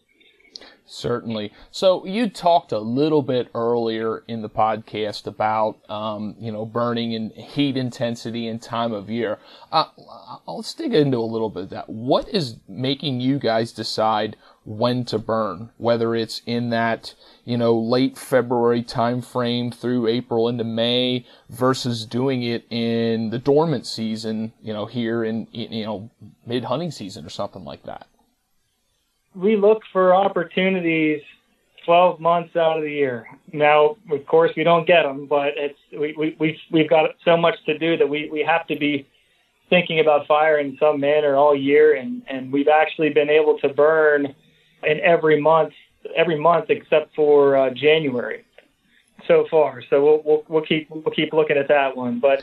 Certainly. 0.92 1.52
So 1.70 2.04
you 2.04 2.28
talked 2.28 2.72
a 2.72 2.80
little 2.80 3.22
bit 3.22 3.48
earlier 3.54 4.24
in 4.26 4.42
the 4.42 4.48
podcast 4.48 5.24
about, 5.24 5.78
um, 5.88 6.34
you 6.40 6.50
know, 6.50 6.66
burning 6.66 7.14
and 7.14 7.30
heat 7.30 7.76
intensity 7.76 8.48
and 8.48 8.60
time 8.60 8.92
of 8.92 9.08
year. 9.08 9.38
Uh, 9.70 9.84
I'll 10.48 10.56
let's 10.56 10.74
dig 10.74 10.92
into 10.92 11.18
a 11.18 11.20
little 11.20 11.48
bit 11.48 11.62
of 11.62 11.70
that. 11.70 11.88
What 11.88 12.28
is 12.30 12.56
making 12.66 13.20
you 13.20 13.38
guys 13.38 13.70
decide 13.70 14.36
when 14.64 15.04
to 15.04 15.20
burn? 15.20 15.70
Whether 15.76 16.16
it's 16.16 16.42
in 16.44 16.70
that, 16.70 17.14
you 17.44 17.56
know, 17.56 17.78
late 17.78 18.18
February 18.18 18.82
time 18.82 19.22
frame 19.22 19.70
through 19.70 20.08
April 20.08 20.48
into 20.48 20.64
May 20.64 21.24
versus 21.48 22.04
doing 22.04 22.42
it 22.42 22.66
in 22.68 23.30
the 23.30 23.38
dormant 23.38 23.86
season, 23.86 24.54
you 24.60 24.72
know, 24.72 24.86
here 24.86 25.22
in, 25.22 25.46
you 25.52 25.84
know, 25.84 26.10
mid 26.44 26.64
hunting 26.64 26.90
season 26.90 27.24
or 27.24 27.30
something 27.30 27.64
like 27.64 27.84
that 27.84 28.08
we 29.34 29.56
look 29.56 29.82
for 29.92 30.14
opportunities 30.14 31.22
12 31.84 32.20
months 32.20 32.56
out 32.56 32.76
of 32.76 32.82
the 32.82 32.90
year. 32.90 33.26
Now, 33.52 33.96
of 34.10 34.26
course, 34.26 34.52
we 34.56 34.64
don't 34.64 34.86
get 34.86 35.02
them, 35.02 35.26
but 35.26 35.54
it's 35.56 35.78
we, 35.92 36.14
we 36.16 36.36
we've 36.38 36.58
we've 36.70 36.90
got 36.90 37.10
so 37.24 37.36
much 37.36 37.56
to 37.66 37.78
do 37.78 37.96
that 37.96 38.08
we 38.08 38.28
we 38.30 38.40
have 38.42 38.66
to 38.68 38.76
be 38.76 39.06
thinking 39.70 40.00
about 40.00 40.26
fire 40.26 40.58
in 40.58 40.76
some 40.78 41.00
manner 41.00 41.36
all 41.36 41.54
year, 41.54 41.94
and 41.94 42.22
and 42.28 42.52
we've 42.52 42.68
actually 42.68 43.10
been 43.10 43.30
able 43.30 43.58
to 43.60 43.68
burn 43.68 44.34
in 44.82 45.00
every 45.00 45.40
month 45.40 45.72
every 46.16 46.38
month 46.38 46.66
except 46.68 47.14
for 47.14 47.56
uh, 47.56 47.70
January 47.70 48.44
so 49.26 49.46
far. 49.50 49.82
So 49.88 50.04
we'll, 50.04 50.22
we'll 50.24 50.44
we'll 50.48 50.66
keep 50.66 50.90
we'll 50.90 51.14
keep 51.14 51.32
looking 51.32 51.56
at 51.56 51.68
that 51.68 51.96
one, 51.96 52.20
but 52.20 52.42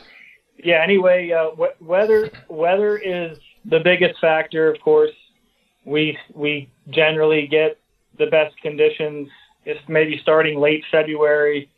yeah. 0.56 0.82
Anyway, 0.82 1.30
uh, 1.30 1.50
weather 1.80 2.30
weather 2.48 2.96
is 2.96 3.38
the 3.64 3.80
biggest 3.80 4.20
factor, 4.20 4.68
of 4.68 4.80
course 4.80 5.12
we 5.88 6.18
we 6.34 6.70
generally 6.90 7.46
get 7.46 7.78
the 8.18 8.26
best 8.26 8.56
conditions. 8.60 9.28
It's 9.64 9.80
maybe 9.88 10.18
starting 10.22 10.58
late 10.58 10.84
February 10.90 11.70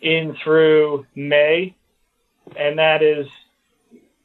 in 0.00 0.36
through 0.42 1.06
May, 1.14 1.74
and 2.56 2.78
that 2.78 3.02
is 3.02 3.26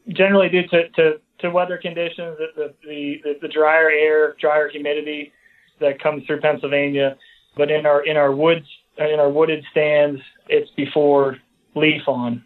generally 0.10 0.50
due 0.50 0.68
to, 0.68 0.90
to, 0.90 1.22
to 1.40 1.50
weather 1.50 1.78
conditions, 1.78 2.38
the, 2.56 2.74
the, 2.84 3.22
the, 3.24 3.34
the 3.42 3.48
drier 3.48 3.90
air, 3.90 4.36
drier 4.40 4.70
humidity 4.70 5.34
that 5.80 6.02
comes 6.02 6.26
through 6.26 6.40
Pennsylvania. 6.42 7.18
But 7.58 7.72
in 7.72 7.86
our 7.86 8.06
in 8.06 8.18
our 8.18 8.34
woods 8.34 8.68
in 8.98 9.20
our 9.20 9.30
wooded 9.30 9.64
stands, 9.72 10.22
it's 10.48 10.70
before 10.72 11.38
leaf 11.74 12.04
on. 12.08 12.44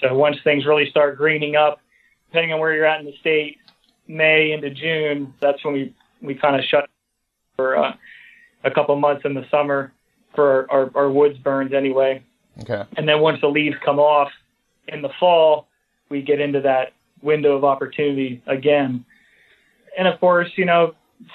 So 0.00 0.14
once 0.14 0.36
things 0.44 0.66
really 0.66 0.90
start 0.90 1.16
greening 1.16 1.56
up, 1.56 1.80
depending 2.28 2.52
on 2.52 2.60
where 2.60 2.74
you're 2.74 2.84
at 2.84 3.00
in 3.00 3.06
the 3.06 3.16
state, 3.20 3.58
May 4.08 4.52
into 4.52 4.70
June, 4.70 5.32
that's 5.40 5.64
when 5.64 5.74
we 5.74 5.94
we 6.22 6.34
kind 6.34 6.56
of 6.56 6.64
shut 6.64 6.88
for 7.56 7.76
uh, 7.76 7.92
a 8.64 8.70
couple 8.70 8.94
months 8.96 9.22
in 9.24 9.34
the 9.34 9.44
summer 9.50 9.92
for 10.34 10.70
our, 10.70 10.84
our, 10.84 10.90
our 10.94 11.10
woods 11.10 11.38
burns 11.38 11.72
anyway. 11.72 12.22
Okay. 12.60 12.84
And 12.96 13.08
then 13.08 13.20
once 13.20 13.40
the 13.40 13.48
leaves 13.48 13.76
come 13.84 13.98
off 13.98 14.30
in 14.88 15.02
the 15.02 15.10
fall, 15.18 15.68
we 16.08 16.22
get 16.22 16.40
into 16.40 16.60
that 16.62 16.92
window 17.22 17.56
of 17.56 17.64
opportunity 17.64 18.42
again. 18.46 19.04
And 19.98 20.08
of 20.08 20.18
course, 20.20 20.50
you 20.56 20.64
know, 20.64 20.94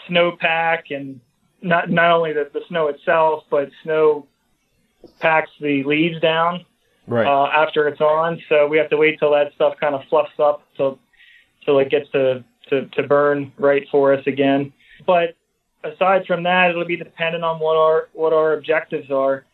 snowpack 0.10 0.84
and 0.90 1.20
not 1.62 1.90
not 1.90 2.12
only 2.12 2.34
the, 2.34 2.50
the 2.54 2.62
snow 2.68 2.88
itself, 2.88 3.44
but 3.50 3.70
snow 3.84 4.28
packs 5.20 5.52
the 5.60 5.84
leaves 5.84 6.20
down 6.22 6.66
right. 7.08 7.26
uh, 7.26 7.48
after 7.48 7.88
it's 7.88 8.02
on. 8.02 8.42
So 8.50 8.68
we 8.68 8.78
have 8.78 8.90
to 8.90 8.98
wait 8.98 9.20
till 9.20 9.32
that 9.32 9.54
stuff 9.56 9.76
kind 9.80 9.96
of 9.96 10.02
fluffs 10.10 10.40
up 10.40 10.64
till 10.76 11.00
till 11.66 11.80
it 11.80 11.90
gets 11.90 12.10
to, 12.12 12.44
to, 12.70 12.86
to 12.88 13.04
burn 13.04 13.52
right 13.58 13.86
for 13.92 14.14
us 14.14 14.26
again. 14.26 14.72
But 15.06 15.36
aside 15.84 16.26
from 16.26 16.44
that, 16.44 16.70
it'll 16.70 16.86
be 16.86 16.98
dependent 16.98 17.44
on 17.44 17.60
what 17.60 17.76
our 17.76 18.10
what 18.14 18.34
our 18.34 18.54
objectives 18.54 19.12
are. 19.12 19.46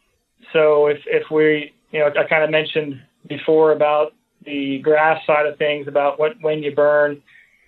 So 0.51 0.87
if 0.87 0.99
if 1.05 1.29
we, 1.31 1.73
you 1.91 1.99
know, 1.99 2.07
I 2.07 2.27
kind 2.27 2.43
of 2.43 2.49
mentioned 2.49 3.01
before 3.27 3.71
about 3.71 4.13
the 4.45 4.79
grass 4.79 5.25
side 5.25 5.45
of 5.45 5.57
things, 5.57 5.87
about 5.87 6.19
what 6.19 6.33
when 6.41 6.63
you 6.63 6.73
burn, 6.75 7.21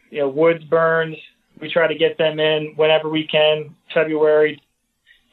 you 0.10 0.20
know, 0.20 0.30
woods 0.30 0.64
burns. 0.66 1.18
We 1.60 1.72
try 1.72 1.88
to 1.88 1.96
get 1.96 2.18
them 2.18 2.40
in 2.40 2.74
whenever 2.76 3.08
we 3.08 3.26
can, 3.26 3.76
February 3.94 4.62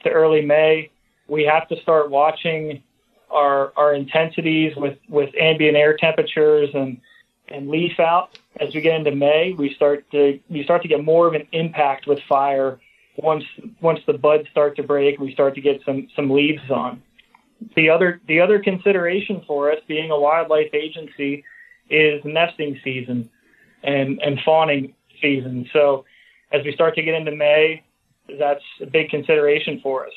to 0.05 0.11
early 0.11 0.43
May. 0.43 0.91
We 1.27 1.45
have 1.45 1.69
to 1.69 1.81
start 1.83 2.11
watching 2.11 2.83
our 3.31 3.73
our 3.77 3.95
intensities 3.95 4.75
with 4.77 4.99
with 5.09 5.31
ambient 5.41 5.77
air 5.77 5.97
temperatures 5.97 6.71
and 6.75 7.01
and 7.49 7.69
leaf 7.69 7.99
out 7.99 8.39
as 8.61 8.75
we 8.75 8.81
get 8.81 8.95
into 8.95 9.15
May, 9.15 9.55
we 9.57 9.75
start 9.75 10.11
to 10.11 10.39
we 10.49 10.63
start 10.65 10.83
to 10.83 10.89
get 10.89 11.05
more 11.05 11.27
of 11.27 11.35
an 11.35 11.47
impact 11.53 12.07
with 12.07 12.19
fire 12.29 12.81
once 13.17 13.45
once 13.81 14.01
the 14.07 14.13
buds 14.13 14.49
start 14.51 14.77
to 14.77 14.83
break. 14.83 15.19
We 15.19 15.33
start 15.33 15.55
to 15.55 15.61
get 15.61 15.81
some 15.85 16.09
some 16.15 16.31
leaves 16.31 16.71
on. 16.71 17.03
The 17.77 17.89
other 17.91 18.21
the 18.27 18.41
other 18.41 18.59
consideration 18.61 19.43
for 19.47 19.73
us, 19.73 19.79
being 19.87 20.11
a 20.11 20.19
wildlife 20.19 20.75
agency, 20.75 21.45
is 21.89 22.23
nesting 22.25 22.79
season 22.85 23.31
and 23.83 24.21
and 24.23 24.39
fawning 24.45 24.95
season. 25.21 25.69
So 25.73 26.05
as 26.53 26.65
we 26.65 26.73
start 26.73 26.95
to 26.97 27.03
get 27.03 27.15
into 27.15 27.33
May, 27.33 27.83
that's 28.39 28.65
a 28.81 28.87
big 28.87 29.09
consideration 29.09 29.81
for 29.83 30.07
us. 30.07 30.13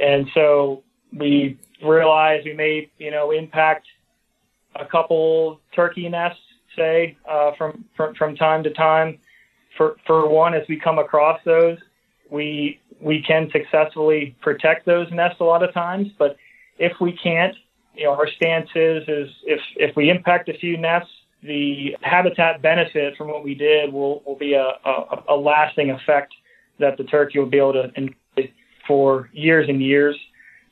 And 0.00 0.26
so 0.34 0.82
we 1.12 1.58
realize 1.84 2.44
we 2.44 2.54
may 2.54 2.90
you 2.98 3.12
know 3.12 3.30
impact 3.30 3.86
a 4.74 4.84
couple 4.84 5.60
turkey 5.72 6.08
nests 6.08 6.40
say 6.76 7.16
uh, 7.28 7.52
from, 7.56 7.84
from 7.96 8.14
from 8.14 8.36
time 8.36 8.62
to 8.64 8.70
time. 8.70 9.18
For 9.76 9.96
for 10.06 10.28
one, 10.28 10.54
as 10.54 10.62
we 10.68 10.78
come 10.78 10.98
across 10.98 11.40
those, 11.44 11.78
we 12.30 12.80
we 13.00 13.22
can 13.22 13.50
successfully 13.50 14.36
protect 14.40 14.86
those 14.86 15.10
nests 15.10 15.40
a 15.40 15.44
lot 15.44 15.62
of 15.62 15.72
times. 15.74 16.08
But 16.18 16.36
if 16.78 16.92
we 17.00 17.12
can't, 17.12 17.54
you 17.94 18.04
know, 18.04 18.12
our 18.12 18.28
stance 18.28 18.70
is 18.74 19.02
is 19.08 19.28
if 19.44 19.60
if 19.76 19.96
we 19.96 20.10
impact 20.10 20.48
a 20.48 20.54
few 20.54 20.76
nests, 20.76 21.10
the 21.42 21.96
habitat 22.02 22.62
benefit 22.62 23.16
from 23.16 23.28
what 23.28 23.44
we 23.44 23.54
did 23.54 23.92
will 23.92 24.22
will 24.24 24.36
be 24.36 24.54
a, 24.54 24.72
a, 24.84 25.24
a 25.30 25.36
lasting 25.36 25.90
effect 25.90 26.32
that 26.78 26.96
the 26.96 27.04
turkey 27.04 27.38
will 27.38 27.46
be 27.46 27.58
able 27.58 27.74
to 27.74 27.90
enjoy 27.96 28.52
for 28.86 29.30
years 29.32 29.68
and 29.68 29.82
years. 29.82 30.16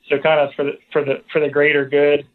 So 0.09 0.17
kind 0.19 0.39
of 0.39 0.53
for 0.55 0.63
the 0.65 0.71
for 0.91 1.03
the 1.03 1.23
for 1.31 1.39
the 1.39 1.49
greater 1.49 1.85
good 1.85 2.25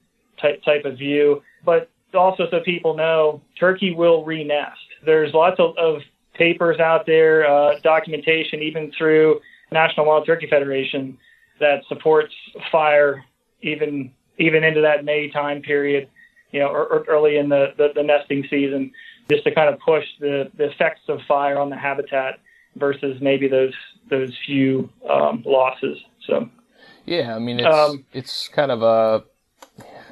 type 0.41 0.63
type 0.65 0.85
of 0.85 0.97
view. 0.97 1.43
But 1.65 1.91
also 2.15 2.45
so 2.51 2.61
people 2.61 2.97
know, 2.97 3.43
turkey 3.59 3.93
will 3.93 4.25
re-nest. 4.25 4.79
There's 5.05 5.33
lots 5.35 5.59
of, 5.59 5.77
of 5.77 6.03
papers 6.35 6.79
out 6.79 7.07
there, 7.07 7.47
uh, 7.47 7.79
documentation, 7.83 8.63
even 8.63 8.93
through 8.97 9.41
National 9.71 10.07
Wild 10.07 10.27
Turkey 10.27 10.47
Federation, 10.49 11.19
that 11.61 11.83
supports 11.89 12.33
fire 12.71 13.25
even 13.63 14.13
even 14.39 14.63
into 14.63 14.81
that 14.83 15.05
May 15.05 15.31
time 15.31 15.63
period, 15.63 16.09
you 16.53 16.61
know, 16.61 16.69
or, 16.69 16.87
or 16.87 17.05
early 17.09 17.37
in 17.37 17.49
the, 17.49 17.75
the, 17.77 17.89
the 17.95 18.05
nesting 18.05 18.47
season, 18.49 18.93
just 19.29 19.43
to 19.43 19.53
kind 19.53 19.69
of 19.69 19.81
push 19.81 20.05
the, 20.21 20.49
the 20.57 20.71
effects 20.71 21.01
of 21.09 21.19
fire 21.27 21.59
on 21.59 21.71
the 21.71 21.77
habitat 21.77 22.39
versus 22.77 23.21
maybe 23.21 23.49
those 23.49 23.75
those 24.11 24.33
few 24.47 24.89
um, 25.11 25.43
losses. 25.45 25.99
So. 26.27 26.49
Yeah, 27.05 27.35
I 27.35 27.39
mean 27.39 27.61
it's 27.61 27.75
um, 27.75 28.05
it's 28.13 28.49
kind 28.49 28.71
of 28.71 28.83
a 28.83 29.25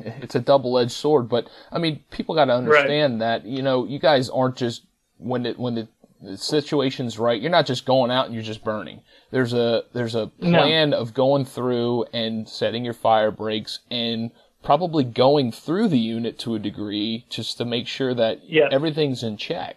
it's 0.01 0.35
a 0.35 0.41
double 0.41 0.79
edged 0.79 0.93
sword. 0.93 1.29
But 1.29 1.49
I 1.71 1.79
mean, 1.79 2.05
people 2.11 2.35
got 2.35 2.47
to 2.47 2.55
understand 2.55 3.15
right. 3.15 3.43
that 3.43 3.47
you 3.47 3.63
know 3.63 3.85
you 3.85 3.99
guys 3.99 4.29
aren't 4.29 4.57
just 4.57 4.83
when 5.19 5.47
it 5.47 5.59
when 5.59 5.75
the, 5.75 5.89
the 6.23 6.37
situation's 6.37 7.19
right. 7.19 7.41
You're 7.41 7.51
not 7.51 7.67
just 7.67 7.87
going 7.87 8.11
out 8.11 8.27
and 8.27 8.35
you're 8.35 8.43
just 8.43 8.65
burning. 8.65 9.01
There's 9.31 9.53
a 9.53 9.85
there's 9.93 10.15
a 10.15 10.29
plan 10.29 10.91
no. 10.91 10.99
of 10.99 11.15
going 11.15 11.45
through 11.45 12.05
and 12.13 12.49
setting 12.49 12.85
your 12.85 12.95
fire 12.95 13.31
breaks 13.31 13.81
and 13.91 14.31
probably 14.63 15.05
going 15.05 15.53
through 15.53 15.89
the 15.89 15.99
unit 15.99 16.39
to 16.41 16.55
a 16.55 16.59
degree 16.59 17.25
just 17.29 17.57
to 17.59 17.65
make 17.65 17.87
sure 17.87 18.15
that 18.15 18.41
yes. 18.49 18.69
everything's 18.73 19.23
in 19.23 19.37
check. 19.37 19.77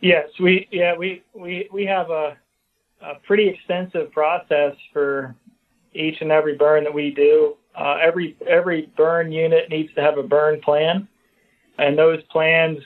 Yes, 0.00 0.28
we 0.40 0.68
yeah 0.70 0.96
we 0.96 1.22
we 1.34 1.68
we 1.72 1.86
have 1.86 2.10
a 2.10 2.36
a 3.00 3.14
pretty 3.26 3.48
extensive 3.48 4.12
process 4.12 4.76
for 4.92 5.34
each 5.94 6.20
and 6.20 6.30
every 6.30 6.56
burn 6.56 6.84
that 6.84 6.94
we 6.94 7.10
do. 7.10 7.56
Uh, 7.74 7.96
every 8.02 8.36
every 8.46 8.90
burn 8.96 9.32
unit 9.32 9.70
needs 9.70 9.92
to 9.94 10.00
have 10.00 10.18
a 10.18 10.22
burn 10.22 10.60
plan, 10.60 11.08
and 11.78 11.96
those 11.96 12.22
plans 12.24 12.78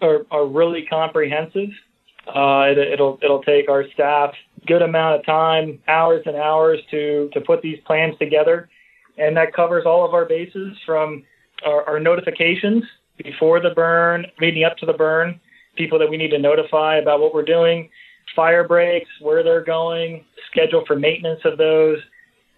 are, 0.00 0.24
are 0.30 0.46
really 0.46 0.86
comprehensive. 0.86 1.70
Uh, 2.26 2.66
it, 2.70 2.78
it'll 2.78 3.18
it'll 3.22 3.42
take 3.42 3.68
our 3.68 3.84
staff 3.94 4.34
good 4.66 4.82
amount 4.82 5.18
of 5.18 5.26
time, 5.26 5.80
hours 5.88 6.22
and 6.26 6.36
hours 6.36 6.78
to 6.90 7.28
to 7.32 7.40
put 7.40 7.60
these 7.62 7.78
plans 7.86 8.16
together, 8.18 8.68
and 9.16 9.36
that 9.36 9.52
covers 9.52 9.84
all 9.84 10.04
of 10.06 10.14
our 10.14 10.24
bases 10.24 10.76
from 10.86 11.24
our, 11.66 11.82
our 11.88 12.00
notifications 12.00 12.84
before 13.22 13.60
the 13.60 13.70
burn, 13.70 14.26
leading 14.40 14.64
up 14.64 14.76
to 14.78 14.86
the 14.86 14.92
burn, 14.92 15.40
people 15.76 15.98
that 15.98 16.08
we 16.08 16.16
need 16.16 16.30
to 16.30 16.38
notify 16.38 16.98
about 16.98 17.20
what 17.20 17.34
we're 17.34 17.44
doing, 17.44 17.88
fire 18.36 18.66
breaks, 18.66 19.08
where 19.20 19.42
they're 19.42 19.64
going, 19.64 20.24
schedule 20.50 20.84
for 20.86 20.96
maintenance 20.96 21.40
of 21.44 21.58
those, 21.58 21.98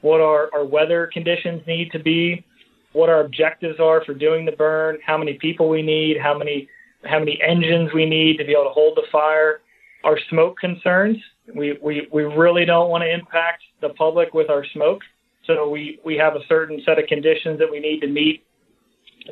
what 0.00 0.20
our, 0.20 0.50
our 0.54 0.64
weather 0.64 1.08
conditions 1.12 1.62
need 1.66 1.92
to 1.92 1.98
be, 1.98 2.44
what 2.92 3.08
our 3.08 3.20
objectives 3.20 3.78
are 3.78 4.04
for 4.04 4.14
doing 4.14 4.44
the 4.44 4.52
burn, 4.52 4.98
how 5.04 5.16
many 5.16 5.34
people 5.34 5.68
we 5.68 5.82
need, 5.82 6.16
how 6.18 6.36
many 6.36 6.68
how 7.04 7.18
many 7.18 7.40
engines 7.42 7.92
we 7.94 8.04
need 8.04 8.36
to 8.38 8.44
be 8.44 8.52
able 8.52 8.64
to 8.64 8.70
hold 8.70 8.96
the 8.96 9.06
fire, 9.10 9.60
our 10.04 10.18
smoke 10.28 10.58
concerns. 10.58 11.16
We, 11.54 11.78
we, 11.82 12.08
we 12.12 12.24
really 12.24 12.64
don't 12.64 12.90
want 12.90 13.02
to 13.02 13.12
impact 13.12 13.62
the 13.80 13.90
public 13.90 14.34
with 14.34 14.50
our 14.50 14.64
smoke. 14.72 15.02
So 15.46 15.68
we, 15.68 15.98
we 16.04 16.16
have 16.16 16.36
a 16.36 16.46
certain 16.48 16.82
set 16.84 16.98
of 16.98 17.06
conditions 17.06 17.58
that 17.58 17.70
we 17.70 17.80
need 17.80 18.00
to 18.00 18.06
meet 18.06 18.44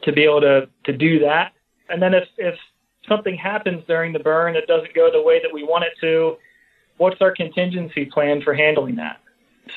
to 0.02 0.12
be 0.12 0.24
able 0.24 0.40
to, 0.40 0.68
to 0.84 0.96
do 0.96 1.18
that. 1.20 1.52
And 1.88 2.02
then 2.02 2.14
if, 2.14 2.24
if 2.38 2.54
something 3.08 3.36
happens 3.36 3.84
during 3.86 4.12
the 4.12 4.18
burn 4.18 4.54
that 4.54 4.66
doesn't 4.66 4.94
go 4.94 5.10
the 5.12 5.22
way 5.22 5.40
that 5.42 5.52
we 5.52 5.62
want 5.62 5.84
it 5.84 5.92
to, 6.00 6.36
what's 6.96 7.20
our 7.20 7.32
contingency 7.34 8.04
plan 8.06 8.42
for 8.42 8.54
handling 8.54 8.96
that? 8.96 9.20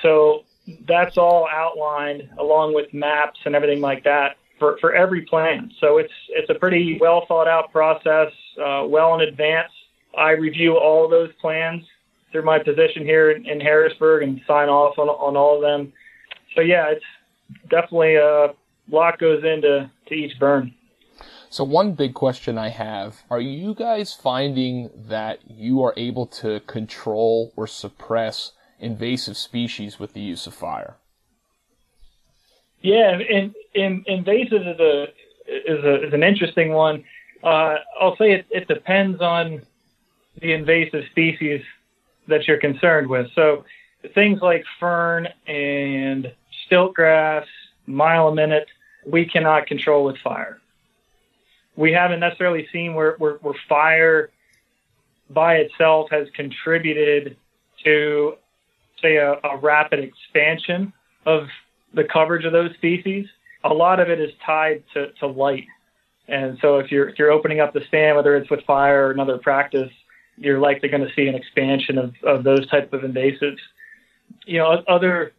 So 0.02 0.44
that's 0.88 1.18
all 1.18 1.48
outlined 1.52 2.30
along 2.40 2.74
with 2.74 2.94
maps 2.94 3.40
and 3.46 3.56
everything 3.56 3.82
like 3.82 4.04
that 4.04 4.38
for, 4.60 4.78
for 4.80 4.94
every 4.94 5.22
plan. 5.24 5.72
So 5.80 5.98
it's 5.98 6.14
it's 6.30 6.50
a 6.50 6.56
pretty 6.56 6.98
well 7.02 7.26
thought 7.28 7.48
out 7.48 7.72
process, 7.72 8.32
uh, 8.64 8.86
well 8.88 9.16
in 9.16 9.22
advance. 9.22 9.72
I 10.18 10.32
review 10.32 10.78
all 10.78 11.10
those 11.10 11.32
plans 11.42 11.84
through 12.32 12.44
my 12.44 12.60
position 12.60 13.04
here 13.04 13.32
in, 13.32 13.46
in 13.46 13.60
Harrisburg 13.60 14.24
and 14.24 14.40
sign 14.48 14.70
off 14.70 14.98
on, 14.98 15.08
on 15.08 15.36
all 15.36 15.56
of 15.56 15.62
them. 15.62 15.92
So 16.56 16.62
yeah, 16.62 16.92
it's 16.92 17.06
definitely 17.70 18.16
a 18.16 18.54
lot 18.90 19.20
goes 19.20 19.44
into 19.44 19.90
to 20.08 20.14
each 20.14 20.38
burn. 20.40 20.74
So 21.50 21.66
one 21.66 21.94
big 21.94 22.14
question 22.14 22.58
I 22.58 22.70
have, 22.70 23.24
are 23.30 23.42
you 23.42 23.74
guys 23.74 24.14
finding 24.14 24.90
that 24.96 25.40
you 25.50 25.84
are 25.84 25.94
able 25.98 26.26
to 26.28 26.62
control 26.62 27.52
or 27.58 27.68
suppress 27.68 28.54
invasive 28.82 29.38
species 29.38 30.00
with 30.00 30.14
the 30.14 30.20
use 30.20 30.46
of 30.48 30.54
fire? 30.54 30.98
Yeah, 32.82 33.12
and, 33.12 33.56
and 33.76 34.06
invasive 34.08 34.68
is 34.68 34.80
a 34.80 35.04
is 35.48 35.84
a 35.84 36.08
is 36.08 36.14
an 36.14 36.24
interesting 36.24 36.74
one. 36.74 37.04
Uh, 37.44 37.76
I'll 38.00 38.18
say 38.18 38.34
it, 38.34 38.46
it 38.50 38.68
depends 38.68 39.22
on 39.22 39.62
the 40.42 40.54
invasive 40.54 41.06
species 41.12 41.62
that 42.28 42.48
you're 42.48 42.60
concerned 42.60 43.08
with. 43.08 43.28
So 43.36 43.66
things 44.14 44.42
like 44.42 44.64
fern 44.80 45.28
and 45.48 46.34
stiltgrass, 46.68 47.46
mile 47.86 48.30
a 48.30 48.36
minute, 48.36 48.68
we 49.06 49.26
cannot 49.26 49.68
control 49.68 50.04
with 50.04 50.18
fire. 50.18 50.60
We 51.76 51.92
haven't 51.92 52.20
necessarily 52.20 52.68
seen 52.72 52.94
where, 52.94 53.16
where, 53.18 53.36
where 53.36 53.56
fire 53.68 54.30
by 55.30 55.56
itself 55.56 56.10
has 56.12 56.28
contributed 56.36 57.38
to, 57.84 58.36
say, 59.02 59.18
a, 59.18 59.34
a 59.44 59.58
rapid 59.58 60.00
expansion 60.00 60.94
of 61.26 61.48
the 61.94 62.04
coverage 62.04 62.46
of 62.46 62.52
those 62.52 62.74
species. 62.76 63.26
A 63.64 63.74
lot 63.74 64.00
of 64.00 64.10
it 64.10 64.20
is 64.20 64.32
tied 64.46 64.84
to, 64.94 65.12
to 65.20 65.28
light. 65.28 65.66
And 66.28 66.58
so 66.62 66.78
if 66.78 66.92
you're 66.92 67.10
if 67.10 67.20
you're 67.20 67.32
opening 67.32 67.60
up 67.60 67.74
the 67.74 67.82
stand, 67.88 68.16
whether 68.16 68.36
it's 68.36 68.50
with 68.50 68.64
fire 68.66 69.08
or 69.08 69.12
another 69.12 69.38
practice, 69.38 69.92
you're 70.38 70.60
likely 70.60 70.90
going 70.90 71.06
to 71.06 71.14
see 71.14 71.28
an 71.28 71.36
expansion 71.36 71.98
of, 71.98 72.14
of 72.24 72.44
those 72.44 72.68
type 72.70 72.94
of 72.94 73.02
invasives. 73.02 73.60
You 74.46 74.60
know, 74.60 74.84
other 74.88 75.34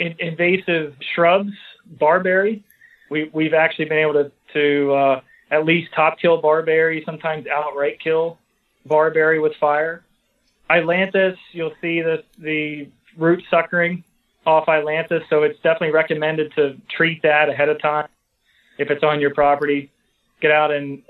in, 0.00 0.14
invasive 0.18 0.94
shrubs, 1.14 1.52
barberry, 1.86 2.64
we 3.10 3.30
we've 3.32 3.54
actually 3.54 3.84
been 3.86 3.98
able 3.98 4.14
to 4.14 4.32
to 4.54 4.94
uh, 4.94 5.20
at 5.50 5.64
least 5.64 5.92
top 5.94 6.18
kill 6.18 6.40
barberry, 6.40 7.02
sometimes 7.04 7.46
outright 7.46 8.00
kill 8.00 8.38
barberry 8.86 9.38
with 9.38 9.52
fire. 9.60 10.04
Ailanthus, 10.70 11.36
you'll 11.52 11.74
see 11.80 12.00
the 12.00 12.24
the 12.38 12.88
root 13.16 13.42
suckering 13.50 14.04
off 14.46 14.66
Ailanthus, 14.66 15.22
so 15.30 15.42
it's 15.42 15.58
definitely 15.60 15.92
recommended 15.92 16.52
to 16.56 16.76
treat 16.88 17.22
that 17.22 17.48
ahead 17.48 17.68
of 17.68 17.80
time 17.80 18.08
if 18.78 18.90
it's 18.90 19.02
on 19.02 19.20
your 19.20 19.32
property. 19.34 19.90
Get 20.40 20.50
out 20.50 20.70
and 20.70 21.02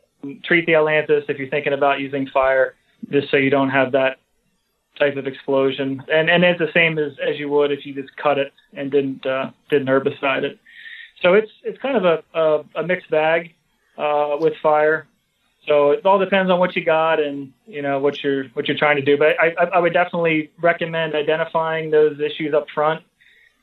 treat 0.45 0.67
the 0.67 0.73
Ailanthus 0.73 1.29
if 1.29 1.39
you're 1.39 1.49
thinking 1.49 1.73
about 1.73 2.01
using 2.01 2.27
fire, 2.29 2.75
just 3.11 3.31
so 3.31 3.37
you 3.37 3.51
don't 3.51 3.71
have 3.71 3.93
that 3.93 4.19
type 4.99 5.17
of 5.17 5.27
explosion. 5.27 6.03
And 6.13 6.29
and 6.31 6.45
it's 6.45 6.59
the 6.59 6.71
same 6.73 6.99
as, 6.99 7.13
as 7.19 7.39
you 7.39 7.49
would 7.49 7.73
if 7.73 7.87
you 7.87 7.95
just 7.95 8.15
cut 8.17 8.39
it 8.39 8.53
and 8.75 8.91
didn't 8.91 9.25
uh, 9.27 9.51
didn't 9.71 9.89
herbicide 9.89 10.43
it. 10.43 10.59
So 11.23 11.35
it's 11.35 11.51
it's 11.63 11.79
kind 11.79 11.97
of 11.97 12.05
a 12.05 12.39
a, 12.39 12.65
a 12.81 12.87
mixed 12.87 13.11
bag 13.11 13.55
uh, 13.97 14.37
with 14.41 14.55
fire. 14.63 15.07
So 15.67 15.93
it 15.93 16.05
all 16.05 16.19
depends 16.19 16.51
on 16.51 16.59
what 16.59 16.77
you 16.77 16.85
got 16.85 17.21
and 17.21 17.53
you 17.67 17.81
know 17.81 17.99
what 17.99 18.23
you're 18.23 18.45
what 18.55 18.69
you're 18.69 18.77
trying 18.77 18.97
to 18.97 19.03
do. 19.03 19.17
But 19.17 19.37
I, 19.41 19.55
I 19.75 19.79
would 19.79 19.93
definitely 19.93 20.51
recommend 20.61 21.15
identifying 21.15 21.91
those 21.91 22.21
issues 22.21 22.53
up 22.55 22.67
front 22.75 23.03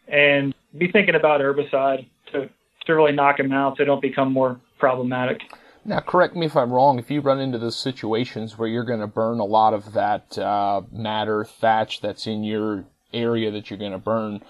and 0.08 0.54
be 0.78 0.91
thinking 0.91 1.16
about 1.16 1.41
herbicide 1.41 2.08
to 2.32 2.49
to 2.86 2.95
really 2.95 3.12
knock 3.12 3.38
them 3.38 3.52
out 3.52 3.78
so 3.78 3.84
they 3.84 3.86
don't 3.86 4.02
become 4.02 4.34
more 4.34 4.60
problematic. 4.80 5.41
Now, 5.84 5.99
correct 5.99 6.36
me 6.36 6.45
if 6.45 6.56
I'm 6.56 6.72
wrong. 6.72 6.99
If 6.99 7.10
you 7.10 7.22
run 7.22 7.39
into 7.39 7.58
those 7.58 7.76
situations 7.76 8.58
where 8.58 8.68
you're 8.68 8.84
going 8.84 8.99
to 8.99 9.08
burn 9.08 9.39
a 9.39 9.45
lot 9.45 9.74
of 9.74 9.93
that 9.93 10.38
uh, 10.38 10.82
madder 10.91 11.43
thatch 11.43 12.02
that's 12.02 12.28
in 12.28 12.43
your 12.43 12.86
area 13.14 13.49
that 13.52 13.70
you're 13.70 13.80
going 13.80 13.91
to 13.91 13.97
burn, 13.97 14.43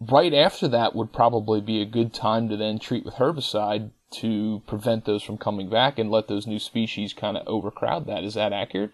right 0.00 0.32
after 0.32 0.68
that 0.68 0.94
would 0.94 1.12
probably 1.12 1.60
be 1.60 1.82
a 1.82 1.86
good 1.86 2.14
time 2.14 2.48
to 2.48 2.56
then 2.56 2.78
treat 2.78 3.04
with 3.04 3.14
herbicide 3.14 3.90
to 4.10 4.62
prevent 4.66 5.04
those 5.04 5.22
from 5.22 5.38
coming 5.38 5.68
back 5.68 5.98
and 5.98 6.10
let 6.10 6.28
those 6.28 6.46
new 6.46 6.58
species 6.58 7.12
kind 7.12 7.36
of 7.36 7.46
overcrowd 7.46 8.06
that. 8.06 8.24
Is 8.24 8.34
that 8.34 8.52
accurate? 8.52 8.90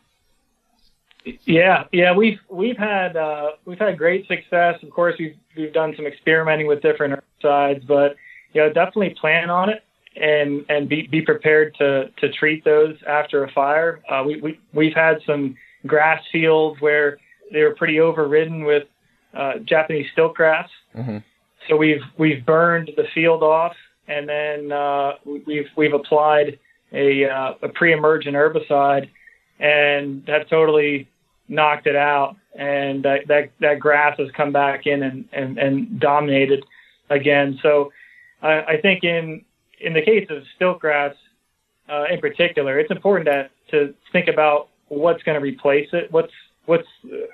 Yeah, 1.44 1.84
yeah, 1.92 2.14
we've 2.14 2.38
we've 2.48 2.76
had 2.76 3.16
uh, 3.16 3.52
we've 3.64 3.78
had 3.78 3.98
great 3.98 4.28
success. 4.28 4.80
Of 4.82 4.90
course, 4.90 5.16
we've 5.18 5.36
we've 5.56 5.72
done 5.72 5.92
some 5.96 6.06
experimenting 6.06 6.68
with 6.68 6.82
different 6.82 7.20
herbicides, 7.42 7.84
but 7.86 8.16
you 8.52 8.60
know, 8.60 8.72
definitely 8.72 9.16
plan 9.20 9.50
on 9.50 9.68
it 9.68 9.82
and 10.16 10.64
and 10.68 10.88
be 10.88 11.06
be 11.08 11.22
prepared 11.22 11.74
to 11.76 12.10
to 12.18 12.30
treat 12.32 12.64
those 12.64 12.96
after 13.08 13.42
a 13.42 13.50
fire. 13.50 14.02
Uh, 14.08 14.22
we 14.24 14.40
we 14.40 14.60
we've 14.72 14.94
had 14.94 15.18
some 15.26 15.56
grass 15.84 16.22
fields 16.30 16.80
where 16.80 17.18
they 17.52 17.62
were 17.62 17.74
pretty 17.74 17.98
overridden 17.98 18.64
with 18.64 18.84
uh, 19.34 19.58
Japanese 19.64 20.06
stiltgrass. 20.16 20.68
Mm-hmm. 20.94 21.18
So 21.68 21.76
we've 21.76 22.02
we've 22.16 22.46
burned 22.46 22.92
the 22.96 23.06
field 23.14 23.42
off 23.42 23.74
and 24.08 24.28
then 24.28 24.72
uh, 24.72 25.12
we've 25.24 25.68
we've 25.76 25.94
applied 25.94 26.58
a, 26.92 27.24
uh, 27.24 27.54
a 27.62 27.68
pre-emergent 27.68 28.36
herbicide 28.36 29.08
and 29.58 30.22
have 30.28 30.48
totally 30.48 31.08
knocked 31.48 31.86
it 31.86 31.96
out. 31.96 32.36
And 32.58 33.04
that, 33.04 33.28
that, 33.28 33.50
that 33.60 33.80
grass 33.80 34.18
has 34.18 34.28
come 34.36 34.52
back 34.52 34.86
in 34.86 35.02
and, 35.02 35.28
and, 35.32 35.58
and 35.58 36.00
dominated 36.00 36.64
again. 37.10 37.58
So 37.62 37.92
I, 38.42 38.62
I 38.62 38.80
think 38.80 39.04
in 39.04 39.44
in 39.78 39.92
the 39.92 40.02
case 40.02 40.26
of 40.30 40.42
stiltgrass 40.58 41.14
uh, 41.88 42.04
in 42.10 42.18
particular, 42.20 42.78
it's 42.78 42.90
important 42.90 43.26
to, 43.26 43.50
to 43.72 43.94
think 44.10 44.28
about 44.28 44.68
what's 44.88 45.22
going 45.22 45.38
to 45.38 45.44
replace 45.44 45.88
it. 45.92 46.10
What's 46.10 46.32
what's 46.64 46.88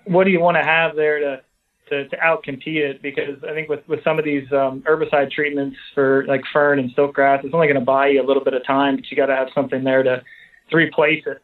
what 0.07 0.25
do 0.25 0.31
you 0.31 0.41
want 0.41 0.57
to 0.57 0.65
have 0.65 0.97
there 0.97 1.21
to 1.21 1.41
to, 1.89 2.09
to 2.09 2.17
outcompete 2.17 2.79
it 2.79 3.03
because 3.03 3.43
I 3.49 3.53
think 3.53 3.69
with, 3.69 3.87
with 3.89 4.03
some 4.05 4.19
of 4.19 4.25
these 4.25 4.51
um, 4.53 4.83
herbicide 4.83 5.31
treatments 5.31 5.77
for 5.95 6.25
like 6.27 6.43
fern 6.53 6.79
and 6.79 6.95
stiltgrass, 6.95 7.45
it's 7.45 7.55
only 7.55 7.67
going 7.67 7.79
to 7.79 7.85
buy 7.85 8.09
you 8.09 8.23
a 8.23 8.27
little 8.27 8.45
bit 8.45 8.55
of 8.55 8.65
time, 8.67 8.97
but 8.97 9.11
you 9.11 9.17
got 9.17 9.27
to 9.27 9.37
have 9.37 9.49
something 9.55 9.85
there 9.85 10.03
to, 10.03 10.23
to 10.71 10.77
replace 10.77 11.25
it. 11.27 11.43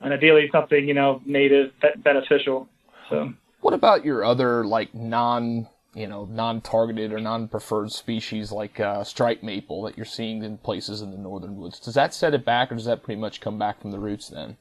And 0.00 0.14
ideally 0.14 0.48
something, 0.50 0.88
you 0.88 0.94
know, 0.94 1.20
native, 1.26 1.72
beneficial. 1.98 2.68
So. 3.10 3.34
What 3.60 3.74
about 3.74 4.04
your 4.04 4.24
other 4.24 4.64
like 4.64 4.94
non, 4.94 5.68
you 5.94 6.06
know, 6.06 6.24
non-targeted 6.24 7.12
or 7.12 7.20
non-preferred 7.20 7.92
species 7.92 8.50
like 8.50 8.80
uh, 8.80 9.04
striped 9.04 9.42
maple 9.42 9.82
that 9.82 9.96
you're 9.96 10.06
seeing 10.06 10.42
in 10.42 10.56
places 10.56 11.02
in 11.02 11.10
the 11.10 11.18
northern 11.18 11.56
woods? 11.56 11.78
Does 11.78 11.94
that 11.94 12.14
set 12.14 12.32
it 12.32 12.46
back, 12.46 12.72
or 12.72 12.76
does 12.76 12.86
that 12.86 13.02
pretty 13.02 13.20
much 13.20 13.42
come 13.42 13.58
back 13.58 13.82
from 13.82 13.90
the 13.90 13.98
roots 13.98 14.28
then? 14.28 14.56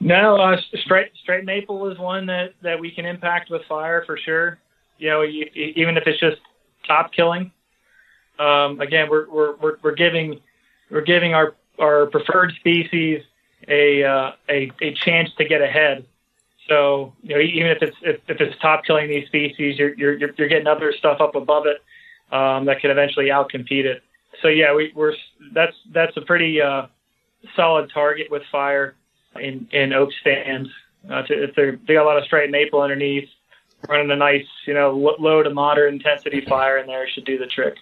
No, 0.00 0.36
uh, 0.36 0.56
straight 0.84 1.10
striped 1.20 1.44
maple 1.44 1.90
is 1.90 1.98
one 1.98 2.26
that 2.26 2.54
that 2.62 2.78
we 2.78 2.90
can 2.90 3.04
impact 3.04 3.50
with 3.50 3.62
fire 3.68 4.04
for 4.06 4.16
sure. 4.16 4.58
You 4.98 5.10
know, 5.10 5.22
you, 5.22 5.46
even 5.54 5.96
if 5.96 6.06
it's 6.06 6.20
just 6.20 6.40
top 6.86 7.12
killing. 7.12 7.52
Um, 8.38 8.80
again, 8.80 9.08
we're, 9.10 9.28
we're 9.28 9.56
we're 9.56 9.76
we're 9.82 9.94
giving 9.94 10.40
we're 10.90 11.02
giving 11.02 11.34
our 11.34 11.56
our 11.78 12.06
preferred 12.06 12.52
species 12.60 13.22
a 13.66 14.04
uh, 14.04 14.32
a 14.48 14.70
a 14.80 14.94
chance 14.94 15.30
to 15.38 15.44
get 15.44 15.62
ahead. 15.62 16.06
So 16.68 17.14
you 17.22 17.34
know, 17.34 17.40
even 17.40 17.70
if 17.70 17.82
it's 17.82 17.96
if, 18.02 18.20
if 18.28 18.40
it's 18.40 18.56
top 18.60 18.84
killing 18.84 19.08
these 19.08 19.26
species, 19.26 19.78
you're 19.78 19.94
you're 19.94 20.16
you're 20.16 20.48
getting 20.48 20.68
other 20.68 20.92
stuff 20.92 21.20
up 21.20 21.34
above 21.34 21.64
it 21.66 21.82
um, 22.32 22.66
that 22.66 22.80
can 22.80 22.92
eventually 22.92 23.26
outcompete 23.26 23.84
it. 23.84 24.04
So 24.42 24.48
yeah, 24.48 24.72
we, 24.74 24.92
we're 24.94 25.14
that's 25.52 25.74
that's 25.92 26.16
a 26.16 26.20
pretty 26.20 26.62
uh, 26.62 26.86
solid 27.56 27.90
target 27.92 28.30
with 28.30 28.42
fire 28.52 28.94
in 29.36 29.68
in 29.72 29.92
oak 29.92 30.10
stands. 30.20 30.68
Uh, 31.08 31.22
to, 31.22 31.44
if 31.44 31.54
they're 31.54 31.78
they 31.86 31.94
got 31.94 32.04
a 32.04 32.08
lot 32.08 32.18
of 32.18 32.24
striped 32.24 32.50
maple 32.50 32.80
underneath, 32.80 33.28
running 33.88 34.10
a 34.10 34.16
nice 34.16 34.46
you 34.66 34.74
know 34.74 35.16
low 35.18 35.42
to 35.42 35.50
moderate 35.50 35.94
intensity 35.94 36.44
fire 36.46 36.78
in 36.78 36.86
there 36.86 37.08
should 37.08 37.24
do 37.24 37.38
the 37.38 37.46
trick. 37.46 37.74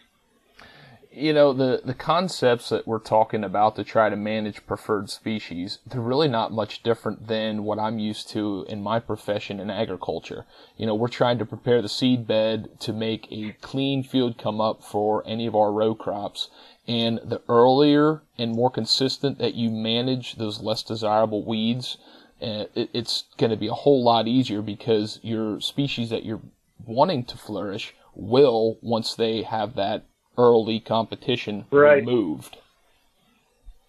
You 1.10 1.32
know 1.32 1.54
the 1.54 1.80
the 1.82 1.94
concepts 1.94 2.68
that 2.68 2.86
we're 2.86 2.98
talking 2.98 3.42
about 3.42 3.74
to 3.76 3.84
try 3.84 4.10
to 4.10 4.16
manage 4.16 4.66
preferred 4.66 5.08
species, 5.08 5.78
they're 5.86 5.98
really 5.98 6.28
not 6.28 6.52
much 6.52 6.82
different 6.82 7.26
than 7.26 7.64
what 7.64 7.78
I'm 7.78 7.98
used 7.98 8.28
to 8.30 8.66
in 8.68 8.82
my 8.82 9.00
profession 9.00 9.58
in 9.58 9.70
agriculture. 9.70 10.44
You 10.76 10.84
know, 10.84 10.94
we're 10.94 11.08
trying 11.08 11.38
to 11.38 11.46
prepare 11.46 11.80
the 11.80 11.88
seed 11.88 12.26
bed 12.26 12.78
to 12.80 12.92
make 12.92 13.32
a 13.32 13.56
clean 13.62 14.02
field 14.02 14.36
come 14.36 14.60
up 14.60 14.84
for 14.84 15.22
any 15.26 15.46
of 15.46 15.56
our 15.56 15.72
row 15.72 15.94
crops 15.94 16.50
and 16.88 17.20
the 17.24 17.40
earlier 17.48 18.22
and 18.38 18.52
more 18.52 18.70
consistent 18.70 19.38
that 19.38 19.54
you 19.54 19.70
manage 19.70 20.36
those 20.36 20.60
less 20.60 20.82
desirable 20.82 21.44
weeds, 21.44 21.98
uh, 22.40 22.64
it, 22.74 22.90
it's 22.92 23.24
going 23.38 23.50
to 23.50 23.56
be 23.56 23.68
a 23.68 23.72
whole 23.72 24.02
lot 24.02 24.28
easier 24.28 24.62
because 24.62 25.18
your 25.22 25.60
species 25.60 26.10
that 26.10 26.24
you're 26.24 26.42
wanting 26.84 27.24
to 27.24 27.36
flourish 27.36 27.94
will 28.14 28.78
once 28.82 29.14
they 29.14 29.42
have 29.42 29.74
that 29.74 30.04
early 30.38 30.80
competition 30.80 31.64
right. 31.70 31.96
removed. 31.96 32.56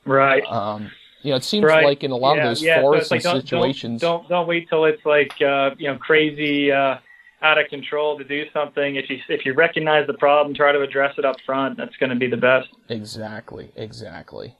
Right. 0.06 0.44
Um, 0.46 0.92
you 1.22 1.32
know, 1.32 1.38
it 1.38 1.44
seems 1.44 1.66
right. 1.66 1.84
like 1.84 2.04
in 2.04 2.12
a 2.12 2.16
lot 2.16 2.38
yeah, 2.38 2.44
of 2.44 2.50
those 2.50 2.62
yeah. 2.62 2.82
forests 2.82 3.10
so 3.10 3.16
like, 3.16 3.26
and 3.26 3.34
don't, 3.34 3.42
situations. 3.42 4.02
Don't, 4.02 4.22
don't, 4.22 4.30
don't 4.30 4.48
wait 4.48 4.70
till 4.70 4.86
it's 4.86 5.06
like 5.06 5.34
uh, 5.42 5.72
you 5.78 5.88
know 5.88 5.98
crazy 5.98 6.72
uh, 6.72 6.98
out 7.42 7.60
of 7.60 7.68
control 7.68 8.18
to 8.18 8.24
do 8.24 8.44
something. 8.54 8.96
If 8.96 9.10
you 9.10 9.18
if 9.30 9.46
you 9.46 9.54
recognize 9.54 10.08
the 10.08 10.14
problem, 10.14 10.56
try 10.56 10.72
to 10.72 10.82
address 10.82 11.16
it 11.18 11.26
up 11.26 11.38
front. 11.46 11.78
That's 11.78 11.96
going 11.98 12.10
to 12.10 12.16
be 12.16 12.30
the 12.30 12.38
best. 12.38 12.70
Exactly. 12.90 13.72
Exactly. 13.76 14.56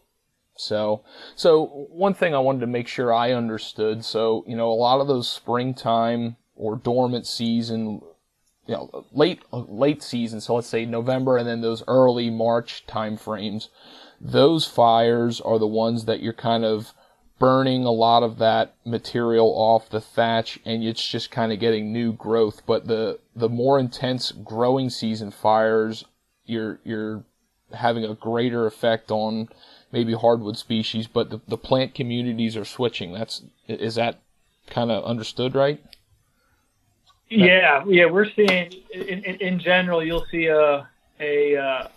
So, 0.56 1.04
so 1.36 1.88
one 1.90 2.14
thing 2.14 2.34
I 2.34 2.40
wanted 2.40 2.62
to 2.62 2.68
make 2.68 2.88
sure 2.88 3.14
I 3.14 3.32
understood. 3.32 4.04
So, 4.04 4.44
you 4.48 4.56
know, 4.56 4.72
a 4.72 4.74
lot 4.74 5.00
of 5.00 5.08
those 5.08 5.30
springtime 5.30 6.36
or 6.56 6.76
dormant 6.76 7.28
season, 7.28 8.02
you 8.66 8.76
know, 8.76 9.06
late 9.12 9.42
late 9.52 10.02
season. 10.02 10.42
So 10.42 10.56
let's 10.56 10.68
say 10.68 10.86
November 10.86 11.38
and 11.38 11.48
then 11.48 11.62
those 11.62 11.84
early 11.88 12.30
March 12.30 12.86
time 12.88 13.18
frames. 13.18 13.70
Those 14.20 14.66
fires 14.66 15.40
are 15.40 15.60
the 15.60 15.68
ones 15.68 16.06
that 16.06 16.22
you're 16.22 16.34
kind 16.34 16.66
of 16.66 16.94
burning 17.40 17.84
a 17.84 17.92
lot 17.92 18.24
of 18.24 18.38
that 18.40 18.74
material 18.86 19.48
off 19.56 19.90
the 19.90 20.02
thatch 20.02 20.60
and 20.66 20.84
it's 20.84 21.06
just 21.08 21.30
kind 21.30 21.52
of 21.52 21.60
getting 21.60 21.92
new 21.92 22.12
growth. 22.12 22.62
But 22.66 22.88
the 22.88 23.20
the 23.36 23.50
more 23.50 23.80
intense 23.80 24.32
growing 24.32 24.90
season 24.90 25.32
fires 25.32 26.06
you're 26.46 26.80
you're 26.84 27.24
having 27.74 28.04
a 28.04 28.16
greater 28.16 28.66
effect 28.66 29.12
on 29.12 29.50
maybe 29.92 30.14
hardwood 30.14 30.58
species 30.58 31.08
but 31.08 31.30
the, 31.30 31.42
the 31.48 31.58
plant 31.58 31.94
communities 31.94 32.58
are 32.58 32.66
switching. 32.66 33.14
That's 33.14 33.44
is 33.68 33.96
that 33.96 34.20
kind 34.68 34.92
of 34.92 35.04
understood 35.04 35.54
right? 35.54 35.84
Yeah 37.30 37.84
yeah 37.88 38.06
we're 38.06 38.32
seeing 38.32 38.74
in, 38.94 39.24
in, 39.24 39.36
in 39.36 39.60
general 39.60 40.04
you'll 40.04 40.26
see 40.32 40.48
a 40.48 40.88
a 41.20 41.58
uh, 41.58 41.88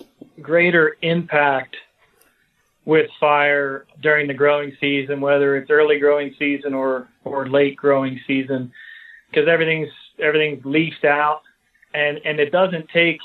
greater 0.41 0.97
impact 1.03 1.77
with 2.85 3.11
fire 3.19 3.87
during 4.03 4.27
the 4.27 4.35
growing 4.35 4.77
season, 4.81 5.21
whether 5.21 5.57
it's 5.57 5.71
early 5.71 5.99
growing 5.99 6.35
season 6.39 6.75
or 6.75 7.09
or 7.25 7.49
late 7.49 7.77
growing 7.77 8.21
season, 8.27 8.73
because 9.31 9.49
everything's 9.49 9.91
everything's 10.19 10.65
leafed 10.65 11.05
out, 11.05 11.43
and 11.95 12.21
and 12.25 12.41
it 12.41 12.51
doesn't 12.51 12.89
take 12.89 13.19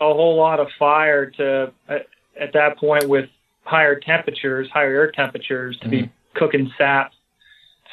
a 0.00 0.04
whole 0.04 0.36
lot 0.36 0.60
of 0.60 0.68
fire 0.78 1.30
to 1.30 1.72
at, 1.88 2.06
at 2.38 2.52
that 2.52 2.76
point 2.78 3.08
with 3.08 3.28
higher 3.64 3.98
temperatures, 3.98 4.68
higher 4.72 4.94
air 4.94 5.10
temperatures 5.10 5.78
to 5.78 5.88
mm-hmm. 5.88 6.04
be 6.06 6.12
cooking 6.34 6.70
sap. 6.76 7.12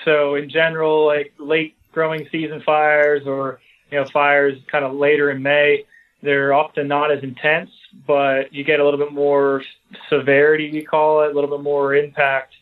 So 0.05 0.35
in 0.35 0.49
general, 0.49 1.05
like 1.05 1.33
late 1.39 1.75
growing 1.93 2.27
season 2.31 2.61
fires 2.65 3.23
or 3.25 3.59
you 3.89 3.99
know 3.99 4.05
fires 4.11 4.57
kind 4.69 4.83
of 4.83 4.93
later 4.93 5.31
in 5.31 5.41
May, 5.41 5.85
they're 6.21 6.53
often 6.53 6.87
not 6.87 7.11
as 7.11 7.23
intense 7.23 7.69
but 8.05 8.53
you 8.53 8.63
get 8.63 8.79
a 8.79 8.83
little 8.83 8.99
bit 8.99 9.13
more 9.13 9.63
severity, 10.09 10.71
we 10.71 10.83
call 10.83 11.23
it, 11.23 11.31
a 11.31 11.33
little 11.33 11.49
bit 11.49 11.63
more 11.63 11.95
impact 11.95 12.55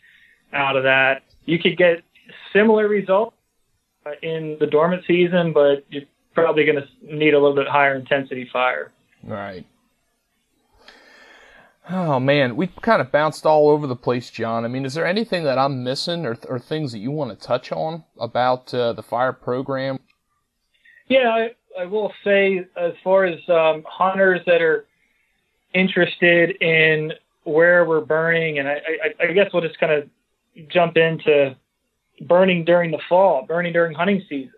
out 0.53 0.75
of 0.75 0.83
that. 0.83 1.23
You 1.45 1.59
could 1.59 1.77
get 1.77 2.03
similar 2.53 2.87
results 2.87 3.35
in 4.21 4.57
the 4.59 4.67
dormant 4.67 5.03
season, 5.07 5.53
but 5.53 5.85
you're 5.89 6.03
probably 6.33 6.65
going 6.65 6.77
to 6.77 7.15
need 7.15 7.33
a 7.33 7.39
little 7.39 7.55
bit 7.55 7.67
higher 7.67 7.95
intensity 7.95 8.49
fire. 8.51 8.91
Right. 9.23 9.65
Oh 11.89 12.19
man, 12.19 12.55
we 12.55 12.67
kind 12.67 13.01
of 13.01 13.11
bounced 13.11 13.45
all 13.45 13.67
over 13.67 13.87
the 13.87 13.95
place, 13.95 14.29
John. 14.29 14.63
I 14.63 14.67
mean, 14.67 14.85
is 14.85 14.93
there 14.93 15.05
anything 15.05 15.43
that 15.43 15.57
I'm 15.57 15.83
missing, 15.83 16.25
or, 16.25 16.37
or 16.47 16.59
things 16.59 16.91
that 16.91 16.99
you 16.99 17.11
want 17.11 17.31
to 17.37 17.47
touch 17.47 17.71
on 17.71 18.03
about 18.19 18.73
uh, 18.73 18.93
the 18.93 19.03
fire 19.03 19.33
program? 19.33 19.99
Yeah, 21.07 21.29
I, 21.29 21.81
I 21.81 21.85
will 21.85 22.13
say, 22.23 22.65
as 22.77 22.93
far 23.03 23.25
as 23.25 23.39
um, 23.49 23.83
hunters 23.87 24.41
that 24.45 24.61
are 24.61 24.85
interested 25.73 26.61
in 26.61 27.13
where 27.43 27.85
we're 27.85 28.01
burning, 28.01 28.59
and 28.59 28.67
I, 28.67 28.73
I, 28.73 29.27
I 29.29 29.33
guess 29.33 29.49
we'll 29.51 29.61
just 29.61 29.79
kind 29.79 29.91
of 29.91 30.09
jump 30.69 30.97
into 30.97 31.55
burning 32.21 32.65
during 32.65 32.91
the 32.91 32.99
fall, 33.09 33.45
burning 33.45 33.73
during 33.73 33.93
hunting 33.93 34.23
season. 34.29 34.53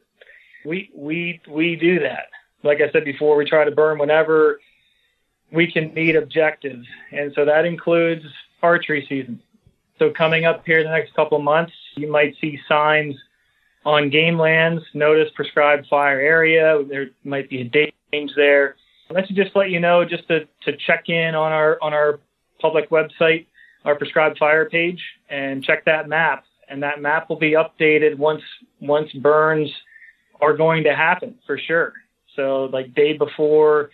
We 0.65 0.89
we 0.95 1.41
we 1.47 1.75
do 1.75 1.99
that. 1.99 2.27
Like 2.63 2.79
I 2.81 2.91
said 2.91 3.05
before, 3.05 3.35
we 3.35 3.45
try 3.45 3.65
to 3.65 3.71
burn 3.71 3.99
whenever 3.99 4.59
we 5.51 5.71
can 5.71 5.93
meet 5.93 6.15
objectives, 6.15 6.87
and 7.11 7.31
so 7.35 7.45
that 7.45 7.65
includes 7.65 8.25
archery 8.61 9.05
season. 9.07 9.41
So 9.99 10.09
coming 10.09 10.45
up 10.45 10.65
here 10.65 10.83
the 10.83 10.89
next 10.89 11.13
couple 11.13 11.37
of 11.37 11.43
months, 11.43 11.73
you 11.95 12.09
might 12.11 12.35
see 12.41 12.59
signs 12.67 13.15
on 13.85 14.09
game 14.09 14.39
lands, 14.39 14.81
notice 14.93 15.29
prescribed 15.35 15.87
fire 15.87 16.19
area. 16.19 16.83
There 16.87 17.07
might 17.23 17.49
be 17.49 17.61
a 17.61 17.65
date 17.65 17.93
change 18.11 18.31
there. 18.35 18.75
Let's 19.09 19.29
just 19.29 19.55
let 19.55 19.69
you 19.69 19.79
know 19.79 20.05
just 20.05 20.27
to, 20.27 20.47
to 20.63 20.77
check 20.77 21.09
in 21.09 21.35
on 21.35 21.51
our 21.51 21.77
on 21.81 21.93
our 21.93 22.19
public 22.59 22.89
website, 22.89 23.47
our 23.85 23.95
prescribed 23.95 24.37
fire 24.37 24.69
page, 24.69 25.01
and 25.29 25.63
check 25.63 25.85
that 25.85 26.07
map. 26.07 26.45
And 26.69 26.81
that 26.83 27.01
map 27.01 27.29
will 27.29 27.37
be 27.37 27.51
updated 27.51 28.17
once 28.17 28.41
once 28.79 29.11
burns 29.13 29.69
are 30.41 30.55
going 30.55 30.83
to 30.83 30.95
happen 30.95 31.35
for 31.45 31.57
sure. 31.57 31.93
So 32.35 32.69
like 32.71 32.93
day 32.93 33.13
before, 33.17 33.91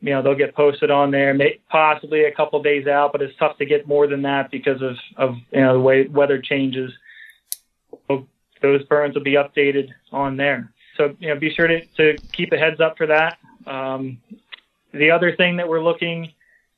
you 0.00 0.10
know, 0.10 0.22
they'll 0.22 0.34
get 0.34 0.54
posted 0.54 0.90
on 0.90 1.10
there, 1.10 1.34
may, 1.34 1.60
possibly 1.70 2.24
a 2.24 2.32
couple 2.32 2.62
days 2.62 2.86
out, 2.86 3.12
but 3.12 3.20
it's 3.22 3.36
tough 3.38 3.58
to 3.58 3.66
get 3.66 3.86
more 3.86 4.06
than 4.06 4.22
that 4.22 4.50
because 4.50 4.80
of, 4.82 4.96
of 5.16 5.36
you 5.52 5.60
know 5.60 5.74
the 5.74 5.80
way 5.80 6.06
weather 6.06 6.40
changes. 6.40 6.92
So 8.08 8.26
those 8.62 8.84
burns 8.84 9.14
will 9.14 9.22
be 9.22 9.34
updated 9.34 9.88
on 10.12 10.36
there. 10.36 10.72
So 10.96 11.14
you 11.18 11.28
know, 11.28 11.38
be 11.38 11.52
sure 11.52 11.66
to, 11.66 11.84
to 11.96 12.16
keep 12.32 12.52
a 12.52 12.56
heads 12.56 12.80
up 12.80 12.96
for 12.96 13.06
that. 13.06 13.38
Um, 13.66 14.18
the 14.92 15.10
other 15.10 15.34
thing 15.36 15.56
that 15.56 15.68
we're 15.68 15.82
looking 15.82 16.32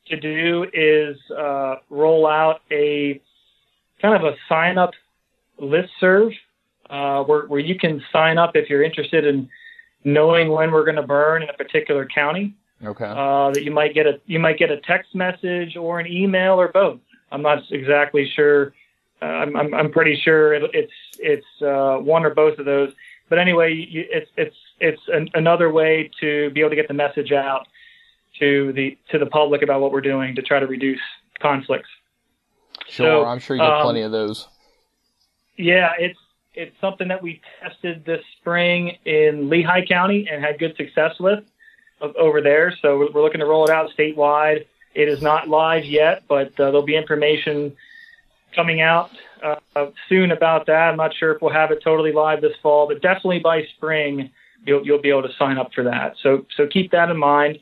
to 0.06 0.16
do 0.18 0.66
is 0.72 1.16
uh, 1.30 1.76
roll 1.90 2.26
out 2.26 2.60
a 2.70 3.20
kind 4.00 4.16
of 4.16 4.24
a 4.24 4.36
sign 4.48 4.78
up 4.78 4.90
list 5.58 5.90
serve 6.00 6.32
uh, 6.90 7.22
where, 7.22 7.46
where 7.46 7.60
you 7.60 7.78
can 7.78 8.02
sign 8.12 8.38
up 8.38 8.56
if 8.56 8.68
you're 8.68 8.82
interested 8.82 9.24
in 9.24 9.48
knowing 10.04 10.50
when 10.50 10.72
we're 10.72 10.84
going 10.84 10.96
to 10.96 11.02
burn 11.02 11.42
in 11.42 11.48
a 11.48 11.54
particular 11.54 12.06
county. 12.06 12.54
Okay. 12.84 13.04
Uh, 13.04 13.50
that 13.52 13.62
you 13.62 13.70
might 13.70 13.94
get 13.94 14.06
a 14.06 14.20
you 14.26 14.40
might 14.40 14.58
get 14.58 14.72
a 14.72 14.78
text 14.78 15.14
message 15.14 15.76
or 15.76 16.00
an 16.00 16.06
email 16.08 16.54
or 16.54 16.66
both. 16.68 16.98
I'm 17.30 17.42
not 17.42 17.62
exactly 17.70 18.28
sure. 18.34 18.74
Uh, 19.22 19.26
I'm, 19.26 19.56
I'm, 19.56 19.72
I'm 19.72 19.92
pretty 19.92 20.20
sure 20.20 20.52
it, 20.52 20.64
it's 20.74 20.92
it's 21.20 21.62
uh, 21.62 21.98
one 21.98 22.24
or 22.24 22.34
both 22.34 22.58
of 22.58 22.64
those. 22.64 22.92
But 23.28 23.38
anyway, 23.38 23.72
you, 23.72 24.04
it's 24.10 24.30
it's 24.36 24.56
it's 24.80 25.00
an, 25.08 25.28
another 25.34 25.70
way 25.70 26.10
to 26.20 26.50
be 26.50 26.60
able 26.60 26.70
to 26.70 26.76
get 26.76 26.88
the 26.88 26.94
message 26.94 27.30
out 27.30 27.68
to 28.42 28.72
the 28.72 28.98
to 29.10 29.18
the 29.18 29.26
public 29.26 29.62
about 29.62 29.80
what 29.80 29.92
we're 29.92 30.00
doing 30.00 30.34
to 30.34 30.42
try 30.42 30.58
to 30.58 30.66
reduce 30.66 31.00
conflicts. 31.38 31.88
Sure, 32.88 33.22
so, 33.22 33.24
I'm 33.24 33.38
sure 33.38 33.56
you 33.56 33.62
get 33.62 33.70
um, 33.70 33.82
plenty 33.82 34.02
of 34.02 34.10
those. 34.10 34.48
Yeah, 35.56 35.92
it's 35.96 36.18
it's 36.54 36.74
something 36.80 37.08
that 37.08 37.22
we 37.22 37.40
tested 37.62 38.04
this 38.04 38.22
spring 38.38 38.98
in 39.04 39.48
Lehigh 39.48 39.86
County 39.86 40.28
and 40.30 40.42
had 40.44 40.58
good 40.58 40.76
success 40.76 41.18
with 41.20 41.44
over 42.00 42.42
there. 42.42 42.76
So 42.82 43.08
we're 43.14 43.22
looking 43.22 43.38
to 43.38 43.46
roll 43.46 43.64
it 43.64 43.70
out 43.70 43.90
statewide. 43.96 44.66
It 44.92 45.08
is 45.08 45.22
not 45.22 45.48
live 45.48 45.84
yet, 45.84 46.24
but 46.28 46.48
uh, 46.48 46.64
there'll 46.64 46.82
be 46.82 46.96
information 46.96 47.76
coming 48.56 48.80
out 48.80 49.10
uh, 49.42 49.86
soon 50.08 50.32
about 50.32 50.66
that. 50.66 50.90
I'm 50.90 50.96
not 50.96 51.14
sure 51.14 51.32
if 51.32 51.40
we'll 51.40 51.52
have 51.52 51.70
it 51.70 51.80
totally 51.82 52.12
live 52.12 52.40
this 52.40 52.56
fall, 52.60 52.88
but 52.88 53.00
definitely 53.00 53.38
by 53.38 53.64
spring 53.76 54.30
you'll 54.66 54.84
you'll 54.84 55.00
be 55.00 55.10
able 55.10 55.22
to 55.22 55.34
sign 55.38 55.58
up 55.58 55.72
for 55.72 55.84
that. 55.84 56.16
So 56.22 56.44
so 56.56 56.66
keep 56.66 56.90
that 56.90 57.08
in 57.08 57.16
mind. 57.16 57.60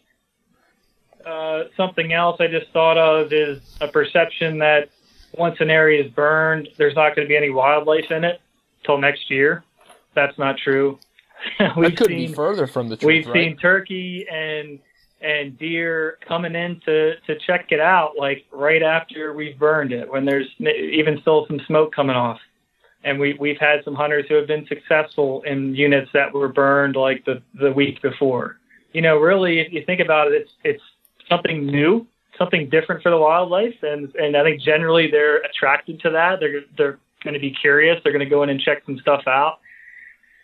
Uh, 1.24 1.64
something 1.76 2.12
else 2.12 2.36
I 2.40 2.46
just 2.46 2.70
thought 2.72 2.98
of 2.98 3.32
is 3.32 3.60
a 3.80 3.88
perception 3.88 4.58
that 4.58 4.88
once 5.36 5.56
an 5.60 5.70
area 5.70 6.04
is 6.04 6.10
burned, 6.10 6.68
there's 6.76 6.94
not 6.94 7.14
going 7.14 7.26
to 7.26 7.28
be 7.28 7.36
any 7.36 7.50
wildlife 7.50 8.10
in 8.10 8.24
it 8.24 8.40
till 8.84 8.98
next 8.98 9.30
year. 9.30 9.64
That's 10.14 10.36
not 10.38 10.56
true. 10.58 10.98
we've 11.76 11.94
could 11.94 12.08
seen, 12.08 12.28
be 12.28 12.34
further 12.34 12.66
from 12.66 12.88
the 12.88 12.96
truth. 12.96 13.06
We've 13.06 13.26
right? 13.26 13.34
seen 13.34 13.56
turkey 13.56 14.26
and 14.30 14.78
and 15.22 15.58
deer 15.58 16.18
coming 16.26 16.54
in 16.54 16.80
to 16.86 17.16
to 17.26 17.38
check 17.46 17.72
it 17.72 17.80
out, 17.80 18.12
like 18.18 18.44
right 18.52 18.82
after 18.82 19.32
we've 19.32 19.58
burned 19.58 19.92
it, 19.92 20.10
when 20.10 20.24
there's 20.24 20.48
even 20.58 21.20
still 21.20 21.46
some 21.46 21.60
smoke 21.66 21.94
coming 21.94 22.16
off. 22.16 22.38
And 23.04 23.18
we 23.18 23.34
we've 23.34 23.58
had 23.58 23.84
some 23.84 23.94
hunters 23.94 24.26
who 24.28 24.34
have 24.34 24.46
been 24.46 24.66
successful 24.66 25.42
in 25.42 25.74
units 25.74 26.10
that 26.12 26.32
were 26.32 26.48
burned 26.48 26.96
like 26.96 27.24
the 27.24 27.42
the 27.54 27.72
week 27.72 28.02
before. 28.02 28.58
You 28.92 29.02
know, 29.02 29.18
really, 29.18 29.60
if 29.60 29.72
you 29.72 29.84
think 29.84 30.00
about 30.00 30.28
it, 30.28 30.42
it's 30.42 30.50
it's 30.64 30.82
something 31.30 31.66
new, 31.66 32.06
something 32.36 32.68
different 32.68 33.02
for 33.02 33.10
the 33.10 33.16
wildlife, 33.16 33.82
and 33.82 34.14
and 34.16 34.36
I 34.36 34.42
think 34.42 34.60
generally 34.60 35.10
they're 35.10 35.38
attracted 35.38 36.00
to 36.00 36.10
that. 36.10 36.40
They're 36.40 36.62
they're 36.76 36.98
going 37.22 37.34
to 37.34 37.40
be 37.40 37.52
curious. 37.52 38.00
They're 38.02 38.12
going 38.12 38.24
to 38.24 38.30
go 38.30 38.42
in 38.42 38.50
and 38.50 38.60
check 38.60 38.82
some 38.84 38.98
stuff 38.98 39.22
out. 39.26 39.60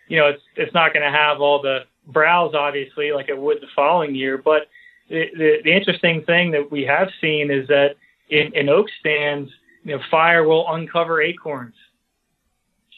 You 0.07 0.17
know, 0.17 0.27
it's 0.27 0.41
it's 0.55 0.73
not 0.73 0.93
going 0.93 1.05
to 1.05 1.15
have 1.15 1.41
all 1.41 1.61
the 1.61 1.81
browse 2.07 2.55
obviously 2.55 3.11
like 3.11 3.27
it 3.29 3.37
would 3.37 3.61
the 3.61 3.67
following 3.75 4.15
year, 4.15 4.37
but 4.37 4.69
the, 5.09 5.25
the, 5.37 5.57
the 5.63 5.73
interesting 5.73 6.23
thing 6.23 6.51
that 6.51 6.71
we 6.71 6.83
have 6.83 7.09
seen 7.21 7.51
is 7.51 7.67
that 7.67 7.95
in, 8.29 8.53
in 8.53 8.69
oak 8.69 8.87
stands, 8.99 9.51
you 9.83 9.95
know, 9.95 10.03
fire 10.11 10.43
will 10.45 10.65
uncover 10.73 11.21
acorns. 11.21 11.75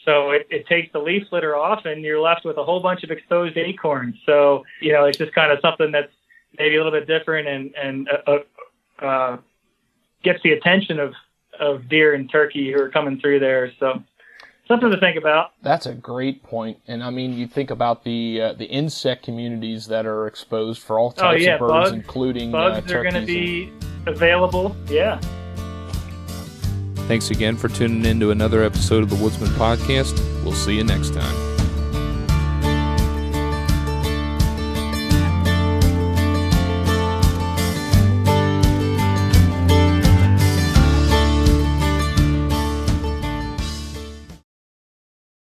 So 0.04 0.30
it, 0.30 0.46
it 0.50 0.66
takes 0.66 0.92
the 0.92 0.98
leaf 0.98 1.24
litter 1.30 1.54
off, 1.54 1.84
and 1.84 2.02
you're 2.02 2.20
left 2.20 2.44
with 2.44 2.56
a 2.56 2.64
whole 2.64 2.80
bunch 2.80 3.04
of 3.04 3.10
exposed 3.10 3.56
acorns. 3.56 4.16
So 4.26 4.64
you 4.80 4.92
know, 4.92 5.04
it's 5.04 5.18
just 5.18 5.34
kind 5.34 5.52
of 5.52 5.58
something 5.60 5.92
that's 5.92 6.12
maybe 6.58 6.76
a 6.76 6.84
little 6.84 6.98
bit 6.98 7.06
different 7.06 7.48
and 7.48 7.74
and 7.74 8.08
uh, 8.08 8.38
uh, 9.00 9.04
uh, 9.04 9.36
gets 10.22 10.42
the 10.42 10.52
attention 10.52 10.98
of 10.98 11.14
of 11.58 11.88
deer 11.88 12.14
and 12.14 12.30
turkey 12.30 12.72
who 12.72 12.80
are 12.80 12.90
coming 12.90 13.20
through 13.20 13.40
there. 13.40 13.72
So 13.78 14.02
something 14.70 14.90
to 14.90 14.98
think 14.98 15.16
about. 15.16 15.52
That's 15.62 15.86
a 15.86 15.94
great 15.94 16.42
point. 16.42 16.78
And 16.86 17.02
I 17.02 17.10
mean, 17.10 17.34
you 17.34 17.46
think 17.46 17.70
about 17.70 18.04
the 18.04 18.40
uh, 18.40 18.52
the 18.54 18.66
insect 18.66 19.24
communities 19.24 19.86
that 19.88 20.06
are 20.06 20.26
exposed 20.26 20.82
for 20.82 20.98
all 20.98 21.14
Oh 21.18 21.22
types 21.22 21.42
yeah, 21.42 21.54
of 21.54 21.60
birds, 21.60 21.72
bugs, 21.72 21.92
including 21.92 22.52
bugs 22.52 22.90
uh, 22.92 22.96
are 22.96 23.02
going 23.02 23.14
to 23.14 23.26
be 23.26 23.72
available. 24.06 24.76
Yeah. 24.86 25.20
Thanks 27.08 27.30
again 27.30 27.56
for 27.56 27.68
tuning 27.68 28.04
in 28.04 28.20
to 28.20 28.30
another 28.30 28.62
episode 28.62 29.02
of 29.02 29.10
the 29.10 29.16
Woodsman 29.16 29.50
Podcast. 29.50 30.16
We'll 30.44 30.52
see 30.52 30.76
you 30.76 30.84
next 30.84 31.12
time. 31.12 31.49